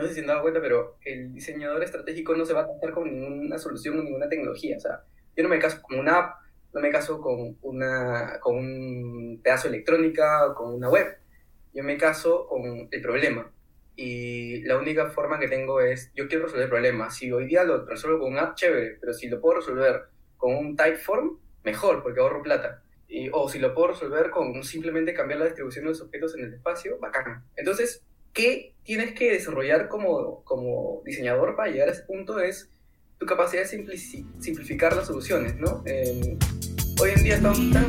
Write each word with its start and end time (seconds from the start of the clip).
no 0.00 0.08
sé 0.08 0.14
si 0.14 0.20
han 0.20 0.26
dado 0.26 0.42
cuenta, 0.42 0.60
pero 0.60 0.96
el 1.04 1.32
diseñador 1.32 1.82
estratégico 1.82 2.34
no 2.34 2.44
se 2.44 2.54
va 2.54 2.62
a 2.62 2.66
casar 2.66 2.92
con 2.92 3.04
ninguna 3.04 3.58
solución 3.58 3.98
o 3.98 4.02
ninguna 4.02 4.28
tecnología. 4.28 4.76
O 4.76 4.80
sea, 4.80 5.04
yo 5.36 5.42
no 5.42 5.48
me 5.48 5.58
caso 5.58 5.80
con 5.82 5.98
una 5.98 6.18
app, 6.18 6.40
no 6.72 6.80
me 6.80 6.90
caso 6.90 7.20
con, 7.20 7.56
una, 7.62 8.38
con 8.40 8.56
un 8.56 9.40
pedazo 9.42 9.68
de 9.68 9.76
electrónica 9.76 10.46
o 10.46 10.54
con 10.54 10.74
una 10.74 10.88
web. 10.88 11.06
Yo 11.72 11.84
me 11.84 11.96
caso 11.96 12.46
con 12.48 12.88
el 12.90 13.02
problema. 13.02 13.50
Y 13.96 14.62
la 14.62 14.78
única 14.78 15.10
forma 15.10 15.38
que 15.38 15.48
tengo 15.48 15.80
es, 15.80 16.10
yo 16.14 16.26
quiero 16.26 16.44
resolver 16.44 16.64
el 16.64 16.70
problema. 16.70 17.10
Si 17.10 17.30
hoy 17.30 17.46
día 17.46 17.64
lo 17.64 17.84
resuelvo 17.84 18.20
con 18.20 18.32
una 18.32 18.42
app, 18.42 18.54
chévere, 18.54 18.96
pero 19.00 19.12
si 19.12 19.28
lo 19.28 19.40
puedo 19.40 19.60
resolver 19.60 20.04
con 20.36 20.56
un 20.56 20.76
Typeform, 20.76 21.38
mejor, 21.64 22.02
porque 22.02 22.20
ahorro 22.20 22.42
plata. 22.42 22.82
Y, 23.08 23.28
o 23.32 23.48
si 23.48 23.58
lo 23.58 23.74
puedo 23.74 23.88
resolver 23.88 24.30
con 24.30 24.62
simplemente 24.62 25.12
cambiar 25.12 25.40
la 25.40 25.46
distribución 25.46 25.84
de 25.84 25.90
los 25.90 26.00
objetos 26.00 26.34
en 26.34 26.44
el 26.44 26.54
espacio, 26.54 26.98
bacán. 26.98 27.44
Entonces, 27.56 28.02
¿qué 28.32 28.74
tienes 28.84 29.12
que 29.12 29.32
desarrollar 29.32 29.88
como, 29.88 30.42
como 30.44 31.02
diseñador 31.04 31.56
para 31.56 31.70
llegar 31.70 31.88
a 31.88 31.92
ese 31.92 32.02
punto? 32.02 32.40
Es 32.40 32.68
tu 33.18 33.26
capacidad 33.26 33.62
de 33.62 33.98
simplificar 34.38 34.96
las 34.96 35.06
soluciones, 35.06 35.56
¿no? 35.56 35.82
hoy 37.00 37.10
en 37.16 37.24
día 37.24 37.36
estamos 37.36 37.58
tan 37.72 37.88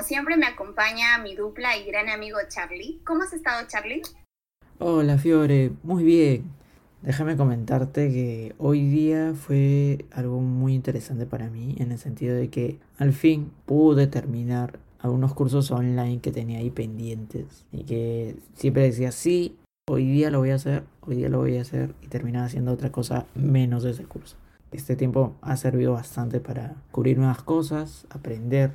como 0.00 0.08
siempre 0.08 0.38
me 0.38 0.46
acompaña 0.46 1.18
mi 1.22 1.34
dupla 1.34 1.76
y 1.76 1.84
gran 1.84 2.08
amigo 2.08 2.38
Charlie. 2.48 3.02
¿Cómo 3.04 3.22
has 3.22 3.34
estado 3.34 3.68
Charlie? 3.68 4.00
Hola 4.78 5.18
Fiore, 5.18 5.72
muy 5.82 6.04
bien. 6.04 6.44
Déjame 7.02 7.36
comentarte 7.36 8.08
que 8.08 8.54
hoy 8.56 8.88
día 8.88 9.34
fue 9.34 10.06
algo 10.10 10.40
muy 10.40 10.72
interesante 10.72 11.26
para 11.26 11.50
mí 11.50 11.74
en 11.78 11.92
el 11.92 11.98
sentido 11.98 12.34
de 12.34 12.48
que 12.48 12.78
al 12.96 13.12
fin 13.12 13.52
pude 13.66 14.06
terminar 14.06 14.78
algunos 15.00 15.34
cursos 15.34 15.70
online 15.70 16.20
que 16.22 16.32
tenía 16.32 16.60
ahí 16.60 16.70
pendientes 16.70 17.66
y 17.70 17.84
que 17.84 18.36
siempre 18.54 18.84
decía 18.84 19.12
sí, 19.12 19.58
hoy 19.86 20.06
día 20.06 20.30
lo 20.30 20.38
voy 20.38 20.52
a 20.52 20.54
hacer, 20.54 20.84
hoy 21.02 21.16
día 21.16 21.28
lo 21.28 21.40
voy 21.40 21.58
a 21.58 21.60
hacer 21.60 21.94
y 22.00 22.06
terminaba 22.06 22.46
haciendo 22.46 22.72
otra 22.72 22.90
cosa 22.90 23.26
menos 23.34 23.84
ese 23.84 24.04
curso. 24.04 24.36
Este 24.72 24.96
tiempo 24.96 25.34
ha 25.42 25.58
servido 25.58 25.92
bastante 25.92 26.40
para 26.40 26.76
cubrir 26.90 27.18
nuevas 27.18 27.42
cosas, 27.42 28.06
aprender 28.08 28.70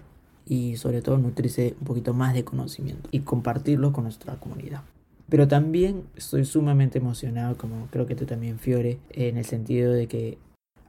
y 0.46 0.78
sobre 0.78 1.02
todo 1.02 1.18
nutrirse 1.18 1.76
un 1.80 1.88
poquito 1.88 2.14
más 2.14 2.34
de 2.34 2.44
conocimiento 2.44 3.10
y 3.12 3.22
compartirlo 3.22 3.94
con 3.94 4.04
nuestra 4.04 4.36
comunidad. 4.36 4.82
Pero 5.28 5.48
también 5.48 6.04
estoy 6.16 6.46
sumamente 6.46 7.00
emocionado, 7.00 7.58
como 7.58 7.88
creo 7.88 8.06
que 8.06 8.16
tú 8.16 8.26
también, 8.26 8.60
Fiore, 8.60 9.00
en 9.10 9.38
el 9.38 9.46
sentido 9.46 9.92
de 9.92 10.08
que 10.08 10.38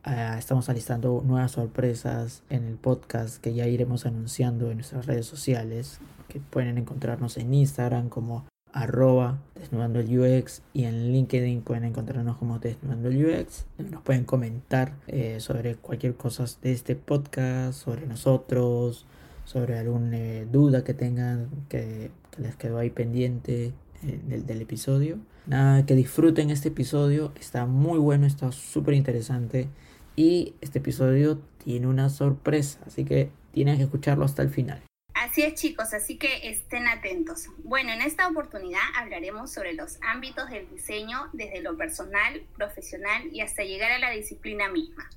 ah, 0.04 0.36
estamos 0.38 0.68
alistando 0.68 1.22
nuevas 1.26 1.52
sorpresas 1.52 2.42
en 2.50 2.64
el 2.64 2.74
podcast 2.74 3.38
que 3.38 3.54
ya 3.54 3.66
iremos 3.66 4.04
anunciando 4.04 4.70
en 4.70 4.78
nuestras 4.78 5.06
redes 5.06 5.26
sociales, 5.26 6.00
que 6.28 6.40
pueden 6.40 6.76
encontrarnos 6.76 7.38
en 7.38 7.54
Instagram 7.54 8.10
como 8.10 8.44
arroba 8.76 9.38
desnudando 9.54 10.00
el 10.00 10.18
UX 10.18 10.60
y 10.74 10.84
en 10.84 11.10
LinkedIn 11.10 11.62
pueden 11.62 11.84
encontrarnos 11.84 12.36
como 12.36 12.58
desnudando 12.58 13.08
el 13.08 13.24
UX. 13.24 13.64
Nos 13.78 14.02
pueden 14.02 14.24
comentar 14.24 14.92
eh, 15.06 15.40
sobre 15.40 15.76
cualquier 15.76 16.14
cosa 16.14 16.44
de 16.60 16.72
este 16.72 16.94
podcast, 16.94 17.72
sobre 17.72 18.06
nosotros, 18.06 19.06
sobre 19.46 19.78
alguna 19.78 20.18
eh, 20.18 20.46
duda 20.50 20.84
que 20.84 20.92
tengan 20.92 21.48
que, 21.70 22.10
les 22.36 22.54
quedó 22.56 22.78
ahí 22.78 22.90
pendiente 22.90 23.72
eh, 24.02 24.20
del, 24.28 24.44
del, 24.44 24.60
episodio. 24.60 25.18
Nada, 25.46 25.86
que 25.86 25.94
disfruten 25.94 26.50
este 26.50 26.68
episodio, 26.68 27.32
está 27.40 27.64
muy 27.64 27.98
bueno, 27.98 28.26
está 28.26 28.52
súper 28.52 28.92
interesante 28.92 29.68
y 30.16 30.54
este 30.60 30.80
episodio 30.80 31.38
tiene 31.64 31.86
una 31.86 32.10
sorpresa, 32.10 32.80
así 32.86 33.04
que 33.04 33.30
tienen 33.52 33.76
que 33.78 33.84
escucharlo 33.84 34.24
hasta 34.24 34.42
el 34.42 34.50
final. 34.50 34.82
Así 35.14 35.42
es 35.42 35.54
chicos, 35.54 35.94
así 35.94 36.18
que 36.18 36.50
estén 36.50 36.86
atentos. 36.86 37.48
Bueno, 37.64 37.90
en 37.92 38.02
esta 38.02 38.28
oportunidad 38.28 38.80
hablaremos 38.96 39.52
sobre 39.52 39.72
los 39.72 39.98
ámbitos 40.02 40.50
del 40.50 40.68
diseño 40.68 41.28
desde 41.32 41.62
lo 41.62 41.76
personal, 41.76 42.42
profesional 42.56 43.22
y 43.32 43.40
hasta 43.40 43.62
llegar 43.62 43.92
a 43.92 43.98
la 43.98 44.10
disciplina 44.10 44.68
misma. 44.68 45.08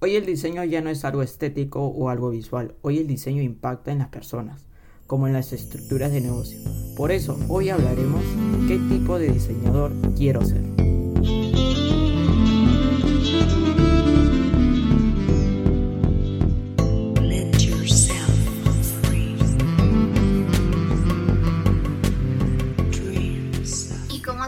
Hoy 0.00 0.14
el 0.14 0.24
diseño 0.24 0.62
ya 0.62 0.80
no 0.80 0.90
es 0.90 1.04
algo 1.04 1.22
estético 1.22 1.84
o 1.86 2.08
algo 2.08 2.30
visual, 2.30 2.76
hoy 2.82 2.98
el 2.98 3.08
diseño 3.08 3.42
impacta 3.42 3.90
en 3.90 3.98
las 3.98 4.08
personas, 4.08 4.64
como 5.08 5.26
en 5.26 5.32
las 5.32 5.52
estructuras 5.52 6.12
de 6.12 6.20
negocio. 6.20 6.60
Por 6.96 7.10
eso, 7.10 7.36
hoy 7.48 7.70
hablaremos 7.70 8.22
qué 8.68 8.78
tipo 8.78 9.18
de 9.18 9.32
diseñador 9.32 9.90
quiero 10.16 10.44
ser. 10.44 10.62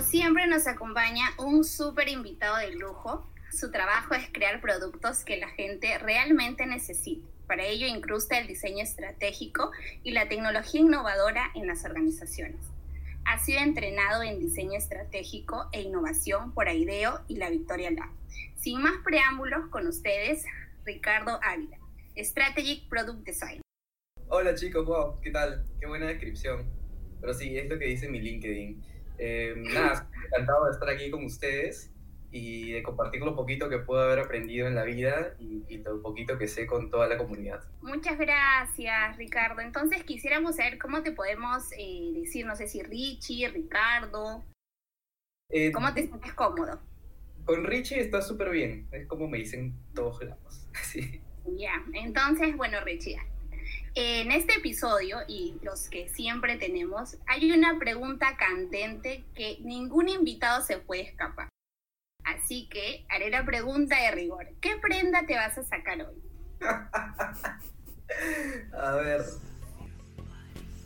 siempre 0.03 0.47
nos 0.47 0.67
acompaña 0.67 1.25
un 1.39 1.65
súper 1.65 2.09
invitado 2.09 2.57
de 2.57 2.73
lujo. 2.73 3.25
Su 3.53 3.73
trabajo 3.73 4.15
es 4.15 4.29
crear 4.33 4.61
productos 4.61 5.25
que 5.25 5.37
la 5.37 5.49
gente 5.49 5.99
realmente 5.99 6.67
necesita. 6.67 7.27
Para 7.49 7.65
ello 7.65 7.89
incrusta 7.89 8.39
el 8.39 8.47
diseño 8.47 8.85
estratégico 8.85 9.73
y 10.05 10.13
la 10.13 10.29
tecnología 10.29 10.81
innovadora 10.81 11.51
en 11.57 11.67
las 11.67 11.85
organizaciones. 11.85 12.61
Ha 13.25 13.41
sido 13.41 13.59
entrenado 13.59 14.23
en 14.23 14.39
diseño 14.39 14.79
estratégico 14.79 15.69
e 15.73 15.83
innovación 15.83 16.55
por 16.55 16.69
AIDEO 16.69 17.23
y 17.27 17.39
la 17.39 17.51
Victoria 17.51 17.91
Lab. 17.91 18.11
Sin 18.55 18.81
más 18.83 19.03
preámbulos, 19.05 19.67
con 19.71 19.89
ustedes, 19.89 20.45
Ricardo 20.85 21.41
Ávila, 21.43 21.79
Strategic 22.17 22.89
Product 22.89 23.27
Design. 23.27 23.61
Hola 24.29 24.55
chicos, 24.55 24.87
wow, 24.87 25.21
¿qué 25.21 25.33
tal? 25.33 25.67
Qué 25.81 25.89
buena 25.89 26.07
descripción. 26.07 26.71
Pero 27.21 27.35
sí, 27.35 27.59
es 27.59 27.69
lo 27.69 27.81
que 27.81 27.87
dice 27.87 28.09
mi 28.09 28.21
LinkedIn. 28.21 28.81
Eh, 29.19 29.55
nada, 29.57 30.09
encantado 30.27 30.67
de 30.67 30.71
estar 30.71 30.89
aquí 30.89 31.11
con 31.11 31.25
ustedes 31.25 31.91
y 32.33 32.73
de 32.73 32.83
compartir 32.83 33.23
lo 33.23 33.35
poquito 33.35 33.69
que 33.69 33.79
puedo 33.79 34.03
haber 34.03 34.21
aprendido 34.21 34.69
en 34.69 34.75
la 34.75 34.85
vida 34.85 35.35
y, 35.39 35.79
lo 35.79 36.03
poquito 36.03 36.39
que 36.39 36.47
sé 36.47 36.67
con 36.67 36.91
toda 36.91 37.09
la 37.09 37.17
comunidad. 37.17 37.65
Muchas 37.81 38.19
gracias, 38.19 39.17
Ricardo. 39.17 39.61
Entonces 39.61 40.05
quisiéramos 40.05 40.57
saber 40.57 40.79
cómo 40.79 41.03
te 41.03 41.13
podemos 41.13 41.73
eh, 41.73 42.13
decir, 42.15 42.47
no 42.47 42.55
sé 42.55 42.69
si 42.69 42.83
Richie, 42.83 43.49
Ricardo. 43.49 44.45
Eh, 45.49 45.73
¿Cómo 45.73 45.93
te 45.95 46.07
sientes 46.07 46.33
cómodo? 46.35 46.81
Con 47.45 47.65
Richie 47.65 48.01
está 48.01 48.23
súper 48.23 48.51
bien, 48.51 48.87
es 48.93 49.07
como 49.07 49.27
me 49.27 49.39
dicen 49.39 49.75
todos 49.95 50.23
lados. 50.23 50.67
sí. 50.83 51.21
Ya, 51.57 51.83
entonces, 51.95 52.57
bueno, 52.57 52.79
Richie, 52.85 53.19
en 53.95 54.31
este 54.31 54.55
episodio 54.55 55.19
y 55.27 55.57
los 55.63 55.89
que 55.89 56.09
siempre 56.09 56.57
tenemos, 56.57 57.17
hay 57.27 57.51
una 57.51 57.79
pregunta 57.79 58.37
candente 58.37 59.25
que 59.35 59.59
ningún 59.63 60.09
invitado 60.09 60.63
se 60.63 60.79
puede 60.79 61.03
escapar. 61.03 61.49
Así 62.25 62.69
que 62.69 63.05
haré 63.09 63.31
la 63.31 63.45
pregunta 63.45 63.97
de 63.97 64.11
rigor. 64.13 64.47
¿Qué 64.61 64.77
prenda 64.81 65.27
te 65.27 65.35
vas 65.35 65.59
a 65.59 65.65
sacar 65.65 66.01
hoy? 66.01 66.23
a 68.73 68.93
ver. 68.97 69.23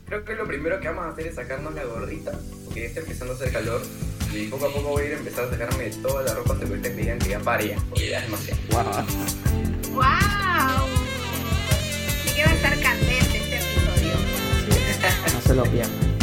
Creo 0.05 0.23
que 0.23 0.35
lo 0.35 0.45
primero 0.45 0.79
que 0.79 0.87
vamos 0.87 1.05
a 1.05 1.09
hacer 1.09 1.25
es 1.27 1.35
sacarnos 1.35 1.73
la 1.73 1.83
gorrita, 1.83 2.31
porque 2.65 2.81
ya 2.81 2.87
está 2.87 2.99
empezando 2.99 3.33
a 3.33 3.35
hacer 3.35 3.51
calor. 3.51 3.81
Y 4.31 4.47
poco 4.47 4.67
a 4.67 4.73
poco 4.73 4.89
voy 4.89 5.03
a 5.03 5.07
ir 5.07 5.13
a 5.13 5.17
empezar 5.17 5.45
a 5.45 5.49
sacarme 5.49 5.89
toda 6.01 6.23
la 6.23 6.33
ropa 6.33 6.59
que 6.59 6.65
me 6.65 6.77
digan 6.77 7.19
que 7.19 7.29
ya 7.29 7.39
pare 7.39 7.77
porque 7.89 8.09
ya 8.09 8.19
es 8.19 8.25
demasiado. 8.25 8.59
¡Wow! 8.71 8.83
¡Wow! 9.93 10.89
que 12.35 12.43
va 12.43 12.51
a 12.51 12.53
estar 12.53 12.77
candente 12.81 13.37
este 13.37 13.55
episodio. 13.55 14.13
no 15.33 15.41
se 15.41 15.55
lo 15.55 15.63
pierdan. 15.63 16.14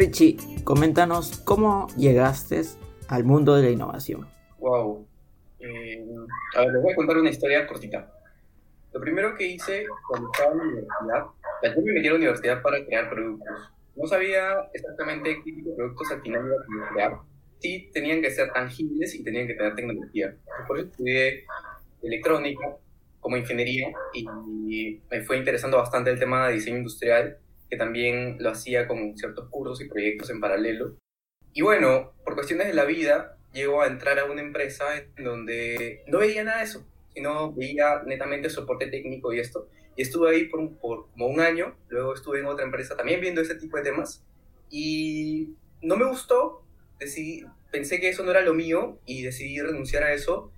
Richie, 0.00 0.38
Coméntanos 0.64 1.42
cómo 1.44 1.88
llegaste 1.94 2.62
al 3.08 3.22
mundo 3.24 3.54
de 3.54 3.64
la 3.64 3.68
innovación. 3.68 4.26
Wow. 4.58 5.06
Eh, 5.58 6.02
a 6.56 6.60
ver, 6.60 6.72
les 6.72 6.82
voy 6.82 6.92
a 6.92 6.96
contar 6.96 7.18
una 7.18 7.28
historia 7.28 7.66
cortita. 7.66 8.10
Lo 8.94 9.00
primero 9.02 9.36
que 9.36 9.46
hice 9.46 9.84
cuando 10.08 10.30
estaba 10.32 10.52
en 10.52 10.58
la 10.58 10.64
universidad 10.64 11.26
yo 11.76 11.82
me 11.82 11.92
metí 11.92 12.06
a 12.06 12.10
la 12.12 12.16
universidad 12.16 12.62
para 12.62 12.82
crear 12.82 13.10
productos. 13.10 13.46
No 13.94 14.06
sabía 14.06 14.70
exactamente 14.72 15.36
qué 15.44 15.52
tipo 15.52 15.68
de 15.68 15.76
productos 15.76 16.12
al 16.12 16.22
final 16.22 16.46
iba 16.46 16.86
a 16.86 16.92
crear. 16.94 17.18
Sí, 17.58 17.90
tenían 17.92 18.22
que 18.22 18.30
ser 18.30 18.50
tangibles 18.54 19.14
y 19.14 19.22
tenían 19.22 19.48
que 19.48 19.52
tener 19.52 19.74
tecnología. 19.74 20.34
Por 20.66 20.78
eso 20.78 20.88
estudié 20.88 21.44
electrónica 22.02 22.74
como 23.20 23.36
ingeniería 23.36 23.92
y 24.14 24.98
me 25.10 25.20
fue 25.24 25.36
interesando 25.36 25.76
bastante 25.76 26.08
el 26.08 26.18
tema 26.18 26.48
de 26.48 26.54
diseño 26.54 26.78
industrial, 26.78 27.36
que 27.70 27.76
también 27.76 28.36
lo 28.40 28.50
hacía 28.50 28.88
con 28.88 29.16
ciertos 29.16 29.48
cursos 29.48 29.80
y 29.80 29.88
proyectos 29.88 30.28
en 30.30 30.40
paralelo. 30.40 30.96
Y 31.52 31.62
bueno, 31.62 32.12
por 32.24 32.34
cuestiones 32.34 32.66
de 32.66 32.74
la 32.74 32.84
vida, 32.84 33.36
llego 33.52 33.80
a 33.80 33.86
entrar 33.86 34.18
a 34.18 34.24
una 34.24 34.42
empresa 34.42 34.84
donde 35.16 36.02
no 36.08 36.18
veía 36.18 36.42
nada 36.44 36.58
de 36.58 36.64
eso, 36.64 36.84
sino 37.14 37.52
veía 37.52 38.02
netamente 38.04 38.50
soporte 38.50 38.88
técnico 38.88 39.32
y 39.32 39.38
esto. 39.38 39.68
Y 39.96 40.02
estuve 40.02 40.30
ahí 40.30 40.44
por, 40.46 40.76
por 40.78 41.10
como 41.12 41.28
un 41.28 41.40
año, 41.40 41.76
luego 41.88 42.14
estuve 42.14 42.40
en 42.40 42.46
otra 42.46 42.64
empresa 42.64 42.96
también 42.96 43.20
viendo 43.20 43.40
ese 43.40 43.54
tipo 43.54 43.76
de 43.76 43.84
temas 43.84 44.24
y 44.68 45.50
no 45.82 45.96
me 45.96 46.06
gustó, 46.06 46.64
decidí, 46.98 47.44
pensé 47.70 48.00
que 48.00 48.08
eso 48.08 48.22
no 48.24 48.30
era 48.30 48.40
lo 48.40 48.54
mío 48.54 48.98
y 49.04 49.22
decidí 49.22 49.60
renunciar 49.60 50.04
a 50.04 50.12
eso 50.12 50.52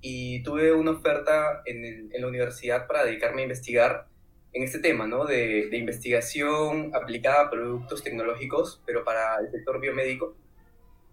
y 0.00 0.42
tuve 0.42 0.72
una 0.72 0.92
oferta 0.92 1.62
en 1.64 2.10
la 2.12 2.26
universidad 2.26 2.86
para 2.86 3.04
dedicarme 3.04 3.40
a 3.40 3.44
investigar 3.44 4.06
en 4.54 4.62
este 4.62 4.78
tema, 4.78 5.06
¿no? 5.06 5.26
De, 5.26 5.68
de, 5.68 5.76
investigación 5.76 6.92
aplicada 6.94 7.42
a 7.42 7.50
productos 7.50 8.02
tecnológicos, 8.02 8.80
pero 8.86 9.04
para 9.04 9.38
el 9.40 9.50
sector 9.50 9.80
biomédico. 9.80 10.34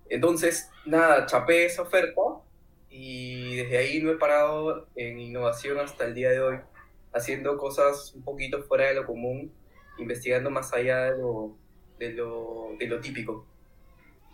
Entonces, 0.09 0.69
nada, 0.85 1.25
chapé 1.25 1.65
esa 1.65 1.81
oferta 1.81 2.21
y 2.89 3.55
desde 3.55 3.77
ahí 3.77 4.01
no 4.01 4.11
he 4.11 4.17
parado 4.17 4.87
en 4.95 5.19
innovación 5.19 5.79
hasta 5.79 6.05
el 6.05 6.13
día 6.13 6.29
de 6.29 6.41
hoy 6.41 6.57
haciendo 7.13 7.57
cosas 7.57 8.13
un 8.15 8.21
poquito 8.23 8.61
fuera 8.63 8.87
de 8.87 8.95
lo 8.95 9.05
común, 9.05 9.51
investigando 9.97 10.49
más 10.49 10.73
allá 10.73 11.11
de 11.11 11.17
lo, 11.17 11.55
de 11.99 12.13
lo, 12.13 12.69
de 12.79 12.87
lo 12.87 12.99
típico. 12.99 13.45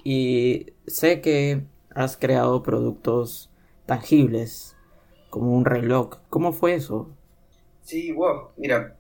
Y 0.04 0.74
sé 0.86 1.22
que 1.22 1.64
has 1.96 2.18
creado 2.18 2.62
productos 2.62 3.50
tangibles, 3.86 4.76
como 5.30 5.54
un 5.54 5.66
reloj. 5.66 6.20
¿Cómo 6.30 6.54
fue 6.54 6.76
eso? 6.76 7.10
Sí, 7.82 8.12
wow. 8.12 8.50
Mira, 8.58 8.97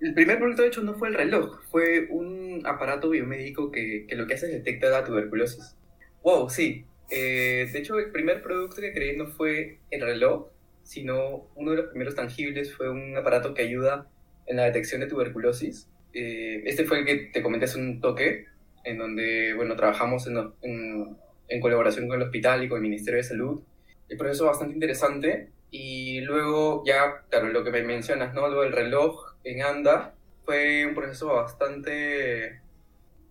el 0.00 0.14
primer 0.14 0.38
producto 0.38 0.62
de 0.62 0.68
hecho 0.68 0.82
no 0.82 0.94
fue 0.94 1.08
el 1.08 1.14
reloj, 1.14 1.60
fue 1.70 2.06
un 2.10 2.62
aparato 2.64 3.10
biomédico 3.10 3.70
que, 3.70 4.06
que 4.06 4.16
lo 4.16 4.26
que 4.26 4.34
hace 4.34 4.46
es 4.46 4.52
detectar 4.52 4.90
la 4.90 5.04
tuberculosis. 5.04 5.76
Wow, 6.22 6.48
sí. 6.48 6.84
Eh, 7.10 7.68
de 7.72 7.78
hecho, 7.78 7.98
el 7.98 8.10
primer 8.10 8.42
producto 8.42 8.80
que 8.80 8.92
creé 8.92 9.16
no 9.16 9.26
fue 9.26 9.78
el 9.90 10.00
reloj, 10.00 10.48
sino 10.82 11.48
uno 11.54 11.70
de 11.72 11.76
los 11.78 11.86
primeros 11.88 12.14
tangibles 12.14 12.74
fue 12.74 12.90
un 12.90 13.16
aparato 13.16 13.54
que 13.54 13.62
ayuda 13.62 14.08
en 14.46 14.56
la 14.56 14.64
detección 14.64 15.00
de 15.00 15.06
tuberculosis. 15.06 15.88
Eh, 16.12 16.62
este 16.64 16.84
fue 16.84 17.00
el 17.00 17.04
que 17.04 17.16
te 17.32 17.42
comenté 17.42 17.66
hace 17.66 17.78
un 17.78 18.00
toque, 18.00 18.46
en 18.84 18.98
donde, 18.98 19.54
bueno, 19.54 19.76
trabajamos 19.76 20.26
en, 20.26 20.38
en, 20.62 21.16
en, 21.48 21.60
colaboración 21.60 22.08
con 22.08 22.16
el 22.16 22.26
hospital 22.26 22.64
y 22.64 22.68
con 22.68 22.76
el 22.78 22.82
Ministerio 22.82 23.18
de 23.18 23.24
Salud. 23.24 23.62
El 24.08 24.16
proceso 24.16 24.46
bastante 24.46 24.74
interesante. 24.74 25.50
Y 25.70 26.22
luego 26.22 26.82
ya, 26.86 27.24
claro, 27.28 27.48
lo 27.48 27.62
que 27.62 27.70
me 27.70 27.82
mencionas, 27.82 28.32
¿no? 28.32 28.48
Lo 28.48 28.62
del 28.62 28.72
reloj 28.72 29.27
en 29.50 29.62
ANDA 29.62 30.14
fue 30.44 30.86
un 30.86 30.94
proceso 30.94 31.26
bastante... 31.28 32.60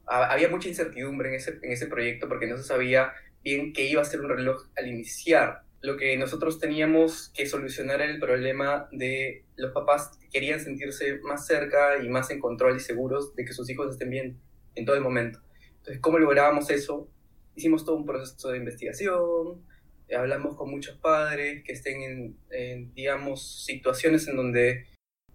Había 0.06 0.48
mucha 0.48 0.70
incertidumbre 0.70 1.30
en 1.30 1.36
ese, 1.36 1.60
en 1.62 1.72
ese 1.72 1.88
proyecto 1.88 2.30
porque 2.30 2.48
no 2.48 2.58
se 2.58 2.64
sabía 2.64 3.12
bien 3.44 3.74
qué 3.74 3.88
iba 3.88 4.02
a 4.02 4.06
ser 4.06 4.22
un 4.22 4.30
reloj 4.30 4.68
al 4.78 4.88
iniciar 4.88 5.64
lo 5.82 5.96
que 5.96 6.18
nosotros 6.18 6.60
teníamos 6.60 7.32
que 7.36 7.46
solucionar 7.46 8.02
era 8.02 8.12
el 8.12 8.20
problema 8.20 8.88
de 8.92 9.46
los 9.56 9.72
papás 9.72 10.18
que 10.20 10.28
querían 10.30 10.60
sentirse 10.60 11.20
más 11.20 11.46
cerca 11.46 12.04
y 12.04 12.10
más 12.10 12.30
en 12.32 12.40
control 12.40 12.78
y 12.78 12.80
seguros 12.80 13.36
de 13.36 13.46
que 13.46 13.54
sus 13.54 13.70
hijos 13.70 13.92
estén 13.92 14.10
bien 14.10 14.40
en 14.76 14.86
todo 14.86 14.96
el 14.96 15.02
momento. 15.02 15.40
Entonces, 15.78 16.00
¿cómo 16.02 16.18
lográbamos 16.18 16.70
eso? 16.72 17.08
Hicimos 17.56 17.86
todo 17.86 17.96
un 17.96 18.06
proceso 18.06 18.50
de 18.50 18.58
investigación, 18.58 19.66
hablamos 20.16 20.56
con 20.56 20.70
muchos 20.72 20.98
padres 20.98 21.64
que 21.64 21.74
estén 21.74 22.02
en, 22.02 22.38
en, 22.50 22.94
digamos, 22.94 23.64
situaciones 23.66 24.28
en 24.28 24.36
donde 24.36 24.88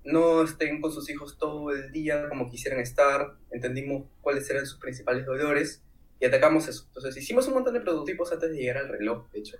no 0.05 0.43
estén 0.43 0.81
con 0.81 0.93
sus 0.93 1.09
hijos 1.11 1.39
todo 1.39 1.71
el 1.71 1.93
día 1.93 2.29
como 2.29 2.51
quisieran 2.51 2.81
estar, 2.81 3.37
entendimos 3.51 4.05
cuáles 4.21 4.49
eran 4.51 4.67
sus 4.67 4.79
principales 4.79 5.27
dolores 5.27 5.83
y 6.21 6.27
atacamos 6.27 6.69
eso. 6.69 6.85
Entonces, 6.89 7.17
hicimos 7.17 7.47
un 7.49 7.55
montón 7.55 7.75
de 7.75 7.81
prototipos 7.81 8.33
antes 8.33 8.51
de 8.51 8.57
llegar 8.57 8.79
al 8.79 8.89
reloj, 8.89 9.31
de 9.31 9.41
hecho 9.41 9.59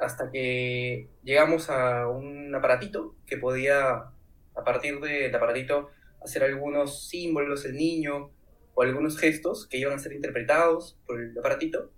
hasta 0.00 0.30
que 0.30 1.08
llegamos 1.22 1.68
a 1.68 2.08
un 2.08 2.54
aparatito 2.54 3.14
que 3.26 3.36
podía, 3.36 3.90
a 3.90 4.64
partir 4.64 4.98
del 5.00 5.34
aparatito, 5.34 5.90
hacer 6.24 6.42
algunos 6.42 7.08
símbolos 7.08 7.64
el 7.66 7.76
niño 7.76 8.30
o 8.74 8.82
algunos 8.82 9.18
gestos 9.18 9.66
que 9.66 9.78
iban 9.78 9.94
a 9.94 9.98
ser 9.98 10.12
interpretados 10.12 10.98
por 11.06 11.20
el 11.20 11.38
aparatito 11.38 11.92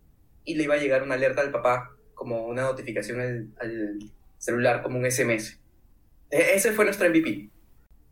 y 0.44 0.56
le 0.56 0.64
iba 0.64 0.74
a 0.74 0.78
llegar 0.78 1.02
una 1.02 1.14
alerta 1.14 1.42
al 1.42 1.52
papá 1.52 1.96
como 2.14 2.46
una 2.46 2.62
notificación 2.62 3.20
al, 3.20 3.48
al 3.58 3.98
celular, 4.38 4.82
como 4.82 4.98
un 4.98 5.08
SMS. 5.08 5.60
E, 6.32 6.54
ese 6.54 6.72
fue 6.72 6.86
nuestro 6.86 7.08
MVP. 7.08 7.50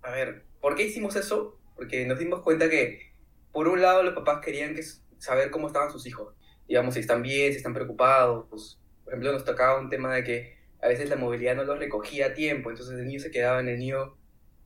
A 0.03 0.11
ver, 0.13 0.45
¿por 0.61 0.77
qué 0.77 0.85
hicimos 0.85 1.17
eso? 1.17 1.59
Porque 1.75 2.07
nos 2.07 2.19
dimos 2.19 2.43
cuenta 2.43 2.69
que, 2.69 3.13
por 3.51 3.67
un 3.67 3.81
lado, 3.81 4.03
los 4.03 4.15
papás 4.15 4.45
querían 4.45 4.75
que, 4.75 4.83
saber 5.19 5.51
cómo 5.51 5.67
estaban 5.67 5.91
sus 5.91 6.07
hijos. 6.07 6.35
Digamos, 6.69 6.95
si 6.95 7.01
están 7.01 7.23
bien, 7.23 7.51
si 7.51 7.57
están 7.57 7.75
preocupados, 7.75 8.79
por 9.05 9.13
ejemplo, 9.13 9.33
nos 9.33 9.45
tocaba 9.45 9.81
un 9.81 9.89
tema 9.89 10.15
de 10.15 10.23
que 10.23 10.59
a 10.83 10.89
veces 10.89 11.09
la 11.09 11.17
movilidad 11.17 11.57
no 11.57 11.65
los 11.65 11.79
recogía 11.79 12.27
a 12.27 12.35
tiempo, 12.35 12.71
entonces 12.71 12.99
el 12.99 13.07
niño 13.07 13.21
se 13.21 13.31
quedaba 13.31 13.61
en 13.61 13.69
el 13.69 13.79
niño 13.79 14.17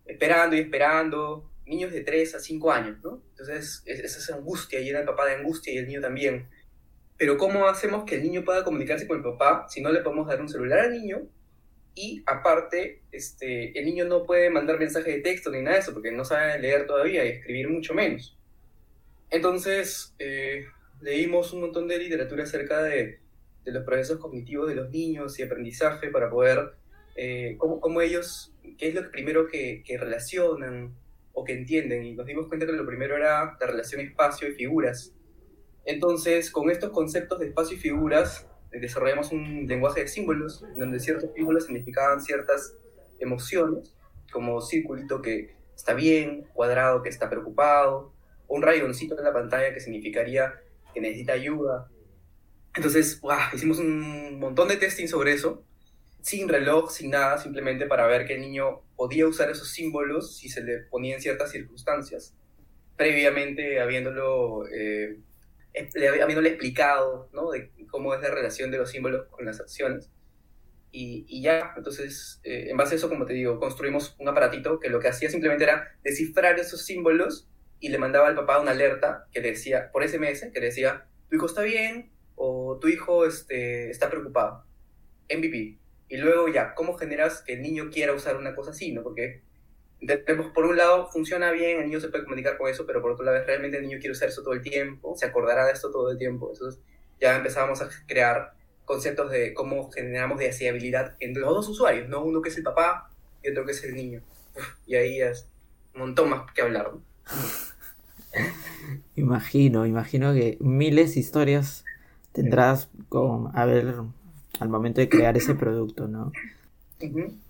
esperando 0.05 0.55
y 0.55 0.61
esperando, 0.61 1.51
niños 1.65 1.93
de 1.93 2.03
3 2.03 2.35
a 2.35 2.41
5 2.41 2.73
años, 2.73 2.99
¿no? 3.03 3.23
Entonces, 3.31 3.83
esa 3.87 4.35
angustia, 4.35 4.81
y 4.81 4.89
era 4.89 5.01
el 5.01 5.07
papá 5.07 5.27
de 5.27 5.37
angustia 5.37 5.73
y 5.73 5.79
el 5.79 5.87
niño 5.87 6.01
también. 6.01 6.49
Pero 7.17 7.39
¿cómo 7.39 7.67
hacemos 7.67 8.05
que 8.05 8.17
el 8.17 8.23
niño 8.23 8.45
pueda 8.45 8.65
comunicarse 8.65 9.07
con 9.07 9.19
el 9.19 9.23
papá 9.23 9.67
si 9.69 9.81
no 9.81 9.91
le 9.91 10.01
podemos 10.01 10.27
dar 10.27 10.41
un 10.41 10.49
celular 10.49 10.81
al 10.81 10.93
niño? 10.93 11.23
Y 11.95 12.23
aparte, 12.27 13.03
este, 13.13 13.79
el 13.79 13.85
niño 13.85 14.05
no 14.05 14.25
puede 14.25 14.51
mandar 14.51 14.79
mensajes 14.79 15.15
de 15.15 15.21
texto 15.21 15.51
ni 15.51 15.63
nada 15.63 15.77
de 15.77 15.83
eso, 15.83 15.95
porque 15.95 16.11
no 16.11 16.25
sabe 16.25 16.59
leer 16.59 16.87
todavía 16.87 17.25
y 17.25 17.29
escribir 17.29 17.69
mucho 17.69 17.95
menos. 17.95 18.37
Entonces, 19.31 20.15
eh, 20.19 20.67
leímos 21.01 21.53
un 21.53 21.61
montón 21.61 21.87
de 21.87 21.99
literatura 21.99 22.45
acerca 22.45 22.83
de 22.83 23.21
de 23.65 23.73
los 23.73 23.85
procesos 23.85 24.19
cognitivos 24.19 24.69
de 24.69 24.75
los 24.75 24.91
niños 24.91 25.39
y 25.39 25.43
aprendizaje 25.43 26.09
para 26.09 26.31
poder, 26.31 26.75
eh, 27.17 27.57
cómo, 27.59 27.81
cómo, 27.81 28.01
ellos, 28.01 28.53
qué 28.79 28.89
es 28.89 28.95
lo 28.95 29.11
primero 29.11 29.47
que, 29.49 29.83
que, 29.85 29.97
relacionan 29.97 30.95
o 31.33 31.45
que 31.45 31.55
entienden. 31.55 32.05
Y 32.05 32.15
nos 32.15 32.27
dimos 32.27 32.47
cuenta 32.47 32.67
que 32.67 32.73
lo 32.73 32.87
primero 32.87 33.17
era 33.17 33.57
la 33.59 33.67
relación 33.67 34.01
espacio 34.03 34.49
y 34.49 34.53
figuras. 34.53 35.15
Entonces, 35.87 36.51
con 36.51 36.71
estos 36.71 36.91
conceptos 36.91 37.41
de 37.41 37.49
espacio 37.49 37.77
y 37.77 37.81
figuras, 37.81 38.49
desarrollamos 38.81 39.33
un 39.33 39.67
lenguaje 39.67 40.03
de 40.03 40.09
símbolos, 40.09 40.65
donde 40.77 41.01
ciertos 41.01 41.31
símbolos 41.35 41.65
significaban 41.65 42.21
ciertas 42.21 42.77
emociones, 43.19 43.95
como 44.33 44.61
circulito 44.61 45.23
que 45.23 45.55
está 45.75 45.95
bien, 45.95 46.45
cuadrado 46.53 47.03
que 47.03 47.09
está 47.09 47.29
preocupado, 47.29 48.13
un 48.49 48.63
rayoncito 48.63 49.17
en 49.19 49.25
la 49.25 49.33
pantalla 49.33 49.73
que 49.73 49.81
significaría 49.81 50.55
que 50.93 51.01
necesita 51.01 51.33
ayuda, 51.33 51.89
entonces, 52.77 53.21
hicimos 53.53 53.79
un 53.79 54.39
montón 54.39 54.69
de 54.69 54.77
testing 54.77 55.07
sobre 55.07 55.33
eso, 55.33 55.65
sin 56.21 56.49
reloj, 56.49 56.91
sin 56.91 57.11
nada, 57.11 57.39
simplemente 57.39 57.87
para 57.87 58.07
ver 58.07 58.27
que 58.27 58.35
el 58.35 58.41
niño 58.41 58.83
podía 58.97 59.29
usar 59.29 59.51
esos 59.51 59.71
símbolos 59.71 60.37
si 60.37 60.49
se 60.49 60.63
le 60.63 60.79
ponía 60.91 61.15
en 61.15 61.21
ciertas 61.21 61.53
circunstancias, 61.53 62.35
previamente 62.97 63.81
habiéndolo, 63.81 64.67
eh, 64.69 65.19
habiéndole 66.21 66.49
explicado 66.49 67.29
¿no? 67.33 67.51
de 67.51 67.71
cómo 67.95 68.13
es 68.13 68.21
la 68.21 68.31
relación 68.31 68.73
de 68.73 68.79
los 68.79 68.91
símbolos 68.91 69.29
con 69.29 69.45
las 69.45 69.61
acciones. 69.61 70.11
Y, 70.91 71.41
ya, 71.41 71.75
entonces, 71.77 72.41
eh, 72.43 72.67
en 72.71 72.77
base 72.77 72.97
a 72.97 72.99
eso, 72.99 73.09
como 73.09 73.25
te 73.25 73.35
digo, 73.35 73.61
construimos 73.61 74.17
un 74.19 74.29
aparatito 74.29 74.81
que 74.81 74.89
lo 74.89 74.99
que 74.99 75.07
hacía 75.07 75.31
simplemente 75.31 75.63
era 75.63 75.97
descifrar 76.03 76.59
esos 76.59 76.85
símbolos 76.85 77.49
y 77.79 77.91
le 77.91 77.99
mandaba 77.99 78.27
al 78.27 78.35
papá 78.35 78.59
una 78.59 78.73
alerta 78.73 79.29
que 79.31 79.41
decía, 79.41 79.93
por 79.93 80.03
SMS, 80.03 80.51
que 80.53 80.61
decía, 80.61 81.07
tu 81.29 81.37
hijo 81.37 81.47
está 81.47 81.63
bien, 81.63 82.11
o 82.35 82.81
tu 82.81 82.89
hijo 82.89 83.27
este, 83.27 83.91
está 83.91 84.11
preocupado. 84.11 84.65
MVP. 85.33 85.79
Y 86.09 86.17
luego 86.17 86.49
ya, 86.49 86.75
¿cómo 86.75 86.97
generas 86.97 87.43
que 87.43 87.53
el 87.53 87.63
niño 87.63 87.91
quiera 87.93 88.13
usar 88.13 88.37
una 88.37 88.57
cosa 88.57 88.73
así? 88.73 88.91
¿no? 88.91 89.05
Porque 89.05 89.43
por 90.53 90.67
un 90.67 90.77
lado 90.77 91.09
funciona 91.13 91.53
bien, 91.53 91.79
el 91.79 91.87
niño 91.87 92.01
se 92.01 92.09
puede 92.09 92.25
comunicar 92.25 92.59
con 92.59 92.69
eso, 92.69 92.87
pero 92.87 93.01
por 93.01 93.13
otro 93.13 93.25
lado 93.25 93.41
realmente 93.47 93.77
el 93.77 93.85
niño 93.85 93.99
quiere 93.99 94.13
usar 94.13 94.31
eso 94.31 94.43
todo 94.43 94.55
el 94.55 94.63
tiempo, 94.63 95.17
se 95.17 95.27
acordará 95.27 95.65
de 95.67 95.73
esto 95.73 95.93
todo 95.93 96.11
el 96.11 96.19
tiempo. 96.19 96.51
Entonces 96.53 96.83
ya 97.21 97.37
empezamos 97.37 97.81
a 97.81 97.89
crear 98.07 98.55
conceptos 98.85 99.31
de 99.31 99.55
cómo 99.55 99.91
generamos 99.91 100.39
deseabilidad 100.39 101.17
entre 101.21 101.43
los 101.43 101.55
dos 101.55 101.69
usuarios, 101.69 102.09
¿no? 102.09 102.23
Uno 102.23 102.43
que 102.43 102.51
es 102.51 102.57
el 102.57 102.63
papá 102.63 103.11
y 103.43 103.51
otro 103.51 103.65
que 103.65 103.73
es 103.73 103.83
el 103.85 103.95
niño. 103.95 104.21
Y 104.87 104.95
ahí 104.97 105.21
es 105.21 105.49
un 105.95 106.01
montón 106.01 106.31
más 106.31 106.51
que 106.53 106.63
hablar. 106.63 106.93
imagino, 109.17 109.87
imagino 109.87 110.35
que 110.35 110.59
miles 110.61 111.15
de 111.15 111.21
historias 111.21 111.85
tendrás 112.33 112.89
con, 113.09 113.51
a 113.57 113.65
ver, 113.65 113.95
al 114.61 114.69
momento 114.69 115.01
de 115.01 115.09
crear 115.09 115.37
ese 115.37 115.55
producto, 115.55 116.09
¿no? 116.09 116.33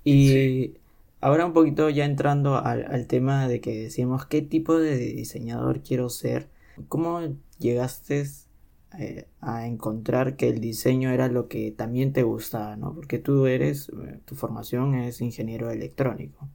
Y 0.05 0.75
ahora 1.21 1.47
un 1.47 1.53
poquito 1.53 1.89
ya 1.91 2.05
entrando 2.05 2.59
al, 2.59 2.87
al 2.87 3.07
tema 3.07 3.49
de 3.49 3.61
que 3.61 3.85
decíamos 3.85 4.27
qué 4.27 4.43
tipo 4.43 4.79
de 4.79 4.97
diseñador 4.97 5.83
quiero 5.83 6.11
ser, 6.11 6.49
¿cómo 6.89 7.21
llegaste 7.59 8.27
eh, 8.99 9.27
a 9.41 9.67
encontrar 9.67 10.37
que 10.37 10.49
el 10.49 10.61
diseño 10.61 11.11
era 11.11 11.29
lo 11.29 11.49
que 11.49 11.71
también 11.71 12.13
te 12.13 12.23
gustaba, 12.23 12.77
¿no? 12.77 12.95
Porque 12.95 13.19
tú 13.19 13.47
eres, 13.47 13.89
eh, 13.89 14.21
tu 14.25 14.35
formación 14.35 14.95
es 14.95 15.21
ingeniero 15.21 15.71
electrónico. 15.71 16.49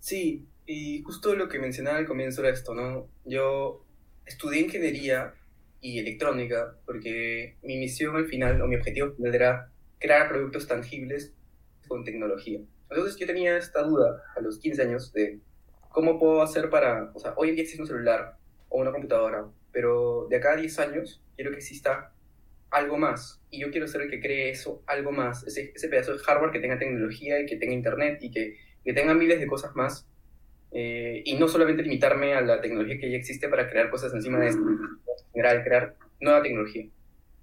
Sí, 0.00 0.46
y 0.66 1.02
justo 1.02 1.34
lo 1.34 1.48
que 1.48 1.58
mencionaba 1.58 1.98
al 1.98 2.06
comienzo 2.06 2.42
era 2.42 2.50
esto, 2.50 2.74
¿no? 2.74 3.08
Yo 3.24 3.84
estudié 4.26 4.60
ingeniería 4.60 5.34
y 5.80 5.98
electrónica 5.98 6.76
porque 6.84 7.56
mi 7.62 7.78
misión 7.78 8.16
al 8.16 8.26
final, 8.26 8.60
o 8.60 8.66
mi 8.66 8.76
objetivo 8.76 9.12
final 9.12 9.34
era 9.34 9.70
crear 9.98 10.28
productos 10.28 10.66
tangibles 10.66 11.32
con 11.86 12.04
tecnología. 12.04 12.60
Entonces 12.90 13.16
yo 13.16 13.26
tenía 13.26 13.56
esta 13.56 13.82
duda 13.82 14.22
a 14.36 14.40
los 14.40 14.58
15 14.58 14.82
años 14.82 15.12
de 15.12 15.40
cómo 15.88 16.18
puedo 16.18 16.42
hacer 16.42 16.70
para, 16.70 17.10
o 17.14 17.18
sea, 17.18 17.34
hoy 17.36 17.50
en 17.50 17.56
día 17.56 17.62
existe 17.62 17.82
un 17.82 17.88
celular 17.88 18.36
o 18.68 18.80
una 18.80 18.92
computadora, 18.92 19.46
pero 19.78 20.26
de 20.28 20.38
acá 20.38 20.54
a 20.54 20.56
10 20.56 20.76
años 20.80 21.22
quiero 21.36 21.52
que 21.52 21.58
exista 21.58 22.12
algo 22.68 22.98
más. 22.98 23.40
Y 23.48 23.60
yo 23.60 23.70
quiero 23.70 23.86
ser 23.86 24.00
el 24.00 24.10
que 24.10 24.20
cree 24.20 24.50
eso, 24.50 24.82
algo 24.88 25.12
más. 25.12 25.46
Ese, 25.46 25.70
ese 25.72 25.86
pedazo 25.86 26.14
de 26.14 26.18
hardware 26.18 26.50
que 26.50 26.58
tenga 26.58 26.80
tecnología 26.80 27.38
y 27.38 27.46
que 27.46 27.58
tenga 27.58 27.74
internet 27.74 28.18
y 28.20 28.32
que, 28.32 28.56
que 28.84 28.92
tenga 28.92 29.14
miles 29.14 29.38
de 29.38 29.46
cosas 29.46 29.76
más. 29.76 30.04
Eh, 30.72 31.22
y 31.24 31.36
no 31.38 31.46
solamente 31.46 31.84
limitarme 31.84 32.34
a 32.34 32.40
la 32.40 32.60
tecnología 32.60 32.98
que 32.98 33.08
ya 33.08 33.18
existe 33.18 33.48
para 33.48 33.70
crear 33.70 33.88
cosas 33.88 34.12
encima 34.12 34.40
de 34.40 34.48
esto, 34.48 34.68
en 34.68 34.78
general, 35.32 35.62
crear 35.62 35.94
nueva 36.20 36.42
tecnología. 36.42 36.88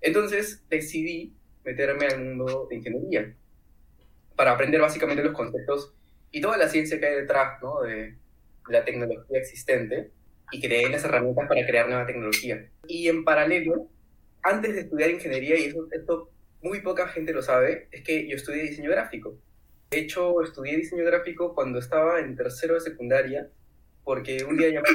Entonces 0.02 0.62
decidí 0.70 1.32
meterme 1.64 2.08
al 2.08 2.22
mundo 2.22 2.68
de 2.70 2.76
ingeniería 2.76 3.34
para 4.36 4.52
aprender 4.52 4.82
básicamente 4.82 5.24
los 5.24 5.32
conceptos 5.32 5.94
y 6.32 6.42
toda 6.42 6.58
la 6.58 6.68
ciencia 6.68 7.00
que 7.00 7.06
hay 7.06 7.16
detrás 7.16 7.62
¿no? 7.62 7.82
de 7.84 8.18
la 8.68 8.84
tecnología 8.84 9.40
existente 9.40 10.12
y 10.56 10.62
creé 10.62 10.90
las 10.90 11.04
herramientas 11.04 11.48
para 11.50 11.66
crear 11.66 11.88
nueva 11.90 12.06
tecnología. 12.06 12.66
Y 12.88 13.10
en 13.10 13.26
paralelo, 13.26 13.90
antes 14.42 14.74
de 14.74 14.82
estudiar 14.82 15.10
ingeniería, 15.10 15.58
y 15.58 15.66
eso, 15.66 15.86
esto 15.92 16.30
muy 16.62 16.80
poca 16.80 17.10
gente 17.10 17.34
lo 17.34 17.42
sabe, 17.42 17.90
es 17.92 18.04
que 18.04 18.28
yo 18.28 18.38
estudié 18.38 18.64
diseño 18.64 18.90
gráfico. 18.90 19.38
De 19.92 20.00
hecho, 20.00 20.42
estudié 20.42 20.78
diseño 20.78 21.04
gráfico 21.04 21.54
cuando 21.54 21.80
estaba 21.80 22.22
en 22.22 22.38
tercero 22.38 22.76
de 22.76 22.82
secundaria, 22.82 23.50
porque 24.06 24.46
un 24.46 24.56
día 24.58 24.70
llamé 24.70 24.88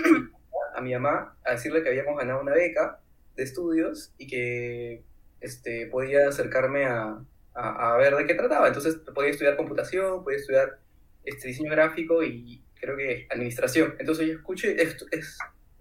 a 0.75 0.81
mi 0.81 0.95
mamá 0.95 1.37
a 1.45 1.53
decirle 1.53 1.83
que 1.83 1.91
habíamos 1.91 2.17
ganado 2.17 2.41
una 2.41 2.55
beca 2.55 3.01
de 3.37 3.43
estudios 3.43 4.15
y 4.17 4.27
que 4.27 5.03
este, 5.41 5.87
podía 5.89 6.29
acercarme 6.29 6.87
a, 6.87 7.23
a, 7.53 7.95
a 7.95 7.97
ver 7.99 8.17
de 8.17 8.27
qué 8.27 8.35
trataba. 8.35 8.69
Entonces 8.69 8.97
podía 9.15 9.31
estudiar 9.31 9.57
computación, 9.57 10.25
podía 10.25 10.39
estudiar 10.39 10.79
este, 11.25 11.49
diseño 11.49 11.71
gráfico 11.71 12.23
y 12.23 12.63
creo 12.81 12.97
que 12.97 13.27
administración. 13.31 13.95
Entonces 13.99 14.27
yo 14.27 14.35
escuché, 14.35 14.81
esto, 14.83 15.07
es, 15.11 15.39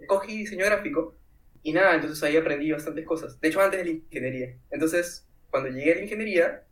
cogí 0.07 0.37
diseño 0.37 0.65
gráfico 0.65 1.15
y 1.63 1.73
nada, 1.73 1.95
entonces 1.95 2.21
ahí 2.23 2.37
aprendí 2.37 2.71
bastantes 2.71 3.05
cosas. 3.05 3.39
De 3.39 3.47
hecho, 3.47 3.61
antes 3.61 3.79
de 3.79 3.85
la 3.85 3.91
ingeniería. 3.91 4.55
Entonces, 4.71 5.27
cuando 5.49 5.69
llegué 5.69 5.93
a 5.93 5.95
la 5.95 6.01
ingeniería, 6.01 6.63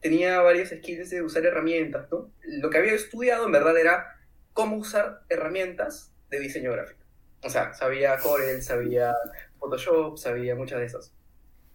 tenía 0.00 0.40
varias 0.40 0.70
skills 0.70 1.10
de 1.10 1.22
usar 1.22 1.44
herramientas, 1.44 2.08
¿no? 2.10 2.32
Lo 2.42 2.70
que 2.70 2.78
había 2.78 2.94
estudiado 2.94 3.46
en 3.46 3.52
verdad 3.52 3.78
era 3.78 4.16
cómo 4.52 4.76
usar 4.76 5.22
herramientas 5.28 6.12
de 6.30 6.40
diseño 6.40 6.72
gráfico. 6.72 7.00
O 7.42 7.50
sea, 7.50 7.72
sabía 7.74 8.18
Corel, 8.18 8.62
sabía 8.62 9.14
Photoshop, 9.58 10.18
sabía 10.18 10.54
muchas 10.54 10.80
de 10.80 10.86
esas. 10.86 11.14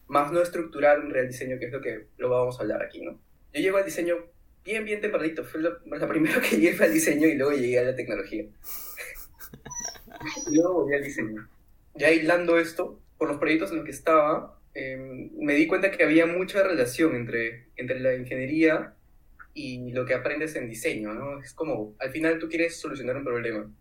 Más 0.08 0.32
no 0.32 0.42
estructurar 0.42 1.00
un 1.00 1.12
real 1.12 1.28
diseño, 1.28 1.58
que 1.60 1.66
es 1.66 1.72
lo 1.72 1.82
que 1.82 2.08
lo 2.18 2.30
vamos 2.30 2.60
a 2.60 2.62
hablar 2.62 2.84
aquí, 2.84 3.02
¿no? 3.02 3.20
Yo 3.54 3.62
llego 3.62 3.78
al 3.78 3.86
diseño 3.86 4.18
bien, 4.66 4.84
bien 4.84 5.00
tempranito. 5.00 5.44
Fue 5.44 5.62
lo, 5.62 5.80
primero 6.08 6.42
que 6.42 6.58
llegué 6.58 6.74
fue 6.74 6.88
al 6.88 6.94
diseño 6.94 7.28
y 7.28 7.36
luego 7.36 7.54
llegué 7.54 7.80
a 7.80 7.84
la 7.84 7.96
tecnología. 7.96 8.44
y 10.48 10.56
luego 10.56 10.74
volví 10.74 10.96
al 10.96 11.04
diseño. 11.04 11.48
Ya 11.94 12.08
aislando 12.08 12.58
esto, 12.58 13.00
por 13.18 13.30
los 13.30 13.38
proyectos 13.38 13.72
en 13.72 13.78
los 13.78 13.86
que 13.86 13.92
estaba, 13.92 14.60
eh, 14.74 15.30
me 15.38 15.54
di 15.54 15.68
cuenta 15.68 15.92
que 15.92 16.04
había 16.04 16.26
mucha 16.26 16.64
relación 16.64 17.16
entre, 17.16 17.68
entre 17.78 18.00
la 18.02 18.16
ingeniería 18.16 18.94
y 19.54 19.92
lo 19.92 20.06
que 20.06 20.14
aprendes 20.14 20.56
en 20.56 20.70
diseño, 20.70 21.14
¿no? 21.14 21.42
Es 21.42 21.54
como, 21.54 21.96
al 22.00 22.12
final 22.12 22.40
tú 22.40 22.50
quieres 22.50 22.76
solucionar 22.76 23.16
un 23.16 23.24
problema. 23.24 23.72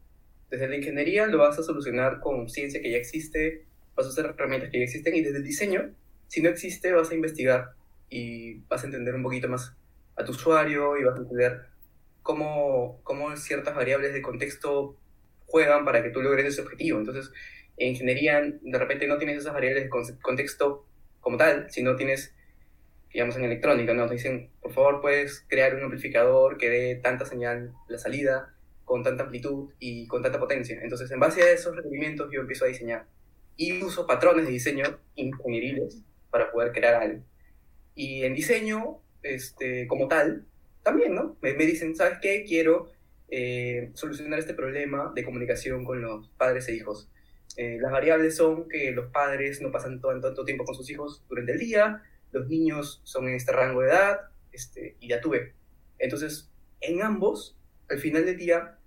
Desde 0.51 0.69
la 0.69 0.77
ingeniería 0.77 1.27
lo 1.27 1.39
vas 1.39 1.59
a 1.59 1.65
solucionar 1.65 2.21
con 2.21 2.49
ciencia 2.49 2.81
que 2.81 2.93
ya 2.93 2.99
existe, 2.99 3.65
vas 3.97 4.07
a 4.07 4.11
usar 4.11 4.27
herramientas 4.27 4.71
que 4.71 4.79
ya 4.79 4.85
existen, 4.85 5.17
y 5.17 5.23
desde 5.23 5.39
el 5.39 5.45
diseño, 5.45 5.91
si 6.29 6.43
no 6.43 6.49
existe, 6.49 6.93
vas 6.93 7.11
a 7.11 7.15
investigar 7.17 7.73
y 8.09 8.61
vas 8.69 8.85
a 8.85 8.87
entender 8.87 9.17
un 9.17 9.25
poquito 9.25 9.49
más 9.49 9.75
a 10.17 10.25
tu 10.25 10.33
usuario 10.33 10.97
y 10.97 11.05
vas 11.05 11.17
a 11.17 11.23
entender 11.23 11.67
cómo, 12.23 13.01
cómo 13.03 13.37
ciertas 13.37 13.75
variables 13.75 14.13
de 14.13 14.23
contexto 14.23 14.97
juegan 15.47 15.85
para 15.85 16.03
que 16.03 16.11
tú 16.11 16.23
logres 16.23 16.47
ese 16.47 16.63
objetivo. 16.63 16.99
Entonces, 16.99 17.31
en 17.77 17.91
ingeniería, 17.91 18.41
de 18.41 18.79
repente 18.79 19.07
no 19.07 19.19
tienes 19.19 19.39
esas 19.39 19.53
variables 19.53 19.85
de 19.85 20.19
contexto 20.21 20.87
como 21.21 21.37
tal, 21.37 21.71
sino 21.71 21.97
tienes, 21.97 22.35
digamos, 23.13 23.37
en 23.37 23.45
electrónica, 23.45 23.95
¿no? 23.95 24.07
Te 24.07 24.15
dicen, 24.15 24.51
por 24.61 24.73
favor, 24.73 25.01
puedes 25.01 25.45
crear 25.49 25.75
un 25.75 25.85
amplificador 25.85 26.57
que 26.59 26.71
dé 26.71 26.95
tanta 26.97 27.25
señal 27.25 27.73
la 27.89 27.99
salida, 27.99 28.55
con 28.85 29.03
tanta 29.03 29.25
amplitud 29.25 29.71
y 29.79 30.07
con 30.07 30.23
tanta 30.23 30.39
potencia. 30.39 30.79
Entonces, 30.83 31.11
en 31.11 31.21
base 31.21 31.43
a 31.43 31.51
esos 31.53 31.75
requerimientos, 31.75 32.31
yo 32.33 32.41
empiezo 32.41 32.65
a 32.65 32.69
diseñar. 32.69 33.07
Y 33.57 33.83
uso 33.83 34.07
patrones 34.07 34.47
de 34.47 34.53
diseño 34.53 34.85
ingenieriles 35.15 36.03
para 36.31 36.51
poder 36.51 36.73
crear 36.73 36.95
algo. 36.95 37.23
Y 37.95 38.25
en 38.25 38.35
diseño, 38.35 39.01
este, 39.25 39.87
como 39.89 40.07
tal, 40.07 40.47
también, 40.83 41.15
¿no? 41.15 41.37
Me, 41.41 41.55
dicen, 41.55 41.97
¿sabes 41.97 42.19
qué? 42.23 42.45
Quiero 42.45 42.93
eh, 43.29 43.91
solucionar 43.95 44.39
este 44.39 44.55
problema 44.55 45.13
de 45.15 45.25
comunicación 45.25 45.85
con 45.85 46.01
los 46.01 46.29
padres 46.37 46.69
e 46.69 46.75
hijos. 46.75 47.09
Eh, 47.57 47.79
las 47.81 47.91
variables 47.91 48.37
son 48.37 48.69
que 48.69 48.93
los 48.93 49.07
padres 49.07 49.61
no 49.61 49.73
pasan 49.73 50.01
tanto 50.01 50.45
tiempo 50.45 50.65
con 50.65 50.75
sus 50.75 50.89
hijos 50.91 51.25
durante 51.29 51.53
el 51.53 51.59
día, 51.59 52.03
los 52.33 52.49
niños 52.49 53.01
son 53.05 53.29
en 53.29 53.35
este 53.35 53.53
rango 53.53 53.81
de 53.81 53.89
edad, 53.89 54.21
este, 54.53 54.97
y 55.01 55.09
ya 55.09 55.21
tuve. 55.21 55.55
Entonces, 55.99 56.51
en 56.81 57.03
ambos, 57.03 57.57
al 57.89 57.99
final 57.99 58.27
del 58.27 58.37
día, 58.37 58.79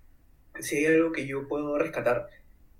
si 0.60 0.76
hay 0.76 0.86
algo 0.86 1.12
que 1.12 1.26
yo 1.26 1.48
puedo 1.48 1.78
rescatar, 1.78 2.28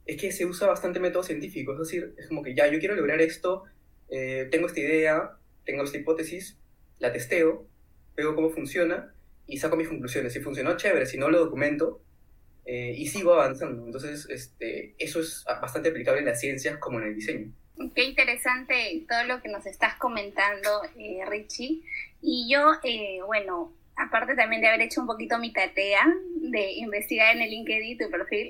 es 0.06 0.20
que 0.20 0.32
se 0.32 0.46
usa 0.46 0.68
bastante 0.68 1.00
método 1.00 1.22
científico, 1.22 1.72
es 1.72 1.78
decir, 1.80 2.14
es 2.16 2.28
como 2.28 2.42
que 2.42 2.54
ya, 2.54 2.66
yo 2.68 2.78
quiero 2.78 2.94
lograr 2.94 3.20
esto, 3.20 3.64
eh, 4.10 4.48
tengo 4.50 4.66
esta 4.66 4.80
idea, 4.80 5.36
tengo 5.64 5.84
esta 5.84 5.98
hipótesis, 5.98 6.58
la 6.98 7.12
testeo, 7.12 7.66
veo 8.16 8.34
cómo 8.34 8.50
funciona 8.50 9.12
y 9.46 9.58
saco 9.58 9.76
mis 9.76 9.88
conclusiones. 9.88 10.32
Si 10.32 10.40
funcionó, 10.40 10.76
chévere, 10.76 11.06
si 11.06 11.18
no, 11.18 11.30
lo 11.30 11.38
documento 11.38 12.00
eh, 12.64 12.94
y 12.96 13.06
sigo 13.06 13.34
avanzando. 13.34 13.84
Entonces, 13.84 14.28
este, 14.28 14.94
eso 14.98 15.20
es 15.20 15.44
bastante 15.60 15.88
aplicable 15.88 16.20
en 16.20 16.26
las 16.26 16.40
ciencias 16.40 16.78
como 16.78 16.98
en 16.98 17.06
el 17.08 17.14
diseño. 17.14 17.52
Qué 17.94 18.04
interesante 18.04 19.04
todo 19.08 19.24
lo 19.24 19.40
que 19.40 19.48
nos 19.48 19.64
estás 19.64 19.94
comentando, 19.94 20.82
eh, 20.98 21.24
Richie. 21.26 21.82
Y 22.20 22.52
yo, 22.52 22.72
eh, 22.82 23.20
bueno, 23.24 23.72
aparte 23.98 24.34
también 24.36 24.62
de 24.62 24.68
haber 24.68 24.82
hecho 24.82 25.00
un 25.00 25.06
poquito 25.06 25.38
mi 25.38 25.52
tarea 25.52 26.06
de 26.36 26.72
investigar 26.72 27.34
en 27.34 27.42
el 27.42 27.50
LinkedIn 27.50 27.98
tu 27.98 28.10
perfil 28.10 28.48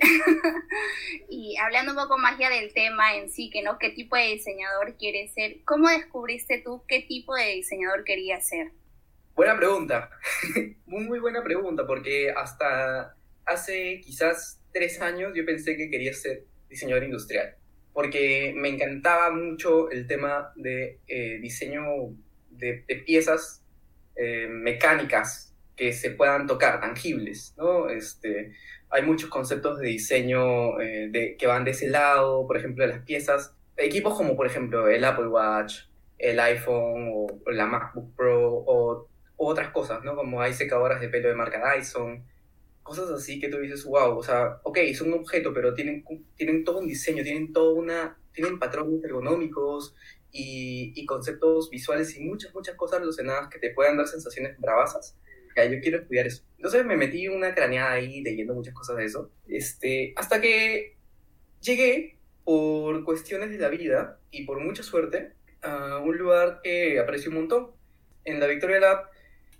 y 1.28 1.56
hablando 1.56 1.92
un 1.92 1.98
poco 1.98 2.18
más 2.18 2.38
ya 2.38 2.50
del 2.50 2.72
tema 2.72 3.16
en 3.16 3.30
sí, 3.30 3.50
que 3.50 3.62
no 3.62 3.78
qué 3.78 3.90
tipo 3.90 4.16
de 4.16 4.34
diseñador 4.34 4.96
quieres 4.98 5.32
ser, 5.32 5.56
¿cómo 5.64 5.88
descubriste 5.88 6.62
tú 6.64 6.82
qué 6.86 7.00
tipo 7.00 7.34
de 7.34 7.54
diseñador 7.54 8.04
querías 8.04 8.46
ser? 8.46 8.72
Buena 9.34 9.56
pregunta, 9.56 10.10
muy 10.86 11.04
muy 11.04 11.18
buena 11.18 11.42
pregunta, 11.42 11.86
porque 11.86 12.30
hasta 12.30 13.14
hace 13.46 14.00
quizás 14.04 14.60
tres 14.72 15.00
años 15.00 15.32
yo 15.34 15.46
pensé 15.46 15.76
que 15.76 15.90
quería 15.90 16.12
ser 16.12 16.44
diseñador 16.68 17.04
industrial, 17.04 17.56
porque 17.94 18.52
me 18.54 18.68
encantaba 18.68 19.30
mucho 19.30 19.90
el 19.90 20.06
tema 20.06 20.52
de 20.56 20.98
eh, 21.06 21.38
diseño 21.40 21.84
de, 22.50 22.84
de 22.86 22.96
piezas 22.96 23.62
eh, 24.18 24.48
mecánicas 24.48 25.54
que 25.76 25.92
se 25.92 26.10
puedan 26.10 26.48
tocar, 26.48 26.80
tangibles, 26.80 27.54
¿no? 27.56 27.88
Este, 27.88 28.52
hay 28.90 29.02
muchos 29.02 29.30
conceptos 29.30 29.78
de 29.78 29.86
diseño 29.86 30.80
eh, 30.80 31.08
de, 31.08 31.36
que 31.36 31.46
van 31.46 31.64
de 31.64 31.70
ese 31.70 31.88
lado, 31.88 32.46
por 32.46 32.56
ejemplo, 32.56 32.84
las 32.84 33.04
piezas. 33.04 33.54
Equipos 33.76 34.16
como, 34.16 34.36
por 34.36 34.46
ejemplo, 34.46 34.88
el 34.88 35.04
Apple 35.04 35.28
Watch, 35.28 35.82
el 36.18 36.40
iPhone 36.40 37.10
o, 37.14 37.26
la 37.46 37.66
MacBook 37.66 38.14
Pro 38.16 38.64
o, 38.66 39.08
otras 39.36 39.70
cosas, 39.70 40.02
¿no? 40.02 40.16
Como 40.16 40.42
hay 40.42 40.52
secadoras 40.52 41.00
de 41.00 41.08
pelo 41.08 41.28
de 41.28 41.36
marca 41.36 41.62
Dyson, 41.72 42.24
cosas 42.82 43.08
así 43.10 43.38
que 43.38 43.48
tú 43.48 43.58
dices, 43.58 43.84
wow, 43.84 44.18
o 44.18 44.22
sea, 44.22 44.58
ok, 44.64 44.78
son 44.94 45.12
un 45.12 45.20
objeto, 45.20 45.54
pero 45.54 45.74
tienen, 45.74 46.04
tienen 46.34 46.64
todo 46.64 46.80
un 46.80 46.88
diseño, 46.88 47.22
tienen 47.22 47.52
todo 47.52 47.74
una, 47.74 48.18
tienen 48.32 48.58
patrones 48.58 49.04
ergonómicos, 49.04 49.94
y, 50.32 51.06
conceptos 51.06 51.70
visuales 51.70 52.16
y 52.16 52.20
muchas, 52.20 52.54
muchas 52.54 52.76
cosas 52.76 53.00
relacionadas 53.00 53.48
que 53.48 53.58
te 53.58 53.70
puedan 53.70 53.96
dar 53.96 54.06
sensaciones 54.06 54.58
bravasas. 54.58 55.16
Yo 55.56 55.80
quiero 55.80 55.98
estudiar 55.98 56.26
eso. 56.26 56.44
Entonces 56.56 56.86
me 56.86 56.96
metí 56.96 57.26
una 57.26 57.52
craneada 57.52 57.92
ahí 57.92 58.22
leyendo 58.22 58.54
muchas 58.54 58.74
cosas 58.74 58.96
de 58.96 59.04
eso. 59.06 59.30
Este, 59.48 60.12
hasta 60.16 60.40
que 60.40 60.96
llegué 61.60 62.16
por 62.44 63.02
cuestiones 63.02 63.50
de 63.50 63.58
la 63.58 63.68
vida 63.68 64.20
y 64.30 64.44
por 64.44 64.60
mucha 64.60 64.84
suerte 64.84 65.32
a 65.62 65.98
un 65.98 66.16
lugar 66.16 66.60
que 66.62 67.00
aprecio 67.00 67.30
un 67.30 67.38
montón. 67.38 67.70
En 68.24 68.38
la 68.38 68.46
Victoria 68.46 68.78
Lab 68.78 69.10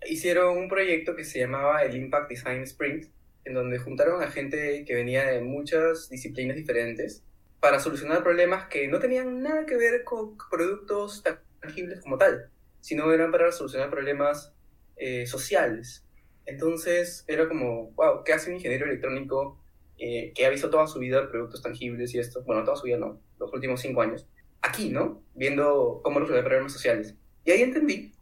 hicieron 0.06 0.56
un 0.56 0.68
proyecto 0.68 1.16
que 1.16 1.24
se 1.24 1.40
llamaba 1.40 1.82
el 1.82 1.96
Impact 1.96 2.30
Design 2.30 2.62
Sprint, 2.62 3.06
en 3.44 3.54
donde 3.54 3.78
juntaron 3.78 4.22
a 4.22 4.30
gente 4.30 4.84
que 4.86 4.94
venía 4.94 5.26
de 5.26 5.40
muchas 5.40 6.08
disciplinas 6.10 6.56
diferentes 6.56 7.24
para 7.60 7.80
solucionar 7.80 8.22
problemas 8.22 8.68
que 8.68 8.88
no 8.88 8.98
tenían 8.98 9.42
nada 9.42 9.66
que 9.66 9.76
ver 9.76 10.04
con 10.04 10.36
productos 10.50 11.22
tangibles 11.60 12.00
como 12.00 12.18
tal, 12.18 12.50
sino 12.80 13.12
eran 13.12 13.32
para 13.32 13.50
solucionar 13.52 13.90
problemas 13.90 14.52
eh, 14.96 15.26
sociales. 15.26 16.04
Entonces 16.46 17.24
era 17.26 17.48
como, 17.48 17.90
wow, 17.92 18.22
¿qué 18.24 18.32
hace 18.32 18.50
un 18.50 18.56
ingeniero 18.56 18.86
electrónico 18.86 19.60
eh, 19.98 20.32
que 20.34 20.46
ha 20.46 20.50
visto 20.50 20.70
toda 20.70 20.86
su 20.86 20.98
vida 20.98 21.28
productos 21.30 21.62
tangibles 21.62 22.14
y 22.14 22.18
esto? 22.18 22.42
Bueno, 22.44 22.64
toda 22.64 22.76
su 22.76 22.84
vida 22.84 22.98
no, 22.98 23.20
los 23.38 23.52
últimos 23.52 23.80
cinco 23.80 24.02
años. 24.02 24.26
Aquí, 24.62 24.90
¿no? 24.90 25.22
Viendo 25.34 26.00
cómo 26.02 26.20
resolver 26.20 26.44
problemas 26.44 26.72
sociales. 26.72 27.14
Y 27.44 27.50
ahí 27.50 27.62
entendí 27.62 28.12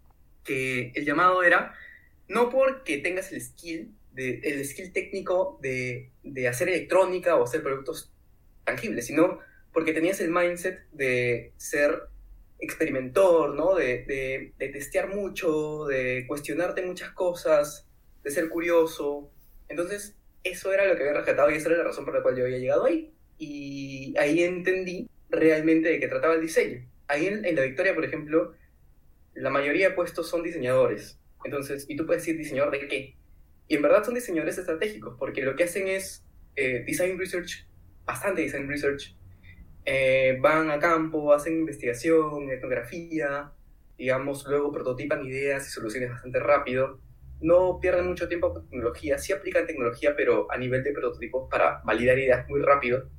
que 0.44 0.92
el 0.94 1.04
llamado 1.04 1.42
era 1.42 1.74
no 2.28 2.50
porque 2.50 2.98
tengas 2.98 3.32
el 3.32 3.40
skill, 3.40 3.94
el 4.16 4.64
skill 4.64 4.92
técnico 4.92 5.58
de, 5.60 6.10
de 6.22 6.48
hacer 6.48 6.68
electrónica 6.68 7.36
o 7.36 7.44
hacer 7.44 7.62
productos 7.62 8.12
tangibles, 8.66 9.06
sino 9.06 9.38
porque 9.72 9.94
tenías 9.94 10.20
el 10.20 10.30
mindset 10.30 10.86
de 10.92 11.52
ser 11.56 12.02
experimentor, 12.58 13.54
¿no? 13.54 13.74
De, 13.74 14.04
de, 14.04 14.52
de, 14.58 14.68
testear 14.68 15.14
mucho, 15.14 15.86
de 15.86 16.24
cuestionarte 16.26 16.82
muchas 16.82 17.10
cosas, 17.12 17.86
de 18.22 18.30
ser 18.30 18.48
curioso. 18.48 19.30
Entonces, 19.68 20.16
eso 20.44 20.72
era 20.72 20.86
lo 20.86 20.96
que 20.96 21.02
había 21.02 21.14
rescatado 21.14 21.50
y 21.50 21.54
esa 21.54 21.68
era 21.68 21.78
la 21.78 21.84
razón 21.84 22.04
por 22.04 22.14
la 22.14 22.22
cual 22.22 22.36
yo 22.36 22.44
había 22.44 22.58
llegado 22.58 22.84
ahí. 22.84 23.12
Y 23.38 24.14
ahí 24.18 24.42
entendí 24.42 25.08
realmente 25.30 25.88
de 25.88 26.00
qué 26.00 26.08
trataba 26.08 26.34
el 26.34 26.40
diseño. 26.40 26.86
Ahí 27.08 27.26
en, 27.26 27.44
en 27.44 27.56
la 27.56 27.62
Victoria, 27.62 27.94
por 27.94 28.04
ejemplo, 28.04 28.54
la 29.34 29.50
mayoría 29.50 29.90
de 29.90 29.94
puestos 29.94 30.28
son 30.28 30.42
diseñadores. 30.42 31.18
Entonces, 31.44 31.84
y 31.88 31.96
tú 31.96 32.06
puedes 32.06 32.22
decir 32.22 32.36
diseñador 32.36 32.72
de 32.72 32.88
qué. 32.88 33.16
Y 33.68 33.76
en 33.76 33.82
verdad 33.82 34.04
son 34.04 34.14
diseñadores 34.14 34.58
estratégicos, 34.58 35.16
porque 35.18 35.42
lo 35.42 35.54
que 35.56 35.64
hacen 35.64 35.88
es 35.88 36.24
eh, 36.56 36.84
design 36.86 37.18
research, 37.18 37.66
bastante 38.06 38.42
design 38.42 38.68
research. 38.68 39.14
Eh, 39.84 40.38
van 40.40 40.70
a 40.70 40.78
campo, 40.78 41.32
hacen 41.32 41.58
investigación, 41.58 42.50
etnografía, 42.50 43.52
digamos, 43.98 44.46
luego 44.46 44.72
prototipan 44.72 45.24
ideas 45.24 45.66
y 45.66 45.70
soluciones 45.70 46.10
bastante 46.10 46.40
rápido. 46.40 47.00
No 47.40 47.78
pierden 47.80 48.06
mucho 48.06 48.28
tiempo 48.28 48.52
con 48.52 48.68
tecnología, 48.68 49.18
sí 49.18 49.32
aplican 49.32 49.66
tecnología, 49.66 50.14
pero 50.16 50.50
a 50.50 50.56
nivel 50.56 50.82
de 50.82 50.92
prototipos 50.92 51.48
para 51.50 51.82
validar 51.84 52.18
ideas 52.18 52.48
muy 52.48 52.62
rápido 52.62 53.10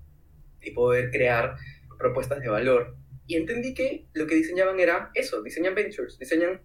y 0.62 0.72
poder 0.72 1.12
crear 1.12 1.56
propuestas 1.98 2.40
de 2.40 2.50
valor. 2.50 2.96
Y 3.28 3.36
entendí 3.36 3.74
que 3.74 4.08
lo 4.14 4.26
que 4.26 4.36
diseñaban 4.36 4.80
era 4.80 5.12
eso, 5.14 5.44
diseñan 5.44 5.76
ventures, 5.76 6.18
diseñan 6.18 6.62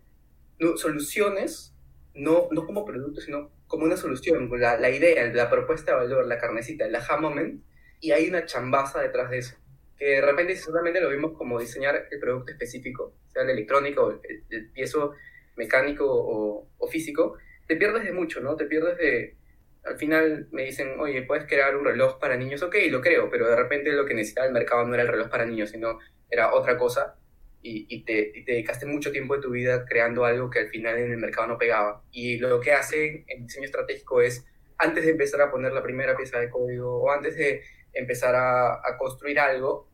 soluciones, 0.76 1.74
no, 2.14 2.48
no 2.52 2.66
como 2.66 2.84
productos, 2.84 3.24
sino 3.24 3.50
como 3.66 3.84
una 3.84 3.96
solución, 3.96 4.48
la, 4.60 4.78
la 4.78 4.90
idea, 4.90 5.26
la 5.32 5.50
propuesta 5.50 5.92
de 5.92 5.98
valor, 5.98 6.26
la 6.26 6.38
carnecita, 6.38 6.86
el 6.86 6.94
aha 6.94 7.16
moment, 7.16 7.62
y 8.02 8.10
hay 8.10 8.28
una 8.28 8.44
chambaza 8.44 9.00
detrás 9.00 9.30
de 9.30 9.38
eso. 9.38 9.56
Que 9.96 10.16
de 10.16 10.20
repente, 10.20 10.56
solamente 10.56 11.00
lo 11.00 11.08
vimos 11.08 11.32
como 11.38 11.58
diseñar 11.60 12.08
el 12.10 12.18
producto 12.18 12.50
específico, 12.50 13.14
sea 13.32 13.44
el 13.44 13.50
electrónico, 13.50 14.20
el, 14.28 14.44
el 14.50 14.70
piezo 14.70 15.12
mecánico 15.56 16.04
o, 16.04 16.68
o, 16.76 16.88
físico, 16.88 17.38
te 17.68 17.76
pierdes 17.76 18.04
de 18.04 18.12
mucho, 18.12 18.40
¿no? 18.40 18.56
Te 18.56 18.66
pierdes 18.66 18.98
de... 18.98 19.36
Al 19.84 19.96
final 19.96 20.48
me 20.50 20.64
dicen, 20.64 20.98
oye, 20.98 21.22
puedes 21.22 21.46
crear 21.46 21.76
un 21.76 21.84
reloj 21.84 22.18
para 22.18 22.36
niños, 22.36 22.62
ok, 22.62 22.74
lo 22.90 23.00
creo, 23.00 23.30
pero 23.30 23.48
de 23.48 23.56
repente 23.56 23.92
lo 23.92 24.04
que 24.04 24.14
necesitaba 24.14 24.48
el 24.48 24.52
mercado 24.52 24.84
no 24.84 24.94
era 24.94 25.04
el 25.04 25.08
reloj 25.08 25.28
para 25.28 25.46
niños, 25.46 25.70
sino 25.70 25.98
era 26.28 26.52
otra 26.54 26.76
cosa 26.76 27.16
y, 27.62 27.86
y, 27.88 28.04
te, 28.04 28.32
y, 28.34 28.44
te, 28.44 28.52
dedicaste 28.52 28.86
mucho 28.86 29.12
tiempo 29.12 29.36
de 29.36 29.42
tu 29.42 29.50
vida 29.50 29.84
creando 29.84 30.24
algo 30.24 30.50
que 30.50 30.60
al 30.60 30.68
final 30.68 30.98
en 30.98 31.12
el 31.12 31.18
mercado 31.18 31.46
no 31.46 31.58
pegaba. 31.58 32.02
Y 32.10 32.38
lo 32.38 32.60
que 32.60 32.72
hace 32.72 33.24
en 33.28 33.46
diseño 33.46 33.66
estratégico 33.66 34.20
es, 34.20 34.44
antes 34.78 35.04
de 35.04 35.12
empezar 35.12 35.40
a 35.40 35.50
poner 35.50 35.72
la 35.72 35.82
primera 35.82 36.16
pieza 36.16 36.40
de 36.40 36.50
código 36.50 37.02
o 37.02 37.10
antes 37.10 37.36
de 37.36 37.62
empezar 37.92 38.34
a, 38.34 38.74
a 38.74 38.96
construir 38.98 39.38
algo, 39.38 39.88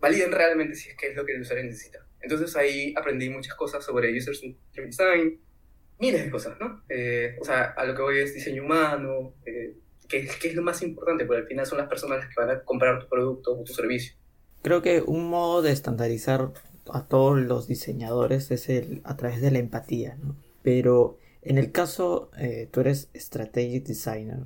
validen 0.00 0.32
realmente 0.32 0.74
si 0.74 0.90
es 0.90 0.96
que 0.96 1.08
es 1.08 1.16
lo 1.16 1.24
que 1.24 1.32
el 1.32 1.42
usuario 1.42 1.64
necesita. 1.64 2.06
Entonces 2.20 2.54
ahí 2.56 2.94
aprendí 2.96 3.30
muchas 3.30 3.54
cosas 3.54 3.84
sobre 3.84 4.16
User 4.16 4.36
Centered 4.36 4.86
Design, 4.86 5.40
miles 5.98 6.24
de 6.24 6.30
cosas, 6.30 6.58
¿no? 6.60 6.82
Eh, 6.88 7.36
o 7.40 7.44
sea, 7.44 7.64
a 7.76 7.84
lo 7.84 7.94
que 7.94 8.02
voy 8.02 8.18
es 8.18 8.34
diseño 8.34 8.64
humano, 8.64 9.34
eh, 9.46 9.74
que, 10.08 10.26
que, 10.26 10.48
es 10.48 10.54
lo 10.54 10.62
más 10.62 10.82
importante, 10.82 11.24
porque 11.24 11.42
al 11.42 11.46
final 11.46 11.66
son 11.66 11.78
las 11.78 11.88
personas 11.88 12.18
las 12.18 12.28
que 12.28 12.40
van 12.40 12.50
a 12.50 12.60
comprar 12.62 13.00
tu 13.00 13.08
producto 13.08 13.52
o 13.52 13.64
tu 13.64 13.72
servicio. 13.72 14.14
Creo 14.62 14.82
que 14.82 15.02
un 15.02 15.28
modo 15.28 15.62
de 15.62 15.72
estandarizar 15.72 16.52
a 16.92 17.06
todos 17.06 17.38
los 17.38 17.68
diseñadores 17.68 18.50
es 18.50 18.68
el 18.68 19.00
a 19.04 19.16
través 19.16 19.40
de 19.40 19.50
la 19.50 19.58
empatía, 19.58 20.16
¿no? 20.16 20.36
Pero 20.62 21.18
en 21.42 21.56
el 21.56 21.72
caso, 21.72 22.30
eh, 22.38 22.68
tú 22.70 22.80
eres 22.80 23.08
strategic 23.14 23.86
designer. 23.86 24.44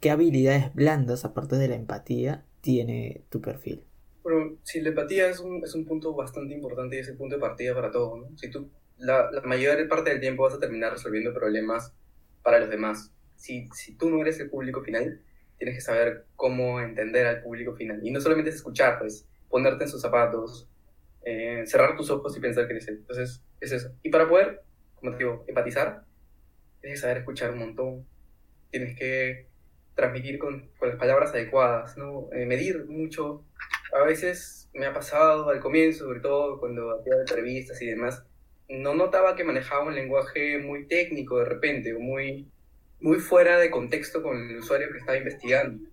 ¿Qué 0.00 0.10
habilidades 0.10 0.72
blandas, 0.74 1.24
aparte 1.24 1.56
de 1.56 1.68
la 1.68 1.74
empatía, 1.74 2.44
tiene 2.60 3.22
tu 3.30 3.40
perfil? 3.40 3.82
Bueno, 4.22 4.56
si 4.62 4.80
la 4.80 4.90
empatía 4.90 5.28
es 5.28 5.40
un, 5.40 5.64
es 5.64 5.74
un 5.74 5.84
punto 5.84 6.14
bastante 6.14 6.54
importante 6.54 6.96
y 6.96 7.00
es 7.00 7.08
el 7.08 7.16
punto 7.16 7.36
de 7.36 7.40
partida 7.40 7.74
para 7.74 7.90
todo, 7.90 8.16
¿no? 8.16 8.38
Si 8.38 8.50
tú, 8.50 8.70
la, 8.98 9.30
la 9.30 9.40
mayor 9.42 9.88
parte 9.88 10.10
del 10.10 10.20
tiempo 10.20 10.44
vas 10.44 10.54
a 10.54 10.60
terminar 10.60 10.92
resolviendo 10.92 11.32
problemas 11.34 11.92
para 12.42 12.60
los 12.60 12.70
demás. 12.70 13.12
Si, 13.36 13.68
si 13.74 13.94
tú 13.94 14.08
no 14.10 14.20
eres 14.20 14.38
el 14.40 14.50
público 14.50 14.82
final, 14.82 15.20
tienes 15.58 15.74
que 15.76 15.80
saber 15.80 16.26
cómo 16.36 16.80
entender 16.80 17.26
al 17.26 17.42
público 17.42 17.74
final. 17.74 18.00
Y 18.02 18.10
no 18.10 18.20
solamente 18.20 18.50
es 18.50 18.56
escuchar, 18.56 18.98
pues, 18.98 19.26
ponerte 19.48 19.84
en 19.84 19.90
sus 19.90 20.00
zapatos, 20.00 20.68
eh, 21.24 21.64
cerrar 21.66 21.96
tus 21.96 22.10
ojos 22.10 22.36
y 22.36 22.40
pensar 22.40 22.66
que 22.66 22.74
eres 22.74 22.88
él. 22.88 22.98
Entonces, 22.98 23.42
es 23.60 23.72
eso. 23.72 23.90
Y 24.02 24.10
para 24.10 24.28
poder, 24.28 24.62
como 24.94 25.12
te 25.12 25.18
digo, 25.18 25.44
empatizar, 25.48 26.04
tienes 26.80 26.98
que 26.98 27.02
saber 27.02 27.18
escuchar 27.18 27.50
un 27.50 27.58
montón. 27.58 28.06
Tienes 28.70 28.96
que 28.96 29.48
transmitir 29.98 30.38
con, 30.38 30.70
con 30.78 30.90
las 30.90 30.98
palabras 30.98 31.32
adecuadas, 31.32 31.98
¿no? 31.98 32.28
Eh, 32.32 32.46
medir 32.46 32.86
mucho. 32.86 33.44
A 33.92 34.04
veces 34.04 34.70
me 34.72 34.86
ha 34.86 34.94
pasado 34.94 35.50
al 35.50 35.58
comienzo, 35.58 36.04
sobre 36.04 36.20
todo 36.20 36.60
cuando 36.60 36.96
hacía 36.98 37.14
entrevistas 37.20 37.82
y 37.82 37.86
demás, 37.86 38.24
no 38.68 38.94
notaba 38.94 39.34
que 39.34 39.42
manejaba 39.42 39.86
un 39.86 39.96
lenguaje 39.96 40.58
muy 40.58 40.86
técnico 40.86 41.38
de 41.38 41.46
repente, 41.46 41.94
o 41.94 41.98
muy, 41.98 42.48
muy 43.00 43.18
fuera 43.18 43.58
de 43.58 43.70
contexto 43.70 44.22
con 44.22 44.36
el 44.50 44.58
usuario 44.58 44.88
que 44.92 44.98
estaba 44.98 45.18
investigando. 45.18 45.88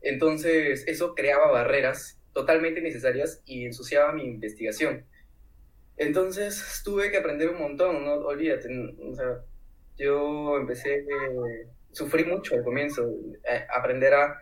Entonces, 0.00 0.84
eso 0.88 1.14
creaba 1.14 1.50
barreras 1.50 2.18
totalmente 2.32 2.80
necesarias 2.80 3.42
y 3.44 3.66
ensuciaba 3.66 4.12
mi 4.12 4.24
investigación. 4.24 5.04
Entonces 5.98 6.80
tuve 6.84 7.10
que 7.10 7.18
aprender 7.18 7.50
un 7.50 7.58
montón, 7.58 8.04
no 8.04 8.14
olvídate, 8.14 8.68
o 8.98 9.14
sea, 9.14 9.44
yo 9.98 10.56
empecé, 10.56 11.00
eh, 11.00 11.66
sufrí 11.92 12.24
mucho 12.24 12.54
al 12.54 12.64
comienzo, 12.64 13.08
eh, 13.44 13.66
aprender 13.70 14.14
a, 14.14 14.38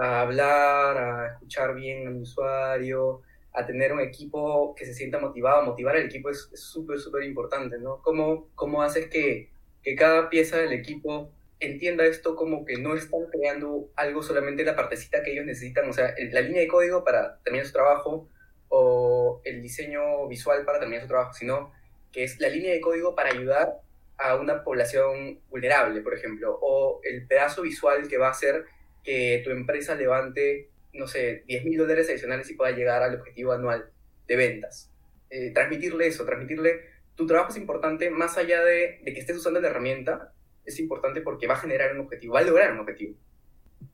a, 0.00 0.20
hablar, 0.22 0.96
a 0.96 1.32
escuchar 1.32 1.74
bien 1.74 2.06
al 2.06 2.16
usuario, 2.16 3.22
a 3.52 3.64
tener 3.66 3.92
un 3.92 4.00
equipo 4.00 4.74
que 4.74 4.84
se 4.84 4.94
sienta 4.94 5.18
motivado, 5.18 5.64
motivar 5.64 5.96
al 5.96 6.06
equipo 6.06 6.30
es 6.30 6.50
súper, 6.54 6.98
súper 6.98 7.22
importante, 7.24 7.78
¿no? 7.78 8.02
¿Cómo, 8.02 8.48
cómo 8.54 8.82
haces 8.82 9.08
que, 9.08 9.50
que 9.82 9.94
cada 9.94 10.28
pieza 10.28 10.56
del 10.56 10.72
equipo 10.72 11.30
entienda 11.60 12.04
esto 12.04 12.34
como 12.34 12.64
que 12.64 12.78
no 12.78 12.94
están 12.94 13.26
creando 13.30 13.88
algo 13.94 14.22
solamente 14.22 14.64
la 14.64 14.76
partecita 14.76 15.22
que 15.22 15.32
ellos 15.32 15.46
necesitan, 15.46 15.88
o 15.88 15.92
sea, 15.92 16.14
la 16.32 16.40
línea 16.40 16.62
de 16.62 16.68
código 16.68 17.04
para 17.04 17.38
terminar 17.42 17.66
su 17.66 17.72
trabajo 17.72 18.28
o 18.68 19.40
el 19.44 19.62
diseño 19.62 20.26
visual 20.26 20.64
para 20.64 20.80
terminar 20.80 21.02
su 21.02 21.08
trabajo, 21.08 21.32
sino 21.32 21.72
que 22.12 22.24
es 22.24 22.40
la 22.40 22.48
línea 22.48 22.72
de 22.72 22.80
código 22.80 23.14
para 23.14 23.30
ayudar 23.30 23.74
a 24.18 24.36
una 24.36 24.62
población 24.62 25.40
vulnerable, 25.50 26.00
por 26.00 26.14
ejemplo, 26.14 26.58
o 26.60 27.00
el 27.02 27.26
pedazo 27.26 27.62
visual 27.62 28.08
que 28.08 28.18
va 28.18 28.28
a 28.28 28.32
hacer 28.32 28.64
que 29.02 29.42
tu 29.44 29.50
empresa 29.50 29.94
levante, 29.94 30.70
no 30.92 31.06
sé, 31.06 31.44
10 31.46 31.64
mil 31.64 31.78
dólares 31.78 32.08
adicionales 32.08 32.50
y 32.50 32.54
pueda 32.54 32.72
llegar 32.72 33.02
al 33.02 33.16
objetivo 33.16 33.52
anual 33.52 33.90
de 34.26 34.36
ventas. 34.36 34.90
Eh, 35.30 35.50
transmitirle 35.52 36.06
eso, 36.06 36.24
transmitirle 36.24 36.94
tu 37.16 37.26
trabajo 37.26 37.50
es 37.50 37.56
importante 37.56 38.10
más 38.10 38.38
allá 38.38 38.62
de, 38.64 39.00
que 39.04 39.18
estés 39.18 39.36
usando 39.36 39.60
la 39.60 39.68
herramienta, 39.68 40.32
es 40.64 40.78
importante 40.80 41.20
porque 41.20 41.46
va 41.46 41.54
a 41.54 41.58
generar 41.58 41.92
un 41.94 42.00
objetivo, 42.00 42.34
va 42.34 42.40
a 42.40 42.44
lograr 42.44 42.72
un 42.72 42.80
objetivo. 42.80 43.16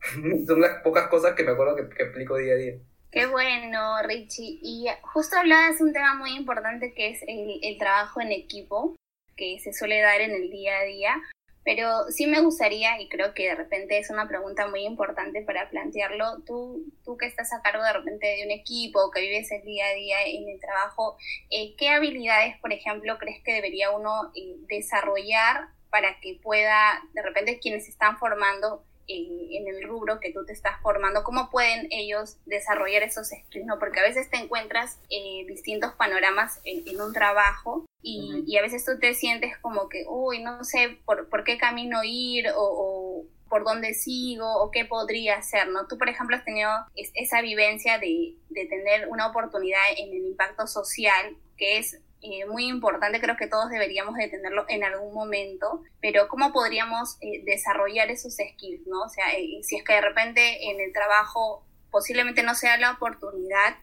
Son 0.47 0.61
las 0.61 0.83
pocas 0.83 1.09
cosas 1.09 1.35
que 1.35 1.45
me 1.45 1.53
acuerdo 1.53 1.77
que, 1.77 1.89
que 1.89 2.05
aplico 2.05 2.37
día 2.37 2.55
a 2.55 2.57
día. 2.57 2.75
Qué 3.11 3.27
bueno, 3.27 4.01
Richie. 4.05 4.61
Y 4.63 4.87
justo 5.03 5.37
hablabas 5.37 5.79
de 5.79 5.85
un 5.85 5.93
tema 5.93 6.15
muy 6.15 6.37
importante 6.37 6.95
que 6.95 7.11
es 7.11 7.21
el, 7.27 7.77
trabajo 7.79 8.21
en 8.21 8.31
equipo, 8.31 8.95
que 9.41 9.59
se 9.59 9.73
suele 9.73 10.03
dar 10.03 10.21
en 10.21 10.33
el 10.33 10.51
día 10.51 10.79
a 10.79 10.85
día. 10.85 11.17
Pero 11.65 12.11
sí 12.11 12.27
me 12.27 12.41
gustaría, 12.41 13.01
y 13.01 13.09
creo 13.09 13.35
que 13.35 13.49
de 13.49 13.55
repente 13.55 13.99
es 13.99 14.11
una 14.11 14.29
pregunta 14.29 14.67
muy 14.69 14.85
importante 14.85 15.43
para 15.43 15.69
plantearlo, 15.69 16.43
tú, 16.47 16.87
tú 17.05 17.17
que 17.17 17.27
estás 17.27 17.53
a 17.53 17.61
cargo 17.61 17.83
de 17.83 17.93
repente 17.93 18.27
de 18.27 18.45
un 18.45 18.51
equipo, 18.51 19.11
que 19.11 19.21
vives 19.21 19.51
el 19.51 19.63
día 19.63 19.87
a 19.87 19.95
día 19.95 20.17
en 20.27 20.49
el 20.49 20.59
trabajo, 20.59 21.17
eh, 21.51 21.75
¿qué 21.77 21.91
habilidades, 21.91 22.59
por 22.61 22.73
ejemplo, 22.73 23.19
crees 23.19 23.43
que 23.45 23.53
debería 23.53 23.91
uno 23.91 24.33
eh, 24.35 24.57
desarrollar 24.69 25.69
para 25.91 26.19
que 26.21 26.39
pueda, 26.43 27.03
de 27.13 27.23
repente, 27.23 27.59
quienes 27.59 27.89
están 27.89 28.19
formando 28.19 28.85
en, 29.07 29.69
el 29.69 29.87
rubro 29.87 30.21
que 30.21 30.33
tú 30.33 30.45
te 30.45 30.53
estás 30.53 30.81
formando, 30.83 31.23
cómo 31.23 31.51
pueden 31.51 31.89
ellos 31.91 32.39
desarrollar 32.47 33.03
esos 33.03 33.29
skills, 33.29 33.67
¿no? 33.67 33.79
Porque 33.79 34.01
a 34.01 34.05
veces 34.05 34.31
te 34.31 34.39
encuentras 34.39 34.99
eh, 35.11 35.45
distintos 35.47 35.93
panoramas 35.95 36.61
en, 36.65 37.01
un 37.01 37.13
trabajo 37.13 37.87
y, 38.03 38.57
a 38.57 38.63
veces 38.63 38.85
tú 38.85 38.99
te 38.99 39.15
sientes 39.15 39.57
como 39.59 39.89
que, 39.89 40.05
uy, 40.09 40.43
no 40.43 40.65
sé 40.65 40.99
por, 41.05 41.29
por 41.29 41.45
qué 41.45 41.59
camino 41.59 42.01
ir 42.05 42.47
o, 42.55 43.25
por 43.49 43.65
dónde 43.65 43.95
sigo 43.95 44.47
o 44.63 44.71
qué 44.71 44.85
podría 44.85 45.39
hacer, 45.39 45.69
¿no? 45.69 45.87
Tú, 45.89 45.99
por 45.99 46.09
ejemplo, 46.09 46.37
has 46.37 46.45
tenido 46.45 46.71
esa 46.95 47.43
vivencia 47.43 47.99
de, 47.99 48.37
de 48.49 48.67
tener 48.67 49.09
una 49.09 49.27
oportunidad 49.27 49.81
en 49.99 50.11
el 50.11 50.25
impacto 50.27 50.67
social, 50.69 51.37
que 51.57 51.79
es 51.79 52.01
eh, 52.23 52.47
muy 52.47 52.67
importante, 52.67 53.21
creo 53.21 53.37
que 53.37 53.47
todos 53.47 53.71
deberíamos 53.71 54.15
de 54.15 54.29
tenerlo 54.29 54.67
en 54.69 54.85
algún 54.85 55.15
momento, 55.15 55.83
pero 56.03 56.29
¿cómo 56.29 56.53
podríamos 56.53 57.17
eh, 57.21 57.43
desarrollar 57.45 58.11
esos 58.11 58.35
skills, 58.35 58.87
no? 58.87 59.03
O 59.03 59.09
sea, 59.09 59.33
eh, 59.39 59.61
si 59.63 59.77
es 59.77 59.85
que 59.85 59.95
de 59.95 60.03
repente 60.03 60.71
en 60.71 60.81
el 60.81 60.93
trabajo 60.93 61.65
posiblemente 61.91 62.43
no 62.43 62.55
sea 62.55 62.77
la 62.77 62.93
oportunidad, 62.93 63.77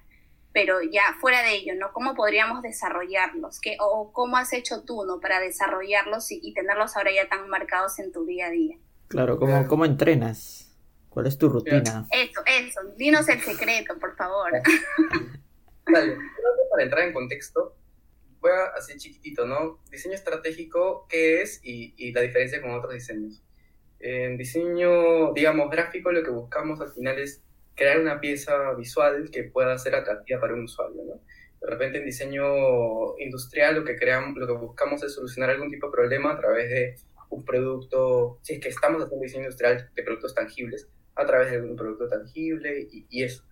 pero 0.54 0.82
ya 0.82 1.16
fuera 1.20 1.42
de 1.42 1.56
ello, 1.56 1.74
¿no? 1.76 1.92
¿Cómo 1.94 2.14
podríamos 2.14 2.62
desarrollarlos? 2.62 3.60
¿Qué, 3.60 3.78
o 3.80 4.12
cómo 4.14 4.38
has 4.38 4.54
hecho 4.54 4.84
tú, 4.84 5.04
¿no? 5.06 5.20
Para 5.20 5.40
desarrollarlos 5.40 6.32
y, 6.32 6.54
tenerlos 6.54 6.96
ahora 6.96 7.12
ya 7.12 7.28
tan 7.28 7.50
marcados 7.50 7.98
en 8.00 8.12
tu 8.12 8.26
día 8.26 8.48
a 8.48 8.50
día. 8.52 8.78
Claro, 9.08 9.40
¿cómo, 9.40 9.68
cómo 9.68 9.86
entrenas? 9.86 10.76
¿Cuál 11.10 11.26
es 11.26 11.38
tu 11.40 11.50
rutina? 11.50 12.08
Eso, 12.12 12.42
eso. 12.46 12.82
Dinos 12.98 13.28
el 13.30 13.42
secreto, 13.42 13.98
por 14.00 14.16
favor. 14.16 14.52
Vale, 15.92 16.18
para 16.70 16.84
entrar 16.84 17.08
en 17.08 17.14
contexto, 17.14 17.76
voy 18.48 18.58
a 18.58 18.78
hacer 18.78 18.98
chiquitito, 18.98 19.46
¿no? 19.46 19.80
Diseño 19.92 20.16
estratégico, 20.16 21.06
¿qué 21.10 21.42
es? 21.42 21.60
Y, 21.64 21.94
y 21.98 22.12
la 22.12 22.22
diferencia 22.22 22.62
con 22.62 22.72
otros 22.72 22.94
diseños. 22.94 23.44
En 24.00 24.38
diseño, 24.38 25.34
digamos, 25.34 25.70
gráfico, 25.70 26.12
lo 26.12 26.24
que 26.24 26.30
buscamos 26.30 26.80
al 26.82 26.90
final 26.90 27.20
es 27.20 27.44
crear 27.76 28.00
una 28.00 28.20
pieza 28.20 28.74
visual 28.74 29.30
que 29.32 29.44
pueda 29.44 29.78
ser 29.78 29.96
atractiva 29.96 30.40
para 30.42 30.54
un 30.54 30.64
usuario, 30.64 31.04
¿no? 31.04 31.22
De 31.62 31.68
repente 31.68 32.00
en 32.00 32.06
diseño 32.06 33.18
industrial 33.18 33.76
lo 33.76 33.84
que, 33.84 33.96
creamos, 33.96 34.38
lo 34.38 34.48
que 34.48 34.54
buscamos 34.54 35.04
es 35.04 35.14
solucionar 35.14 35.50
algún 35.50 35.72
tipo 35.72 35.88
de 35.88 35.92
problema 35.92 36.34
a 36.34 36.40
través 36.40 36.70
de 36.70 36.96
un 37.30 37.44
producto, 37.44 38.40
si 38.42 38.54
es 38.54 38.60
que 38.60 38.70
estamos 38.70 39.04
haciendo 39.04 39.24
diseño 39.24 39.44
industrial 39.44 39.90
de 39.96 40.04
productos 40.04 40.34
tangibles, 40.34 40.88
a 41.16 41.26
través 41.26 41.52
de 41.52 41.62
un 41.62 41.76
producto 41.76 42.08
tangible 42.08 42.88
y, 42.92 43.06
y 43.10 43.24
eso. 43.24 43.44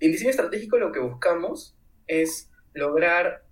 En 0.00 0.12
diseño 0.12 0.30
estratégico 0.30 0.78
lo 0.78 0.92
que 0.92 1.00
buscamos 1.00 1.76
es 2.06 2.50
lograr 2.74 3.44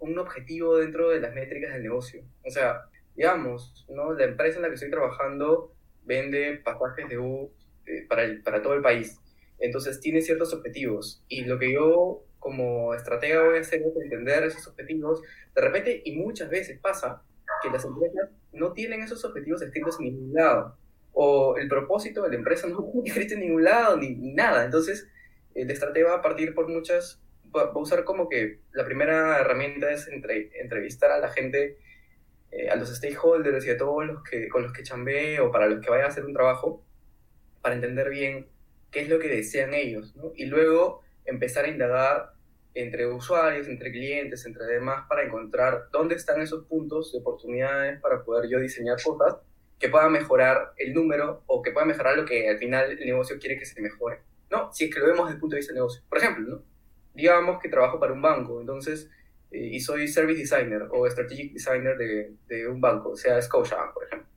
un 0.00 0.18
objetivo 0.18 0.76
dentro 0.76 1.10
de 1.10 1.20
las 1.20 1.34
métricas 1.34 1.72
del 1.72 1.82
negocio. 1.82 2.22
O 2.44 2.50
sea, 2.50 2.82
digamos, 3.16 3.86
¿no? 3.88 4.12
la 4.12 4.24
empresa 4.24 4.56
en 4.56 4.62
la 4.62 4.68
que 4.68 4.74
estoy 4.74 4.90
trabajando 4.90 5.72
vende 6.04 6.60
pasajes 6.64 7.08
de 7.08 7.18
U 7.18 7.52
eh, 7.86 8.06
para, 8.08 8.24
el, 8.24 8.42
para 8.42 8.62
todo 8.62 8.74
el 8.74 8.82
país. 8.82 9.20
Entonces 9.58 10.00
tiene 10.00 10.20
ciertos 10.20 10.52
objetivos. 10.54 11.22
Y 11.28 11.44
lo 11.44 11.58
que 11.58 11.72
yo 11.72 12.24
como 12.38 12.94
estratega 12.94 13.42
voy 13.42 13.58
a 13.58 13.60
hacer 13.60 13.82
es 13.82 13.96
entender 14.02 14.44
esos 14.44 14.66
objetivos. 14.68 15.20
De 15.54 15.60
repente, 15.60 16.02
y 16.04 16.16
muchas 16.16 16.48
veces 16.48 16.78
pasa, 16.78 17.22
que 17.62 17.70
las 17.70 17.84
empresas 17.84 18.30
no 18.52 18.72
tienen 18.72 19.02
esos 19.02 19.24
objetivos 19.24 19.62
escritos 19.62 19.98
en 19.98 20.06
ningún 20.06 20.34
lado. 20.34 20.76
O 21.12 21.56
el 21.56 21.68
propósito 21.68 22.22
de 22.22 22.30
la 22.30 22.36
empresa 22.36 22.68
no 22.68 22.80
está 22.80 22.98
escrito 23.04 23.34
en 23.34 23.40
ningún 23.40 23.64
lado, 23.64 23.96
ni, 23.96 24.14
ni 24.14 24.32
nada. 24.32 24.64
Entonces, 24.64 25.08
el 25.54 25.70
estratega 25.70 26.10
va 26.10 26.16
a 26.16 26.22
partir 26.22 26.54
por 26.54 26.68
muchas 26.68 27.20
va 27.54 27.62
a 27.62 27.78
usar 27.78 28.04
como 28.04 28.28
que 28.28 28.60
la 28.72 28.84
primera 28.84 29.38
herramienta 29.38 29.90
es 29.90 30.08
entre, 30.08 30.50
entrevistar 30.60 31.10
a 31.10 31.18
la 31.18 31.30
gente, 31.30 31.78
eh, 32.50 32.70
a 32.70 32.76
los 32.76 32.94
stakeholders 32.94 33.66
y 33.66 33.70
a 33.70 33.76
todos 33.76 34.06
los 34.06 34.22
que, 34.22 34.48
con 34.48 34.62
los 34.62 34.72
que 34.72 34.82
chambee 34.82 35.40
o 35.40 35.50
para 35.50 35.66
los 35.66 35.84
que 35.84 35.90
vaya 35.90 36.04
a 36.04 36.08
hacer 36.08 36.24
un 36.24 36.32
trabajo, 36.32 36.82
para 37.62 37.74
entender 37.74 38.10
bien 38.10 38.48
qué 38.90 39.00
es 39.00 39.08
lo 39.08 39.18
que 39.18 39.28
desean 39.28 39.74
ellos, 39.74 40.14
¿no? 40.16 40.32
Y 40.34 40.46
luego 40.46 41.02
empezar 41.24 41.64
a 41.64 41.68
indagar 41.68 42.32
entre 42.74 43.06
usuarios, 43.06 43.66
entre 43.68 43.90
clientes, 43.90 44.46
entre 44.46 44.64
demás, 44.66 45.06
para 45.08 45.24
encontrar 45.24 45.88
dónde 45.90 46.14
están 46.14 46.40
esos 46.40 46.64
puntos 46.66 47.12
de 47.12 47.18
oportunidades 47.18 48.00
para 48.00 48.22
poder 48.22 48.48
yo 48.48 48.60
diseñar 48.60 49.02
cosas 49.02 49.36
que 49.78 49.88
puedan 49.88 50.12
mejorar 50.12 50.72
el 50.76 50.94
número 50.94 51.42
o 51.46 51.62
que 51.62 51.70
puedan 51.70 51.88
mejorar 51.88 52.16
lo 52.16 52.24
que 52.24 52.48
al 52.48 52.58
final 52.58 52.90
el 52.92 53.06
negocio 53.06 53.38
quiere 53.38 53.58
que 53.58 53.66
se 53.66 53.80
mejore. 53.80 54.20
No, 54.50 54.72
si 54.72 54.84
es 54.84 54.94
que 54.94 55.00
lo 55.00 55.06
vemos 55.06 55.26
desde 55.26 55.34
el 55.34 55.40
punto 55.40 55.54
de 55.54 55.60
vista 55.60 55.72
del 55.72 55.80
negocio. 55.80 56.02
Por 56.08 56.18
ejemplo, 56.18 56.48
¿no? 56.48 56.62
Digamos 57.18 57.60
que 57.60 57.68
trabajo 57.68 57.98
para 57.98 58.12
un 58.12 58.22
banco, 58.22 58.60
entonces, 58.60 59.10
eh, 59.50 59.70
y 59.72 59.80
soy 59.80 60.06
service 60.06 60.40
designer 60.40 60.82
o 60.90 61.06
strategic 61.10 61.52
designer 61.52 61.98
de, 61.98 62.32
de 62.46 62.68
un 62.68 62.80
banco, 62.80 63.10
o 63.10 63.16
sea, 63.16 63.42
Scotiabank, 63.42 63.92
por 63.92 64.04
ejemplo. 64.04 64.28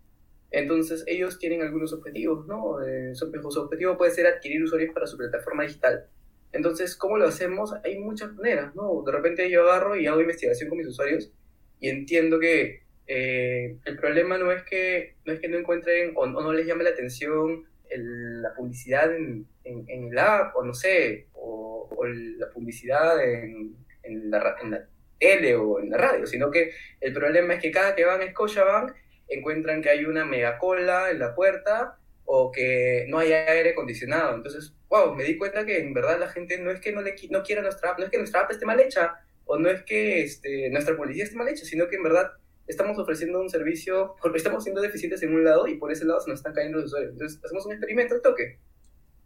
Entonces, 0.52 1.04
ellos 1.08 1.40
tienen 1.40 1.62
algunos 1.62 1.94
objetivos, 1.94 2.46
¿no? 2.48 2.84
Eh, 2.84 3.16
su, 3.16 3.32
objetivo 3.62 3.98
puede 3.98 4.12
ser 4.12 4.28
adquirir 4.28 4.64
usuarios 4.64 4.94
para 4.94 5.08
su 5.08 5.18
plataforma 5.18 5.64
digital. 5.64 6.08
Entonces, 6.52 6.98
¿cómo 6.98 7.18
lo 7.18 7.28
hacemos? 7.28 7.74
Hay 7.86 8.00
muchas 8.00 8.34
maneras, 8.34 8.76
¿no? 8.76 9.02
De 9.06 9.12
repente 9.12 9.50
yo 9.50 9.62
agarro 9.64 9.96
y 9.96 10.08
hago 10.08 10.20
investigación 10.20 10.68
con 10.68 10.78
mis 10.78 10.88
usuarios 10.88 11.32
y 11.80 11.90
entiendo 11.90 12.38
que 12.40 12.84
eh, 13.08 13.78
el 13.86 13.98
problema 13.98 14.38
no 14.38 14.52
es 14.52 14.64
que 14.64 15.16
no, 15.26 15.34
es 15.34 15.40
que 15.40 15.48
no 15.48 15.58
encuentren 15.58 16.12
o, 16.16 16.26
no 16.28 16.52
les 16.52 16.68
llame 16.68 16.84
la 16.84 16.92
atención 16.92 17.66
la 17.98 18.54
publicidad 18.54 19.14
en, 19.16 19.48
en, 19.64 20.08
el 20.10 20.18
app, 20.18 20.56
o 20.56 20.64
no 20.64 20.74
sé, 20.74 21.28
o 21.34 21.90
la 22.06 22.50
publicidad 22.50 23.24
en, 23.24 23.76
la, 24.04 24.56
en, 24.62 24.72
la, 24.72 24.88
tele 25.20 25.56
o 25.56 25.80
en 25.80 25.90
la 25.92 25.98
radio, 25.98 26.26
sino 26.26 26.50
que 26.50 26.72
el 27.00 27.14
problema 27.14 27.54
es 27.54 27.62
que 27.62 27.72
cada 27.72 27.96
que 27.96 28.06
van 28.06 28.22
a 28.22 28.32
Scotiabank 28.32 28.94
encuentran 29.28 29.82
que 29.82 29.90
hay 29.90 30.06
una 30.06 30.26
mega 30.26 30.58
cola 30.58 31.12
en 31.12 31.20
la 31.20 31.36
puerta 31.36 31.98
o 32.26 32.52
que 32.52 33.06
no 33.08 33.20
hay 33.20 33.32
aire 33.34 33.72
acondicionado. 33.72 34.36
Entonces, 34.36 34.74
wow, 34.90 35.14
me 35.16 35.24
di 35.24 35.38
cuenta 35.38 35.66
que 35.66 35.80
en 35.80 35.94
verdad 35.94 36.20
la 36.20 36.30
gente 36.30 36.58
no 36.58 36.72
es 36.72 36.80
que 36.80 36.92
no, 36.92 37.02
le, 37.02 37.16
no 37.30 37.44
quiera 37.44 37.62
nuestra 37.62 37.92
app, 37.92 38.00
no 38.00 38.06
es 38.06 38.12
que 38.12 38.18
nuestra 38.18 38.42
app 38.42 38.52
esté 38.52 38.66
mal 38.66 38.80
hecha 38.80 39.16
o 39.46 39.58
no 39.58 39.70
es 39.70 39.84
que 39.84 40.24
este, 40.24 40.70
nuestra 40.70 40.96
publicidad 40.96 41.26
esté 41.26 41.38
mal 41.38 41.48
hecha, 41.48 41.66
sino 41.66 41.88
que 41.88 41.98
en 41.98 42.04
verdad 42.04 42.32
estamos 42.68 42.98
ofreciendo 42.98 43.40
un 43.42 43.50
servicio, 43.50 44.16
porque 44.22 44.38
estamos 44.40 44.64
siendo 44.64 44.82
deficientes 44.82 45.22
en 45.24 45.34
un 45.34 45.44
lado 45.44 45.68
y 45.68 45.76
por 45.76 45.92
ese 45.92 46.06
lado 46.06 46.20
se 46.22 46.30
nos 46.30 46.40
están 46.40 46.54
cayendo 46.54 46.78
los 46.78 46.88
usuarios. 46.88 47.14
Entonces, 47.14 47.40
hacemos 47.44 47.66
un 47.66 47.74
experimento 47.74 48.16
al 48.16 48.22
toque 48.22 48.60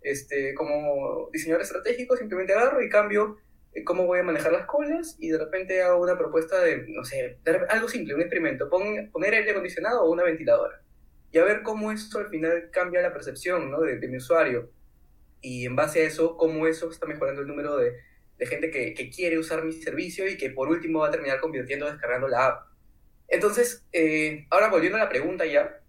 este, 0.05 0.53
como 0.53 1.29
diseñador 1.33 1.63
estratégico, 1.63 2.15
simplemente 2.15 2.53
agarro 2.53 2.81
y 2.81 2.89
cambio 2.89 3.37
eh, 3.73 3.83
cómo 3.83 4.05
voy 4.05 4.19
a 4.19 4.23
manejar 4.23 4.51
las 4.51 4.67
colas 4.67 5.17
y 5.19 5.29
de 5.29 5.37
repente 5.37 5.81
hago 5.81 6.01
una 6.01 6.17
propuesta 6.17 6.61
de, 6.61 6.85
no 6.87 7.03
sé, 7.03 7.39
algo 7.69 7.89
simple, 7.89 8.13
un 8.13 8.21
experimento, 8.21 8.69
poner 8.69 9.33
aire 9.33 9.51
acondicionado 9.51 10.03
o 10.03 10.11
una 10.11 10.23
ventiladora 10.23 10.81
y 11.31 11.37
a 11.37 11.43
ver 11.43 11.63
cómo 11.63 11.91
eso 11.91 12.19
al 12.19 12.29
final 12.29 12.69
cambia 12.71 13.01
la 13.01 13.11
percepción 13.11 13.69
¿no? 13.69 13.81
de, 13.81 14.07
mi 14.07 14.17
usuario 14.17 14.69
y 15.41 15.65
en 15.65 15.75
base 15.75 16.01
a 16.01 16.07
eso, 16.07 16.37
cómo 16.37 16.67
eso 16.67 16.89
está 16.89 17.05
mejorando 17.07 17.41
el 17.41 17.47
número 17.47 17.75
de, 17.75 17.97
de 18.37 18.45
gente 18.45 18.69
que, 18.69 18.93
que, 18.93 19.09
quiere 19.09 19.37
usar 19.37 19.63
mi 19.65 19.73
servicio 19.73 20.29
y 20.29 20.37
que 20.37 20.51
por 20.51 20.69
último 20.69 20.99
va 20.99 21.09
a 21.09 21.11
terminar 21.11 21.41
convirtiendo 21.41 21.87
descargando 21.87 22.27
la 22.29 22.45
app. 22.45 22.67
Entonces, 23.27 23.85
eh, 23.91 24.45
ahora 24.49 24.69
volviendo 24.69 24.97
a 24.97 25.01
la 25.01 25.09
pregunta 25.09 25.45
ya, 25.45 25.81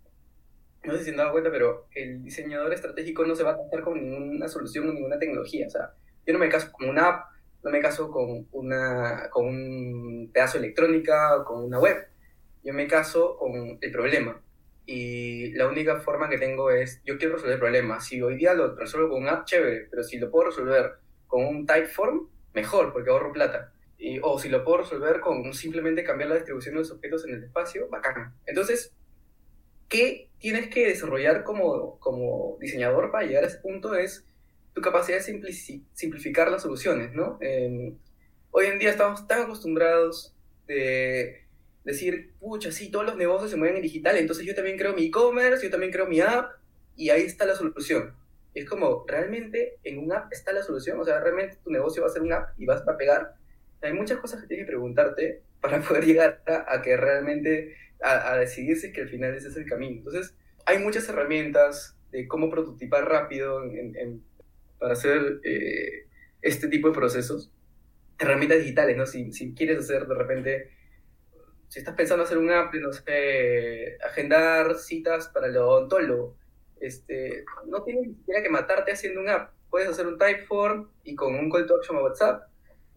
no 0.85 0.96
sé 0.96 1.05
si 1.05 1.11
han 1.11 1.16
dado 1.16 1.33
cuenta, 1.33 1.51
pero 1.51 1.87
el 1.94 2.22
diseñador 2.22 2.72
estratégico 2.72 3.25
no 3.25 3.35
se 3.35 3.42
va 3.42 3.53
a 3.53 3.57
casar 3.57 3.83
con 3.83 4.01
ninguna 4.01 4.49
solución 4.49 4.88
o 4.88 4.92
ninguna 4.92 5.18
tecnología. 5.18 5.66
O 5.66 5.70
sea, 5.70 5.92
yo 6.27 6.33
no 6.33 6.38
me 6.38 6.49
caso 6.49 6.70
con 6.72 6.88
una 6.88 7.09
app, 7.09 7.27
no 7.62 7.70
me 7.70 7.81
caso 7.81 8.11
con, 8.11 8.46
una, 8.53 9.29
con 9.31 9.46
un 9.46 10.31
pedazo 10.33 10.59
de 10.59 10.66
electrónica 10.66 11.37
o 11.37 11.44
con 11.44 11.64
una 11.64 11.81
web. 11.81 12.07
Yo 12.62 12.72
me 12.72 12.87
caso 12.87 13.37
con 13.37 13.79
el 13.81 13.92
problema. 13.92 14.40
Y 14.87 15.53
la 15.55 15.66
única 15.66 16.01
forma 16.01 16.29
que 16.29 16.38
tengo 16.38 16.70
es, 16.70 17.03
yo 17.05 17.18
quiero 17.18 17.35
resolver 17.35 17.55
el 17.55 17.61
problema. 17.61 18.01
Si 18.01 18.22
hoy 18.22 18.37
día 18.37 18.55
lo 18.55 18.77
resuelvo 18.77 19.11
con 19.11 19.22
una 19.22 19.33
app, 19.33 19.44
chévere, 19.44 19.88
pero 19.90 20.05
si 20.05 20.18
lo 20.18 20.31
puedo 20.31 20.51
resolver 20.51 20.99
con 21.27 21.44
un 21.44 21.66
typeform, 21.66 22.29
mejor, 22.55 22.92
porque 22.92 23.11
ahorro 23.11 23.33
plata. 23.33 23.72
Y, 23.98 24.18
o 24.22 24.38
si 24.38 24.48
lo 24.48 24.64
puedo 24.64 24.78
resolver 24.78 25.20
con 25.20 25.52
simplemente 25.54 26.04
cambiar 26.04 26.30
la 26.30 26.37
distribución 26.37 26.74
de 26.74 26.80
los 26.80 26.90
objetos 26.90 27.24
en 27.24 27.35
el 27.35 27.44
espacio, 27.44 27.88
bacán. 27.88 28.35
Entonces, 28.44 28.92
¿qué 29.88 30.28
tienes 30.38 30.68
que 30.68 30.88
desarrollar 30.88 31.44
como, 31.44 31.98
como 31.98 32.59
diseñador 32.61 33.11
para 33.11 33.26
llegar 33.26 33.44
a 33.44 33.46
ese 33.46 33.59
punto? 33.59 33.94
Es 33.94 34.24
tu 34.74 34.82
capacidad 34.82 35.18
de 35.18 35.52
simplificar 35.94 36.50
las 36.50 36.62
soluciones, 36.62 37.12
¿no? 37.12 37.38
hoy 38.50 38.66
en 38.66 38.78
día 38.78 38.88
estamos 38.88 39.26
tan 39.26 39.42
acostumbrados 39.42 40.35
de 40.66 41.46
decir, 41.85 42.32
pucha, 42.40 42.72
sí, 42.72 42.90
todos 42.90 43.04
los 43.04 43.16
negocios 43.16 43.50
se 43.50 43.56
mueven 43.56 43.76
en 43.76 43.82
digital, 43.82 44.16
entonces 44.16 44.46
yo 44.46 44.54
también 44.54 44.78
creo 44.78 44.94
mi 44.94 45.06
e-commerce, 45.06 45.62
yo 45.62 45.70
también 45.70 45.92
creo 45.92 46.06
mi 46.06 46.20
app, 46.20 46.52
y 46.96 47.11
ahí 47.11 47.22
está 47.22 47.44
la 47.44 47.54
solución. 47.54 48.14
es 48.54 48.68
como, 48.68 49.04
¿realmente 49.06 49.76
en 49.85 49.98
un 49.98 50.11
app 50.12 50.32
está 50.32 50.52
la 50.52 50.62
solución? 50.62 50.98
O 50.98 51.04
sea, 51.04 51.20
¿realmente 51.20 51.59
tu 51.62 51.70
negocio 51.70 52.02
va 52.02 52.09
a 52.09 52.12
ser 52.12 52.22
un 52.22 52.32
app 52.32 52.59
y 52.59 52.64
vas 52.64 52.87
a 52.88 52.96
pegar? 52.96 53.35
Hay 53.82 53.92
muchas 53.92 54.18
cosas 54.18 54.40
que 54.40 54.48
tienes 54.48 54.66
que 54.66 54.72
preguntarte 54.72 55.42
para 55.60 55.80
poder 55.86 56.04
llegar 56.04 56.42
a 56.46 56.82
que 56.82 56.96
realmente 56.96 57.76
a, 58.00 58.36
decidir 58.36 58.76
si 58.76 58.92
que 58.92 59.02
al 59.02 59.08
final 59.08 59.34
ese 59.34 59.48
es 59.48 59.56
el 59.56 59.66
camino. 59.66 59.98
Entonces, 59.98 60.34
hay 60.64 60.78
muchas 60.78 61.08
herramientas 61.08 61.96
de 62.10 62.26
cómo 62.28 62.50
prototipar 62.50 63.08
rápido 63.08 63.62
para 64.78 64.92
hacer 64.92 65.40
eh, 65.44 66.06
este 66.42 66.68
tipo 66.68 66.88
de 66.88 66.94
procesos. 66.94 67.50
Herramientas 68.18 68.58
digitales, 68.58 68.96
¿no? 68.96 69.06
Si, 69.06 69.32
si 69.32 69.54
quieres 69.54 69.78
hacer 69.78 70.06
de 70.06 70.14
repente, 70.14 70.70
si 71.68 71.80
estás 71.80 71.94
pensando 71.94 72.24
hacer 72.24 72.38
un 72.38 72.50
app, 72.50 72.72
no 72.74 72.92
sé, 72.92 73.98
agendar 74.04 74.76
citas 74.76 75.28
para 75.28 75.48
el 75.48 75.56
odontólogo, 75.56 76.36
este, 76.80 77.44
no 77.66 77.82
tienes 77.82 78.06
ni 78.06 78.14
siquiera 78.14 78.42
que 78.42 78.48
matarte 78.48 78.92
haciendo 78.92 79.20
un 79.20 79.28
app. 79.28 79.50
Puedes 79.70 79.88
hacer 79.88 80.06
un 80.06 80.18
Typeform 80.18 80.88
y 81.04 81.14
con 81.14 81.34
un 81.34 81.50
call 81.50 81.66
to 81.66 81.76
action 81.76 81.96
a 81.98 82.02
WhatsApp, 82.02 82.48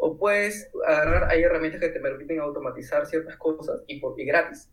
o 0.02 0.18
puedes 0.18 0.72
agarrar, 0.88 1.30
hay 1.30 1.44
herramientas 1.44 1.82
que 1.82 1.90
te 1.90 2.00
permiten 2.00 2.40
automatizar 2.40 3.06
ciertas 3.06 3.36
cosas 3.36 3.84
y, 3.86 4.00
por, 4.00 4.20
y 4.20 4.24
gratis. 4.24 4.70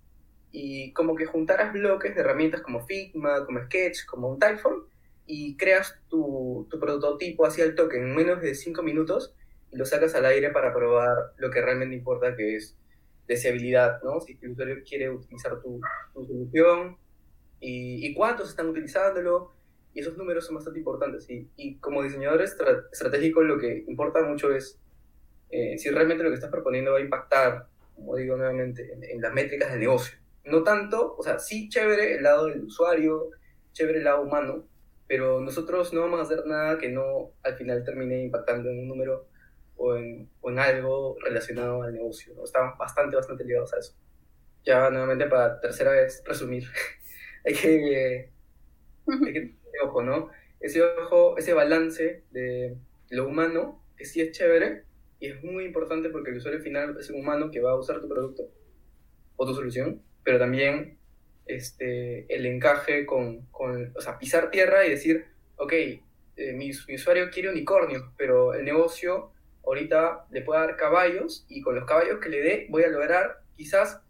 Y 0.52 0.92
como 0.92 1.16
que 1.16 1.26
juntaras 1.26 1.72
bloques 1.72 2.14
de 2.14 2.20
herramientas 2.20 2.60
como 2.60 2.86
Figma, 2.86 3.44
como 3.44 3.60
Sketch, 3.64 4.06
como 4.06 4.28
un 4.28 4.38
Typeform, 4.38 4.84
y 5.26 5.56
creas 5.56 5.98
tu, 6.08 6.68
tu 6.70 6.78
prototipo 6.78 7.44
así 7.44 7.60
al 7.60 7.74
toque 7.74 7.96
en 7.96 8.14
menos 8.14 8.40
de 8.40 8.54
5 8.54 8.80
minutos 8.84 9.34
y 9.72 9.76
lo 9.76 9.84
sacas 9.84 10.14
al 10.14 10.26
aire 10.26 10.50
para 10.50 10.72
probar 10.72 11.32
lo 11.38 11.50
que 11.50 11.60
realmente 11.60 11.96
importa, 11.96 12.36
que 12.36 12.54
es 12.54 12.76
deseabilidad, 13.26 14.00
¿no? 14.04 14.20
Si 14.20 14.38
el 14.40 14.52
usuario 14.52 14.76
quiere 14.88 15.10
utilizar 15.10 15.60
tu, 15.60 15.80
tu 16.14 16.24
solución 16.24 16.98
y, 17.58 18.06
y, 18.06 18.14
cuántos 18.14 18.48
están 18.50 18.68
utilizándolo, 18.68 19.54
y 19.92 20.00
esos 20.00 20.16
números 20.16 20.46
son 20.46 20.54
bastante 20.54 20.78
importantes. 20.78 21.28
Y, 21.28 21.50
y 21.56 21.78
como 21.78 22.04
diseñador 22.04 22.42
estratégico 22.42 23.42
lo 23.42 23.58
que 23.58 23.82
importa 23.88 24.22
mucho 24.22 24.54
es 24.54 24.78
eh, 25.50 25.78
si 25.78 25.90
realmente 25.90 26.24
lo 26.24 26.30
que 26.30 26.36
estás 26.36 26.50
proponiendo 26.50 26.92
va 26.92 26.98
a 26.98 27.02
impactar, 27.02 27.66
como 27.94 28.16
digo 28.16 28.36
nuevamente, 28.36 28.92
en, 28.92 29.04
en 29.04 29.20
las 29.20 29.32
métricas 29.32 29.70
del 29.70 29.80
negocio. 29.80 30.18
No 30.44 30.62
tanto, 30.62 31.16
o 31.16 31.22
sea, 31.22 31.38
sí 31.38 31.68
chévere 31.68 32.16
el 32.16 32.22
lado 32.22 32.46
del 32.46 32.64
usuario, 32.64 33.30
chévere 33.72 33.98
el 33.98 34.04
lado 34.04 34.22
humano, 34.22 34.66
pero 35.08 35.40
nosotros 35.40 35.92
no 35.92 36.00
vamos 36.00 36.20
a 36.20 36.22
hacer 36.22 36.46
nada 36.46 36.78
que 36.78 36.88
no 36.88 37.32
al 37.42 37.56
final 37.56 37.84
termine 37.84 38.22
impactando 38.22 38.70
en 38.70 38.80
un 38.80 38.88
número 38.88 39.28
o 39.76 39.96
en, 39.96 40.28
o 40.40 40.50
en 40.50 40.58
algo 40.58 41.16
relacionado 41.22 41.82
al 41.82 41.92
negocio. 41.92 42.34
¿no? 42.34 42.44
Estamos 42.44 42.76
bastante, 42.78 43.16
bastante 43.16 43.44
ligados 43.44 43.72
a 43.74 43.78
eso. 43.78 43.94
Ya 44.64 44.90
nuevamente 44.90 45.26
para 45.26 45.60
tercera 45.60 45.92
vez 45.92 46.22
resumir, 46.24 46.64
hay 47.44 47.54
que, 47.54 48.30
hay 49.08 49.32
que 49.32 49.40
tener 49.40 49.82
ojo, 49.84 50.02
¿no? 50.02 50.30
Ese 50.58 50.82
ojo, 50.82 51.36
ese 51.38 51.52
balance 51.52 52.24
de 52.30 52.76
lo 53.10 53.28
humano, 53.28 53.80
que 53.96 54.06
sí 54.06 54.20
es 54.20 54.32
chévere 54.32 54.85
y 55.18 55.28
es 55.28 55.42
muy 55.42 55.64
importante 55.64 56.10
porque 56.10 56.30
el 56.30 56.36
usuario 56.36 56.60
final 56.60 56.96
es 56.98 57.10
un 57.10 57.20
humano 57.20 57.50
que 57.50 57.60
va 57.60 57.72
a 57.72 57.76
usar 57.76 58.00
tu 58.00 58.08
producto 58.08 58.50
o 59.36 59.46
tu 59.46 59.54
solución, 59.54 60.02
pero 60.22 60.38
también 60.38 60.98
este, 61.46 62.32
el 62.34 62.44
encaje 62.46 63.06
con, 63.06 63.42
con, 63.46 63.92
o 63.96 64.00
sea, 64.00 64.18
pisar 64.18 64.50
tierra 64.50 64.86
y 64.86 64.90
decir, 64.90 65.24
ok, 65.56 65.72
eh, 65.72 66.52
mi, 66.52 66.70
usuario 66.70 67.30
quiere 67.30 67.50
unicornios, 67.50 68.04
pero 68.16 68.52
el 68.54 68.64
negocio 68.64 69.30
ahorita 69.64 70.26
le 70.30 70.42
puede 70.42 70.60
dar 70.60 70.76
caballos 70.76 71.46
y 71.48 71.62
con 71.62 71.74
los 71.74 71.84
caballos 71.84 72.18
que 72.20 72.28
le 72.28 72.42
dé 72.42 72.66
voy 72.68 72.84
a 72.84 72.88
lograr 72.88 73.42
quizás 73.56 74.00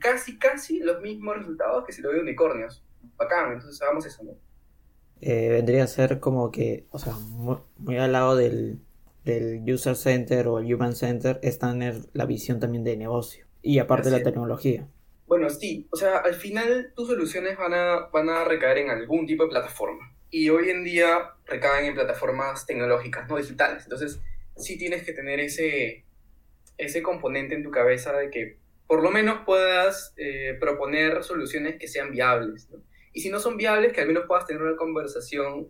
casi, 0.00 0.38
casi 0.38 0.80
los 0.80 1.00
mismos 1.02 1.38
resultados 1.38 1.84
que 1.84 1.92
si 1.92 2.00
lo 2.00 2.10
doy 2.10 2.20
unicornios. 2.20 2.84
Bacán, 3.16 3.52
entonces 3.52 3.80
hagamos 3.82 4.06
eso, 4.06 4.22
¿no? 4.22 4.36
Eh, 5.20 5.48
vendría 5.50 5.82
a 5.82 5.88
ser 5.88 6.20
como 6.20 6.52
que, 6.52 6.86
o 6.90 6.98
sea, 7.00 7.14
muy 7.76 7.96
al 7.96 8.12
lado 8.12 8.36
del, 8.36 8.78
del 9.28 9.62
user 9.70 9.94
center 9.94 10.48
o 10.48 10.58
el 10.58 10.72
human 10.72 10.94
center 10.94 11.38
es 11.42 11.58
tener 11.58 11.96
la 12.14 12.24
visión 12.24 12.58
también 12.60 12.84
de 12.84 12.96
negocio 12.96 13.46
y 13.62 13.78
aparte 13.78 14.08
Así 14.08 14.18
la 14.18 14.24
tecnología. 14.24 14.88
Bueno, 15.26 15.50
sí, 15.50 15.86
o 15.90 15.96
sea, 15.96 16.18
al 16.18 16.34
final 16.34 16.92
tus 16.96 17.08
soluciones 17.08 17.58
van 17.58 17.74
a, 17.74 18.08
van 18.10 18.30
a 18.30 18.44
recaer 18.44 18.78
en 18.78 18.90
algún 18.90 19.26
tipo 19.26 19.44
de 19.44 19.50
plataforma. 19.50 20.14
Y 20.30 20.48
hoy 20.48 20.70
en 20.70 20.84
día 20.84 21.34
recaen 21.44 21.84
en 21.84 21.94
plataformas 21.94 22.64
tecnológicas, 22.66 23.28
no 23.28 23.36
digitales. 23.36 23.82
Entonces, 23.82 24.20
sí 24.56 24.78
tienes 24.78 25.02
que 25.02 25.12
tener 25.12 25.40
ese, 25.40 26.04
ese 26.78 27.02
componente 27.02 27.54
en 27.54 27.62
tu 27.62 27.70
cabeza 27.70 28.12
de 28.12 28.30
que 28.30 28.56
por 28.86 29.02
lo 29.02 29.10
menos 29.10 29.40
puedas 29.44 30.14
eh, 30.16 30.56
proponer 30.58 31.22
soluciones 31.22 31.76
que 31.78 31.88
sean 31.88 32.10
viables. 32.10 32.70
¿no? 32.70 32.78
Y 33.12 33.20
si 33.20 33.28
no 33.28 33.38
son 33.38 33.58
viables, 33.58 33.92
que 33.92 34.00
al 34.00 34.06
menos 34.08 34.24
puedas 34.26 34.46
tener 34.46 34.62
una 34.62 34.76
conversación 34.76 35.68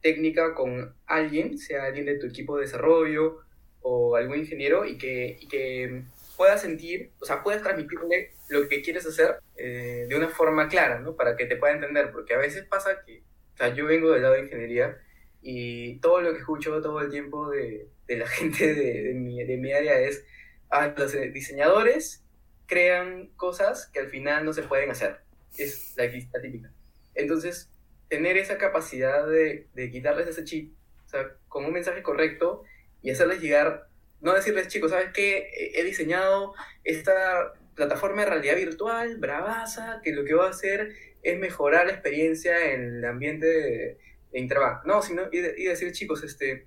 técnica 0.00 0.54
con 0.54 0.94
alguien, 1.06 1.58
sea 1.58 1.84
alguien 1.84 2.06
de 2.06 2.18
tu 2.18 2.26
equipo 2.26 2.56
de 2.56 2.62
desarrollo 2.62 3.38
o 3.80 4.16
algún 4.16 4.38
ingeniero, 4.38 4.84
y 4.84 4.98
que, 4.98 5.38
y 5.40 5.48
que 5.48 6.02
puedas 6.36 6.60
sentir, 6.62 7.10
o 7.20 7.24
sea, 7.24 7.42
puedas 7.42 7.62
transmitirle 7.62 8.32
lo 8.48 8.68
que 8.68 8.80
quieres 8.82 9.04
hacer 9.06 9.40
eh, 9.56 10.06
de 10.08 10.16
una 10.16 10.28
forma 10.28 10.68
clara, 10.68 11.00
¿no? 11.00 11.16
Para 11.16 11.36
que 11.36 11.46
te 11.46 11.56
pueda 11.56 11.74
entender, 11.74 12.12
porque 12.12 12.34
a 12.34 12.38
veces 12.38 12.64
pasa 12.64 13.02
que, 13.04 13.22
o 13.54 13.56
sea, 13.56 13.74
yo 13.74 13.86
vengo 13.86 14.12
del 14.12 14.22
lado 14.22 14.34
de 14.34 14.42
ingeniería 14.42 14.98
y 15.42 15.98
todo 15.98 16.20
lo 16.20 16.32
que 16.32 16.38
escucho 16.38 16.80
todo 16.80 17.00
el 17.00 17.10
tiempo 17.10 17.50
de, 17.50 17.88
de 18.06 18.16
la 18.16 18.26
gente 18.28 18.74
de, 18.74 19.02
de, 19.02 19.14
mi, 19.14 19.42
de, 19.44 19.56
mi, 19.56 19.72
área 19.72 19.98
es, 20.00 20.24
ah, 20.70 20.94
los 20.96 21.12
diseñadores 21.32 22.22
crean 22.66 23.28
cosas 23.36 23.88
que 23.92 24.00
al 24.00 24.08
final 24.08 24.44
no 24.44 24.52
se 24.52 24.62
pueden 24.62 24.90
hacer. 24.90 25.18
Es 25.56 25.94
la, 25.96 26.04
la 26.04 26.40
típica. 26.40 26.70
Entonces, 27.14 27.68
tener 28.08 28.36
esa 28.36 28.58
capacidad 28.58 29.26
de, 29.26 29.66
de 29.74 29.90
quitarles 29.90 30.28
ese 30.28 30.44
chip, 30.44 30.74
o 31.06 31.08
sea, 31.08 31.36
con 31.48 31.64
un 31.64 31.72
mensaje 31.72 32.02
correcto 32.02 32.64
y 33.02 33.10
hacerles 33.10 33.40
llegar 33.40 33.88
no 34.20 34.34
decirles, 34.34 34.68
chicos, 34.68 34.90
¿sabes 34.90 35.10
qué? 35.12 35.72
He 35.74 35.84
diseñado 35.84 36.54
esta 36.84 37.52
plataforma 37.74 38.22
de 38.22 38.30
realidad 38.30 38.56
virtual, 38.56 39.16
bravaza, 39.18 40.00
que 40.02 40.12
lo 40.12 40.24
que 40.24 40.34
va 40.34 40.46
a 40.46 40.50
hacer 40.50 40.92
es 41.22 41.38
mejorar 41.38 41.86
la 41.86 41.92
experiencia 41.92 42.72
en 42.72 42.96
el 42.96 43.04
ambiente 43.04 43.46
de, 43.46 43.98
de 44.32 44.38
Interbank. 44.40 44.84
No, 44.84 45.02
sino, 45.02 45.22
y, 45.30 45.38
de, 45.38 45.54
y, 45.56 45.64
decir, 45.64 45.92
chicos, 45.92 46.24
este, 46.24 46.66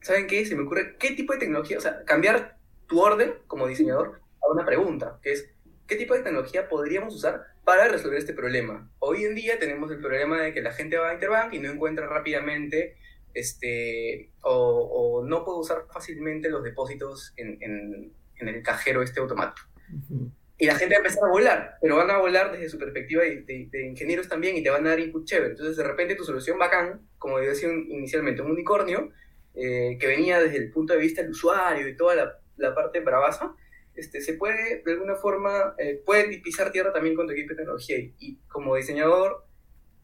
¿saben 0.00 0.26
qué? 0.26 0.46
Se 0.46 0.56
me 0.56 0.62
ocurre, 0.62 0.96
¿qué 0.98 1.10
tipo 1.10 1.34
de 1.34 1.40
tecnología? 1.40 1.76
O 1.76 1.82
sea, 1.82 2.04
cambiar 2.04 2.56
tu 2.86 3.00
orden 3.00 3.34
como 3.46 3.66
diseñador 3.66 4.20
a 4.42 4.50
una 4.50 4.64
pregunta, 4.64 5.18
que 5.22 5.32
es, 5.32 5.50
¿qué 5.86 5.96
tipo 5.96 6.14
de 6.14 6.20
tecnología 6.20 6.68
podríamos 6.68 7.14
usar 7.14 7.44
para 7.64 7.88
resolver 7.88 8.18
este 8.18 8.34
problema? 8.34 8.90
Hoy 8.98 9.24
en 9.24 9.34
día 9.34 9.58
tenemos 9.58 9.90
el 9.90 10.00
problema 10.00 10.40
de 10.40 10.52
que 10.52 10.62
la 10.62 10.72
gente 10.72 10.96
va 10.96 11.10
a 11.10 11.14
Interbank 11.14 11.52
y 11.54 11.58
no 11.58 11.70
encuentra 11.70 12.06
rápidamente 12.06 12.96
este, 13.34 14.30
o, 14.42 15.20
o, 15.22 15.24
no 15.24 15.44
puedo 15.44 15.58
usar 15.58 15.84
fácilmente 15.92 16.48
los 16.48 16.64
depósitos 16.64 17.32
en, 17.36 17.58
en, 17.60 18.12
en 18.36 18.48
el 18.48 18.62
cajero 18.62 19.02
este 19.02 19.20
automático. 19.20 19.68
Uh 19.92 20.14
-huh. 20.14 20.30
Y 20.60 20.66
la 20.66 20.74
gente 20.74 20.94
va 20.94 20.98
a 20.98 21.04
empezar 21.06 21.24
a 21.24 21.30
volar, 21.30 21.78
pero 21.80 21.96
van 21.96 22.10
a 22.10 22.18
volar 22.18 22.52
desde 22.52 22.68
su 22.68 22.78
perspectiva 22.78 23.22
de, 23.22 23.42
de, 23.42 23.68
de, 23.70 23.86
ingenieros 23.86 24.28
también 24.28 24.56
y 24.56 24.62
te 24.62 24.68
van 24.68 24.86
a 24.86 24.90
dar 24.90 25.00
input 25.00 25.24
chévere. 25.24 25.52
Entonces, 25.52 25.74
de 25.74 25.84
repente, 25.84 26.16
tu 26.16 26.24
solución 26.24 26.58
bacán, 26.58 27.00
como 27.16 27.38
decía 27.38 27.70
inicialmente, 27.70 28.42
un 28.42 28.50
unicornio, 28.50 29.10
eh, 29.54 29.96
que 29.98 30.06
venía 30.06 30.38
desde 30.38 30.58
el 30.58 30.70
punto 30.70 30.92
de 30.92 30.98
vista 30.98 31.22
del 31.22 31.30
usuario 31.30 31.88
y 31.88 31.96
toda 31.96 32.14
la, 32.14 32.38
la 32.58 32.74
parte 32.74 33.00
bravaza, 33.00 33.54
este, 34.00 34.22
se 34.22 34.32
puede, 34.34 34.82
de 34.82 34.92
alguna 34.92 35.14
forma, 35.14 35.74
eh, 35.78 36.02
puede 36.04 36.38
pisar 36.38 36.72
tierra 36.72 36.90
también 36.90 37.14
con 37.14 37.26
tu 37.26 37.32
equipo 37.32 37.50
de 37.50 37.56
tecnología. 37.56 37.98
Y, 37.98 38.38
como 38.48 38.74
diseñador, 38.74 39.44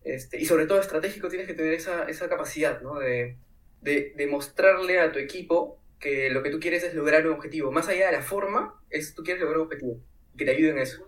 este, 0.04 0.38
y 0.38 0.44
sobre 0.44 0.66
todo 0.66 0.78
estratégico, 0.80 1.28
tienes 1.28 1.46
que 1.46 1.54
tener 1.54 1.72
esa, 1.72 2.04
esa 2.04 2.28
capacidad, 2.28 2.82
¿no? 2.82 2.98
De, 2.98 3.38
de, 3.80 4.26
mostrarle 4.30 5.00
a 5.00 5.12
tu 5.12 5.18
equipo 5.18 5.80
que 5.98 6.28
lo 6.28 6.42
que 6.42 6.50
tú 6.50 6.60
quieres 6.60 6.84
es 6.84 6.94
lograr 6.94 7.26
un 7.26 7.32
objetivo. 7.32 7.72
Más 7.72 7.88
allá 7.88 8.06
de 8.06 8.12
la 8.12 8.22
forma, 8.22 8.78
es 8.90 9.14
tú 9.14 9.22
quieres 9.22 9.40
lograr 9.40 9.60
un 9.60 9.66
objetivo. 9.66 10.00
Que 10.36 10.44
te 10.44 10.50
ayude 10.50 10.70
en 10.70 10.78
eso. 10.78 11.06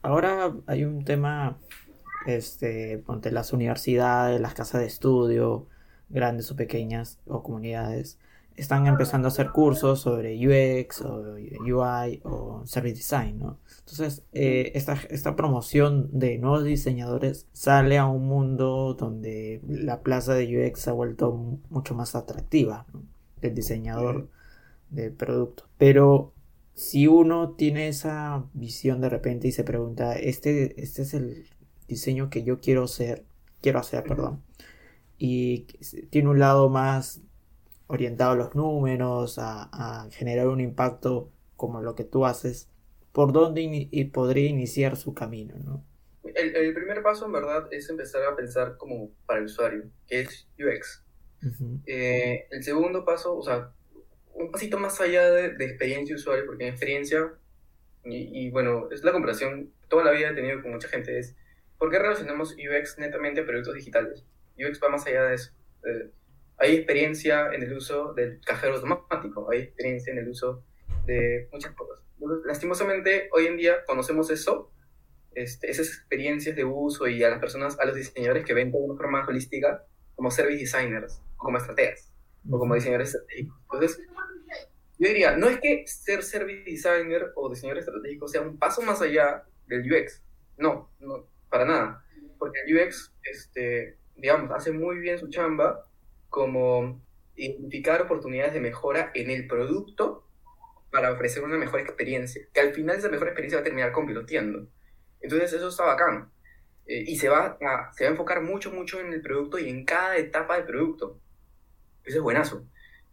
Ahora 0.00 0.54
hay 0.66 0.84
un 0.84 1.04
tema, 1.04 1.58
este, 2.26 3.02
ponte 3.04 3.30
las 3.32 3.52
universidades, 3.52 4.40
las 4.40 4.54
casas 4.54 4.80
de 4.80 4.86
estudio, 4.86 5.68
grandes 6.08 6.50
o 6.50 6.56
pequeñas, 6.56 7.20
o 7.26 7.42
comunidades, 7.42 8.18
están 8.56 8.86
empezando 8.86 9.28
a 9.28 9.30
hacer 9.30 9.50
cursos 9.50 10.00
sobre 10.00 10.36
UX 10.36 11.02
o 11.02 11.36
UI 11.36 12.20
o 12.24 12.62
Service 12.66 12.96
Design, 12.96 13.38
¿no? 13.38 13.58
Entonces, 13.80 14.24
eh, 14.32 14.72
esta, 14.74 14.98
esta 15.10 15.36
promoción 15.36 16.08
de 16.12 16.38
nuevos 16.38 16.64
diseñadores 16.64 17.46
sale 17.52 17.98
a 17.98 18.06
un 18.06 18.26
mundo 18.26 18.94
donde 18.98 19.60
la 19.66 20.02
plaza 20.02 20.34
de 20.34 20.68
UX 20.68 20.80
se 20.80 20.90
ha 20.90 20.92
vuelto 20.92 21.60
mucho 21.70 21.94
más 21.94 22.14
atractiva, 22.14 22.86
¿no? 22.92 23.02
El 23.40 23.54
diseñador 23.54 24.28
de 24.90 25.10
producto. 25.10 25.64
Pero 25.78 26.32
si 26.74 27.06
uno 27.06 27.50
tiene 27.50 27.88
esa 27.88 28.44
visión 28.54 29.00
de 29.00 29.08
repente 29.08 29.48
y 29.48 29.52
se 29.52 29.64
pregunta, 29.64 30.14
este, 30.14 30.80
este 30.80 31.02
es 31.02 31.14
el 31.14 31.46
diseño 31.88 32.30
que 32.30 32.44
yo 32.44 32.60
quiero 32.60 32.84
hacer, 32.84 33.24
quiero 33.60 33.78
hacer, 33.78 34.04
perdón, 34.04 34.42
y 35.18 35.66
tiene 36.10 36.30
un 36.30 36.38
lado 36.38 36.68
más 36.68 37.20
orientado 37.92 38.32
a 38.32 38.36
los 38.36 38.54
números, 38.54 39.38
a, 39.38 39.68
a, 39.70 40.10
generar 40.10 40.48
un 40.48 40.60
impacto 40.60 41.30
como 41.56 41.82
lo 41.82 41.94
que 41.94 42.04
tú 42.04 42.24
haces, 42.24 42.70
¿por 43.12 43.32
dónde 43.32 43.60
in 43.60 43.88
y 43.90 44.04
podría 44.06 44.48
iniciar 44.48 44.96
su 44.96 45.12
camino? 45.12 45.54
¿no? 45.62 45.84
El, 46.24 46.56
el, 46.56 46.72
primer 46.72 47.02
paso, 47.02 47.26
en 47.26 47.32
verdad, 47.32 47.68
es 47.70 47.90
empezar 47.90 48.22
a 48.24 48.34
pensar 48.34 48.78
como 48.78 49.10
para 49.26 49.40
el 49.40 49.44
usuario, 49.44 49.84
que 50.06 50.22
es 50.22 50.48
UX. 50.58 51.04
Uh 51.42 51.46
-huh. 51.46 51.80
eh, 51.86 52.46
el 52.50 52.62
segundo 52.62 53.04
paso, 53.04 53.36
o 53.36 53.42
sea, 53.42 53.72
un 54.32 54.50
pasito 54.50 54.78
más 54.78 54.98
allá 55.00 55.30
de, 55.30 55.50
de 55.50 55.64
experiencia 55.66 56.16
usuario, 56.16 56.46
porque 56.46 56.64
en 56.64 56.70
experiencia, 56.70 57.30
y, 58.04 58.46
y, 58.46 58.50
bueno, 58.50 58.88
es 58.90 59.04
la 59.04 59.12
comparación, 59.12 59.70
toda 59.88 60.04
la 60.04 60.12
vida 60.12 60.30
he 60.30 60.34
tenido 60.34 60.62
con 60.62 60.70
mucha 60.70 60.88
gente, 60.88 61.18
es, 61.18 61.36
¿por 61.78 61.90
qué 61.90 61.98
relacionamos 61.98 62.54
UX 62.54 62.98
netamente 62.98 63.42
a 63.42 63.44
productos 63.44 63.74
digitales? 63.74 64.24
UX 64.56 64.80
va 64.82 64.88
más 64.88 65.06
allá 65.06 65.24
de 65.24 65.34
eso. 65.34 65.52
Eh, 65.84 66.10
hay 66.62 66.76
experiencia 66.76 67.52
en 67.52 67.64
el 67.64 67.72
uso 67.72 68.14
del 68.14 68.40
cajero 68.40 68.74
automático, 68.74 69.50
hay 69.50 69.62
experiencia 69.62 70.12
en 70.12 70.18
el 70.18 70.28
uso 70.28 70.62
de 71.06 71.48
muchas 71.52 71.72
cosas. 71.72 71.98
Lastimosamente, 72.44 73.28
hoy 73.32 73.46
en 73.46 73.56
día 73.56 73.84
conocemos 73.84 74.30
eso, 74.30 74.70
este, 75.34 75.68
esas 75.68 75.88
experiencias 75.88 76.54
de 76.54 76.64
uso 76.64 77.08
y 77.08 77.24
a 77.24 77.30
las 77.30 77.40
personas, 77.40 77.80
a 77.80 77.84
los 77.84 77.96
diseñadores 77.96 78.44
que 78.44 78.54
ven 78.54 78.70
de 78.70 78.78
una 78.78 78.96
forma 78.96 79.26
holística 79.26 79.84
como 80.14 80.30
service 80.30 80.60
designers, 80.60 81.20
o 81.36 81.38
como 81.38 81.58
estrategas, 81.58 82.12
o 82.48 82.56
como 82.56 82.76
diseñadores 82.76 83.08
estratégicos. 83.08 83.58
Entonces, 83.64 84.00
yo 85.00 85.08
diría, 85.08 85.36
no 85.36 85.48
es 85.48 85.58
que 85.58 85.84
ser 85.88 86.22
service 86.22 86.62
designer 86.62 87.32
o 87.34 87.50
diseñador 87.50 87.80
estratégico 87.80 88.28
sea 88.28 88.42
un 88.42 88.56
paso 88.56 88.82
más 88.82 89.02
allá 89.02 89.42
del 89.66 89.80
UX. 89.80 90.22
No, 90.58 90.92
no, 91.00 91.26
para 91.48 91.64
nada. 91.64 92.04
Porque 92.38 92.60
el 92.64 92.76
UX, 92.76 93.12
este, 93.24 93.98
digamos, 94.14 94.52
hace 94.52 94.70
muy 94.70 94.98
bien 94.98 95.18
su 95.18 95.28
chamba 95.28 95.88
como 96.32 96.98
identificar 97.36 98.00
oportunidades 98.00 98.54
de 98.54 98.60
mejora 98.60 99.10
en 99.14 99.28
el 99.28 99.46
producto 99.46 100.26
para 100.90 101.12
ofrecer 101.12 101.44
una 101.44 101.58
mejor 101.58 101.80
experiencia, 101.80 102.42
que 102.54 102.60
al 102.60 102.72
final 102.72 102.96
esa 102.96 103.10
mejor 103.10 103.28
experiencia 103.28 103.58
va 103.58 103.60
a 103.60 103.64
terminar 103.64 103.92
convirtiendo. 103.92 104.66
Entonces 105.20 105.52
eso 105.52 105.68
está 105.68 105.84
bacán. 105.84 106.32
Eh, 106.86 107.04
y 107.06 107.16
se 107.16 107.28
va, 107.28 107.58
a, 107.60 107.92
se 107.92 108.04
va 108.04 108.08
a 108.08 108.12
enfocar 108.12 108.40
mucho, 108.40 108.72
mucho 108.72 108.98
en 108.98 109.12
el 109.12 109.20
producto 109.20 109.58
y 109.58 109.68
en 109.68 109.84
cada 109.84 110.16
etapa 110.16 110.56
del 110.56 110.64
producto. 110.64 111.20
Eso 112.02 112.16
es 112.16 112.22
buenazo. 112.22 112.66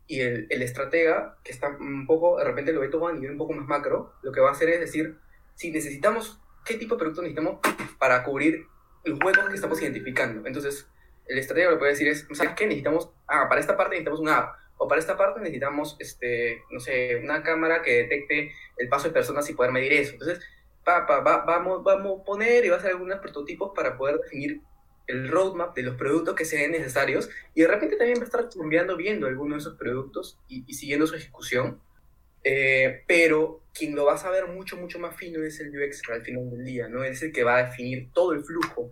Y 0.08 0.22
el, 0.22 0.48
el 0.50 0.62
estratega, 0.62 1.38
que 1.44 1.52
está 1.52 1.76
un 1.78 2.08
poco, 2.08 2.38
de 2.38 2.46
repente 2.46 2.72
lo 2.72 2.80
ve 2.80 2.88
todo 2.88 3.10
a 3.10 3.14
nivel 3.14 3.32
un 3.32 3.38
poco 3.38 3.52
más 3.52 3.68
macro, 3.68 4.14
lo 4.24 4.32
que 4.32 4.40
va 4.40 4.48
a 4.48 4.54
hacer 4.54 4.70
es 4.70 4.80
decir, 4.80 5.18
si 5.56 5.72
necesitamos, 5.72 6.42
¿qué 6.64 6.76
tipo 6.76 6.96
de 6.96 7.00
producto 7.00 7.22
necesitamos 7.22 7.60
para 7.98 8.24
cubrir 8.24 8.66
los 9.04 9.20
huecos 9.22 9.50
que 9.50 9.56
estamos 9.56 9.82
identificando? 9.82 10.48
Entonces, 10.48 10.90
el 11.30 11.38
estratega 11.38 11.70
lo 11.70 11.76
que 11.76 11.80
puede 11.80 11.92
decir 11.92 12.08
es, 12.08 12.28
¿sabes 12.34 12.54
qué? 12.56 12.66
Necesitamos, 12.66 13.12
ah, 13.28 13.48
para 13.48 13.62
esta 13.62 13.78
parte 13.78 13.92
necesitamos 13.92 14.20
una 14.20 14.38
app, 14.38 14.56
o 14.78 14.88
para 14.88 15.00
esta 15.00 15.16
parte 15.16 15.40
necesitamos, 15.40 15.96
este, 16.00 16.64
no 16.72 16.80
sé, 16.80 17.18
una 17.24 17.44
cámara 17.44 17.82
que 17.82 18.04
detecte 18.04 18.52
el 18.78 18.90
paso 18.90 19.08
de 19.08 19.14
personas 19.14 19.50
y 19.50 19.54
poder 19.54 19.72
medir 19.72 19.94
eso. 19.94 20.14
Entonces, 20.14 20.40
va, 20.88 21.06
va, 21.06 21.46
vamos, 21.46 21.84
vamos 21.84 22.22
a 22.22 22.24
poner 22.24 22.66
y 22.66 22.70
va 22.70 22.76
a 22.76 22.80
hacer 22.80 22.92
algunos 22.92 23.20
prototipos 23.20 23.72
para 23.76 23.98
poder 23.98 24.18
definir 24.18 24.62
el 25.08 25.30
roadmap 25.30 25.76
de 25.76 25.84
los 25.84 25.96
productos 25.96 26.36
que 26.36 26.46
sean 26.46 26.72
necesarios 26.72 27.30
y 27.56 27.62
de 27.62 27.68
repente 27.68 27.96
también 27.96 28.20
va 28.20 28.24
a 28.24 28.26
estar 28.26 28.48
cambiando 28.48 28.96
viendo 28.96 29.26
algunos 29.26 29.58
de 29.58 29.70
esos 29.70 29.78
productos 29.78 30.40
y, 30.48 30.72
siguiendo 30.74 31.08
su 31.08 31.16
ejecución. 31.16 31.82
Eh, 32.44 33.04
pero 33.06 33.64
quien 33.74 33.96
lo 33.96 34.06
va 34.06 34.14
a 34.14 34.18
saber 34.18 34.48
mucho, 34.48 34.78
mucho 34.78 34.98
más 34.98 35.16
fino 35.16 35.44
es 35.44 35.60
el 35.60 35.70
UX 35.70 36.02
al 36.10 36.22
final 36.22 36.50
del 36.50 36.64
día, 36.64 36.88
¿no? 36.88 37.04
Es 37.04 37.22
el 37.22 37.34
que 37.34 37.44
va 37.44 37.58
a 37.58 37.64
definir 37.66 38.10
todo 38.14 38.32
el 38.32 38.44
flujo 38.44 38.90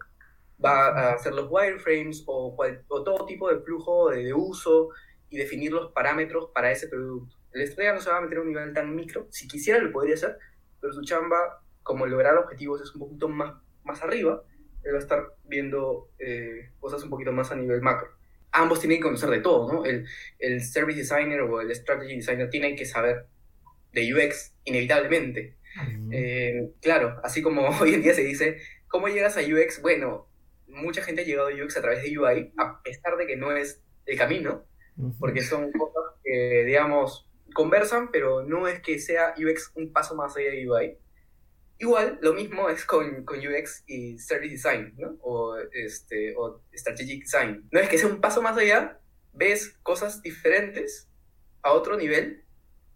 va 0.63 0.87
a 0.87 1.13
hacer 1.13 1.33
los 1.33 1.47
wireframes 1.49 2.23
o, 2.25 2.55
o 2.87 3.03
todo 3.03 3.25
tipo 3.25 3.49
de 3.49 3.59
flujo 3.59 4.09
de, 4.09 4.33
uso 4.33 4.89
y 5.29 5.37
definir 5.37 5.71
los 5.71 5.91
parámetros 5.91 6.49
para 6.53 6.71
ese 6.71 6.87
producto. 6.87 7.35
El 7.51 7.61
estrella 7.61 7.93
no 7.93 8.01
se 8.01 8.09
va 8.09 8.17
a 8.17 8.21
meter 8.21 8.39
a 8.39 8.41
un 8.41 8.47
nivel 8.47 8.73
tan 8.73 8.95
micro, 8.95 9.27
si 9.29 9.47
quisiera 9.47 9.79
lo 9.79 9.91
podría 9.91 10.15
hacer, 10.15 10.37
pero 10.79 10.93
su 10.93 11.01
chamba, 11.03 11.61
como 11.83 12.05
lograr 12.05 12.37
objetivos 12.37 12.81
es 12.81 12.93
un 12.93 13.01
poquito 13.01 13.27
más, 13.29 13.53
más 13.83 14.01
arriba, 14.01 14.43
él 14.83 14.93
va 14.93 14.97
a 14.97 15.01
estar 15.01 15.35
viendo 15.43 16.09
eh, 16.19 16.71
cosas 16.79 17.03
un 17.03 17.09
poquito 17.09 17.31
más 17.31 17.51
a 17.51 17.55
nivel 17.55 17.81
macro. 17.81 18.09
Ambos 18.51 18.79
tienen 18.79 18.99
que 18.99 19.03
conocer 19.03 19.29
de 19.29 19.39
todo, 19.39 19.71
¿no? 19.71 19.85
El, 19.85 20.05
el 20.39 20.61
service 20.63 20.99
designer 20.99 21.41
o 21.41 21.61
el 21.61 21.75
strategy 21.75 22.15
designer 22.15 22.49
tienen 22.49 22.75
que 22.75 22.85
saber 22.85 23.27
de 23.91 24.13
UX, 24.13 24.53
inevitablemente. 24.63 25.55
Eh, 26.11 26.71
claro, 26.81 27.19
así 27.23 27.41
como 27.41 27.67
hoy 27.81 27.93
en 27.93 28.01
día 28.01 28.13
se 28.13 28.23
dice, 28.23 28.57
¿cómo 28.87 29.07
llegas 29.07 29.37
a 29.37 29.41
UX? 29.41 29.81
Bueno, 29.81 30.27
mucha 30.67 31.01
gente 31.01 31.21
ha 31.21 31.25
llegado 31.25 31.49
a 31.49 31.51
UX 31.51 31.77
a 31.77 31.81
través 31.81 32.03
de 32.03 32.17
UI, 32.17 32.53
a 32.57 32.81
pesar 32.83 33.17
de 33.17 33.25
que 33.25 33.35
no 33.35 33.51
es 33.55 33.83
el 34.05 34.17
camino, 34.17 34.65
porque 35.19 35.41
son 35.41 35.71
cosas 35.71 36.19
que, 36.23 36.63
digamos, 36.65 37.29
conversan, 37.53 38.11
pero 38.11 38.43
no 38.43 38.67
es 38.67 38.81
que 38.81 38.99
sea 38.99 39.33
UX 39.37 39.71
un 39.75 39.91
paso 39.91 40.15
más 40.15 40.35
allá 40.35 40.51
de 40.51 40.69
UI. 40.69 40.97
Igual, 41.79 42.17
lo 42.21 42.33
mismo 42.33 42.69
es 42.69 42.85
con, 42.85 43.23
con 43.23 43.37
UX 43.39 43.83
y 43.85 44.17
Service 44.17 44.53
Design, 44.53 44.95
¿no? 44.97 45.15
O, 45.21 45.57
este, 45.73 46.35
o 46.35 46.61
Strategic 46.73 47.23
Design. 47.23 47.67
No 47.71 47.79
es 47.79 47.87
que 47.87 47.97
sea 47.97 48.07
un 48.07 48.19
paso 48.19 48.41
más 48.41 48.57
allá, 48.57 48.99
ves 49.33 49.77
cosas 49.83 50.21
diferentes 50.23 51.07
a 51.61 51.73
otro 51.73 51.97
nivel, 51.97 52.43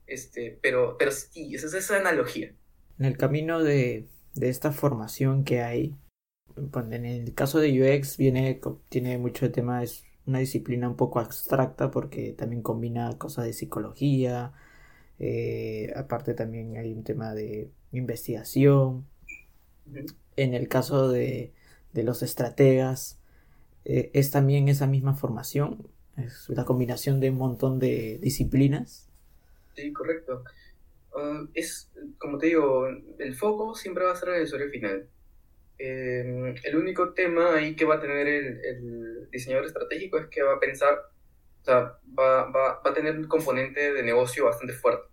este, 0.07 0.57
pero, 0.61 0.97
pero 0.97 1.11
sí, 1.11 1.53
esa 1.53 1.67
es 1.67 1.73
esa 1.75 1.97
analogía. 1.97 2.53
En 2.97 3.05
el 3.05 3.17
camino 3.17 3.63
de, 3.63 4.07
de 4.33 4.49
esta 4.49 4.71
formación 4.71 5.43
que 5.43 5.61
hay, 5.61 5.95
en 6.55 7.05
el 7.05 7.33
caso 7.33 7.59
de 7.59 7.99
UX 7.99 8.17
viene, 8.17 8.59
tiene 8.89 9.17
mucho 9.17 9.51
tema, 9.51 9.83
es 9.83 10.03
una 10.25 10.39
disciplina 10.39 10.87
un 10.87 10.95
poco 10.95 11.19
abstracta 11.19 11.91
porque 11.91 12.33
también 12.33 12.61
combina 12.61 13.17
cosas 13.17 13.45
de 13.45 13.53
psicología, 13.53 14.53
eh, 15.19 15.93
aparte 15.95 16.33
también 16.33 16.77
hay 16.77 16.91
un 16.93 17.03
tema 17.03 17.33
de 17.33 17.69
investigación. 17.91 19.05
En 20.35 20.53
el 20.53 20.67
caso 20.67 21.09
de, 21.09 21.53
los 21.93 22.23
estrategas, 22.23 23.19
eh, 23.85 24.09
es 24.13 24.31
también 24.31 24.67
esa 24.67 24.87
misma 24.87 25.13
formación, 25.13 25.87
es 26.17 26.49
la 26.49 26.65
combinación 26.65 27.19
de 27.19 27.29
un 27.29 27.37
montón 27.37 27.79
de 27.79 28.19
disciplinas. 28.21 29.09
Sí, 29.75 29.91
correcto. 29.93 30.43
Ah, 31.15 31.45
es, 31.53 31.89
como 32.17 32.37
te 32.37 32.47
digo, 32.47 32.87
el 32.87 33.35
foco 33.35 33.75
siempre 33.75 34.05
va 34.05 34.13
a 34.13 34.15
ser 34.15 34.29
en 34.29 34.35
el 34.35 34.43
usuario 34.43 34.69
final. 34.69 35.07
Em, 35.83 36.53
el 36.63 36.75
único 36.75 37.11
tema 37.13 37.55
ahí 37.55 37.75
que 37.75 37.85
va 37.85 37.95
a 37.95 37.99
tener 37.99 38.27
el, 38.27 39.27
diseñador 39.31 39.65
estratégico 39.65 40.19
es 40.19 40.27
que 40.27 40.43
va 40.43 40.53
a 40.53 40.59
pensar, 40.59 40.93
o 40.93 41.63
sea, 41.65 41.97
va, 42.07 42.51
va, 42.51 42.81
va 42.85 42.91
a 42.91 42.93
tener 42.93 43.17
un 43.17 43.27
componente 43.27 43.91
de 43.91 44.03
negocio 44.03 44.45
bastante 44.45 44.73
fuerte. 44.73 45.09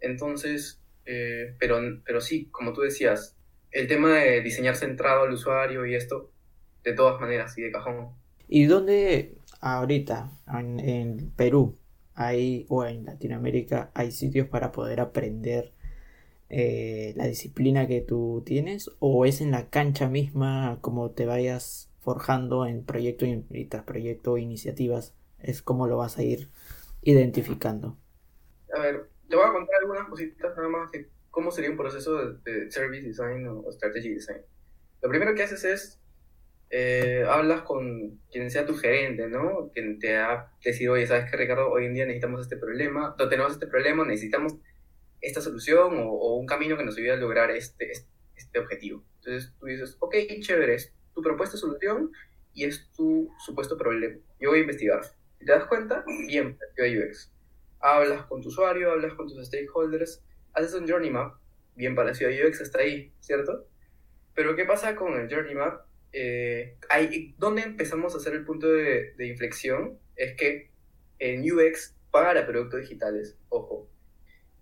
Entonces, 0.00 0.82
eh, 1.06 1.54
pero, 1.58 1.80
pero 2.04 2.20
sí, 2.20 2.50
como 2.50 2.74
tú 2.74 2.82
decías, 2.82 3.38
el 3.70 3.86
tema 3.86 4.18
de 4.18 4.42
diseñar 4.42 4.76
centrado 4.76 5.22
al 5.22 5.32
usuario 5.32 5.86
y 5.86 5.94
esto, 5.94 6.30
de 6.84 6.92
todas 6.92 7.18
maneras, 7.18 7.56
y 7.56 7.62
de 7.62 7.72
cajón. 7.72 8.10
¿Y 8.48 8.66
dónde 8.66 9.38
ahorita, 9.62 10.30
en, 10.58 10.78
en 10.78 11.30
Perú, 11.30 11.78
hay, 12.14 12.66
o 12.68 12.84
en 12.84 13.06
Latinoamérica, 13.06 13.90
hay 13.94 14.10
sitios 14.10 14.46
para 14.46 14.72
poder 14.72 15.00
aprender 15.00 15.72
eh, 16.48 17.12
la 17.16 17.26
disciplina 17.26 17.88
que 17.88 18.00
tú 18.00 18.42
tienes 18.46 18.90
o 19.00 19.26
es 19.26 19.40
en 19.40 19.50
la 19.50 19.68
cancha 19.68 20.08
misma 20.08 20.78
como 20.80 21.10
te 21.10 21.26
vayas 21.26 21.90
forjando 22.00 22.66
en 22.66 22.84
proyecto 22.84 23.26
y, 23.26 23.64
tras 23.64 23.82
proyecto 23.82 24.38
iniciativas 24.38 25.12
es 25.40 25.60
como 25.60 25.88
lo 25.88 25.96
vas 25.96 26.18
a 26.18 26.22
ir 26.22 26.48
identificando 27.02 27.98
a 28.72 28.80
ver 28.80 29.08
te 29.28 29.34
voy 29.34 29.44
a 29.44 29.52
contar 29.52 29.74
algunas 29.80 30.08
cositas 30.08 30.56
nada 30.56 30.68
más 30.68 30.92
de 30.92 31.08
cómo 31.30 31.50
sería 31.50 31.70
un 31.70 31.76
proceso 31.76 32.34
de, 32.34 32.70
service 32.70 33.04
design 33.04 33.48
o, 33.48 33.64
strategy 33.72 34.10
design 34.10 34.42
lo 35.02 35.08
primero 35.08 35.34
que 35.34 35.42
haces 35.42 35.64
es 35.64 36.00
eh, 36.70 37.24
hablas 37.28 37.62
con 37.62 38.18
quien 38.30 38.50
sea 38.50 38.66
tu 38.66 38.74
gerente, 38.74 39.28
¿no? 39.28 39.70
Quien 39.72 40.00
te 40.00 40.16
ha 40.16 40.50
decidido, 40.64 40.94
oye, 40.94 41.06
¿sabes 41.06 41.30
qué, 41.30 41.36
Ricardo? 41.36 41.70
Hoy 41.70 41.86
en 41.86 41.94
día 41.94 42.06
necesitamos 42.06 42.40
este 42.40 42.56
problema, 42.56 43.14
tenemos 43.16 43.52
este 43.52 43.68
problema, 43.68 44.04
necesitamos 44.04 44.56
esta 45.26 45.40
solución 45.40 45.98
o, 45.98 46.36
un 46.36 46.46
camino 46.46 46.76
que 46.76 46.84
nos 46.84 46.96
ayude 46.96 47.12
a 47.12 47.16
lograr 47.16 47.50
este, 47.50 47.90
este, 48.36 48.58
objetivo. 48.58 49.04
Entonces 49.16 49.52
tú 49.58 49.66
dices, 49.66 49.96
ok, 49.98 50.14
chévere, 50.40 50.74
es 50.74 50.94
tu 51.14 51.20
propuesta 51.20 51.56
solución 51.56 52.12
y 52.54 52.64
es 52.64 52.88
tu 52.92 53.28
supuesto 53.44 53.76
problema. 53.76 54.18
Yo 54.38 54.50
voy 54.50 54.58
a 54.58 54.62
investigar. 54.62 55.04
Si 55.38 55.44
te 55.44 55.52
das 55.52 55.64
cuenta, 55.66 56.04
bien, 56.28 56.56
parecido 56.56 56.86
a 56.86 57.08
UX. 57.08 57.32
Hablas 57.80 58.26
con 58.26 58.40
tu 58.40 58.48
usuario, 58.48 58.92
hablas 58.92 59.14
con 59.14 59.26
tus 59.26 59.44
stakeholders, 59.44 60.22
haces 60.54 60.74
un 60.74 60.88
journey 60.88 61.10
map, 61.10 61.34
bien 61.74 61.94
parecido 61.94 62.30
a 62.30 62.48
UX, 62.48 62.60
hasta 62.60 62.78
ahí, 62.78 63.12
¿cierto? 63.20 63.66
Pero 64.34 64.54
¿qué 64.54 64.64
pasa 64.64 64.94
con 64.94 65.18
el 65.20 65.28
journey 65.28 65.54
map? 65.54 65.86
Eh, 66.12 66.76
hay, 66.88 67.34
¿Dónde 67.36 67.62
empezamos 67.62 68.14
a 68.14 68.18
hacer 68.18 68.34
el 68.34 68.44
punto 68.44 68.68
de, 68.72 69.12
de 69.16 69.26
inflexión? 69.26 69.98
Es 70.14 70.36
que 70.36 70.70
en 71.18 71.42
UX 71.50 71.96
para 72.12 72.46
productos 72.46 72.80
digitales, 72.80 73.36
ojo, 73.48 73.90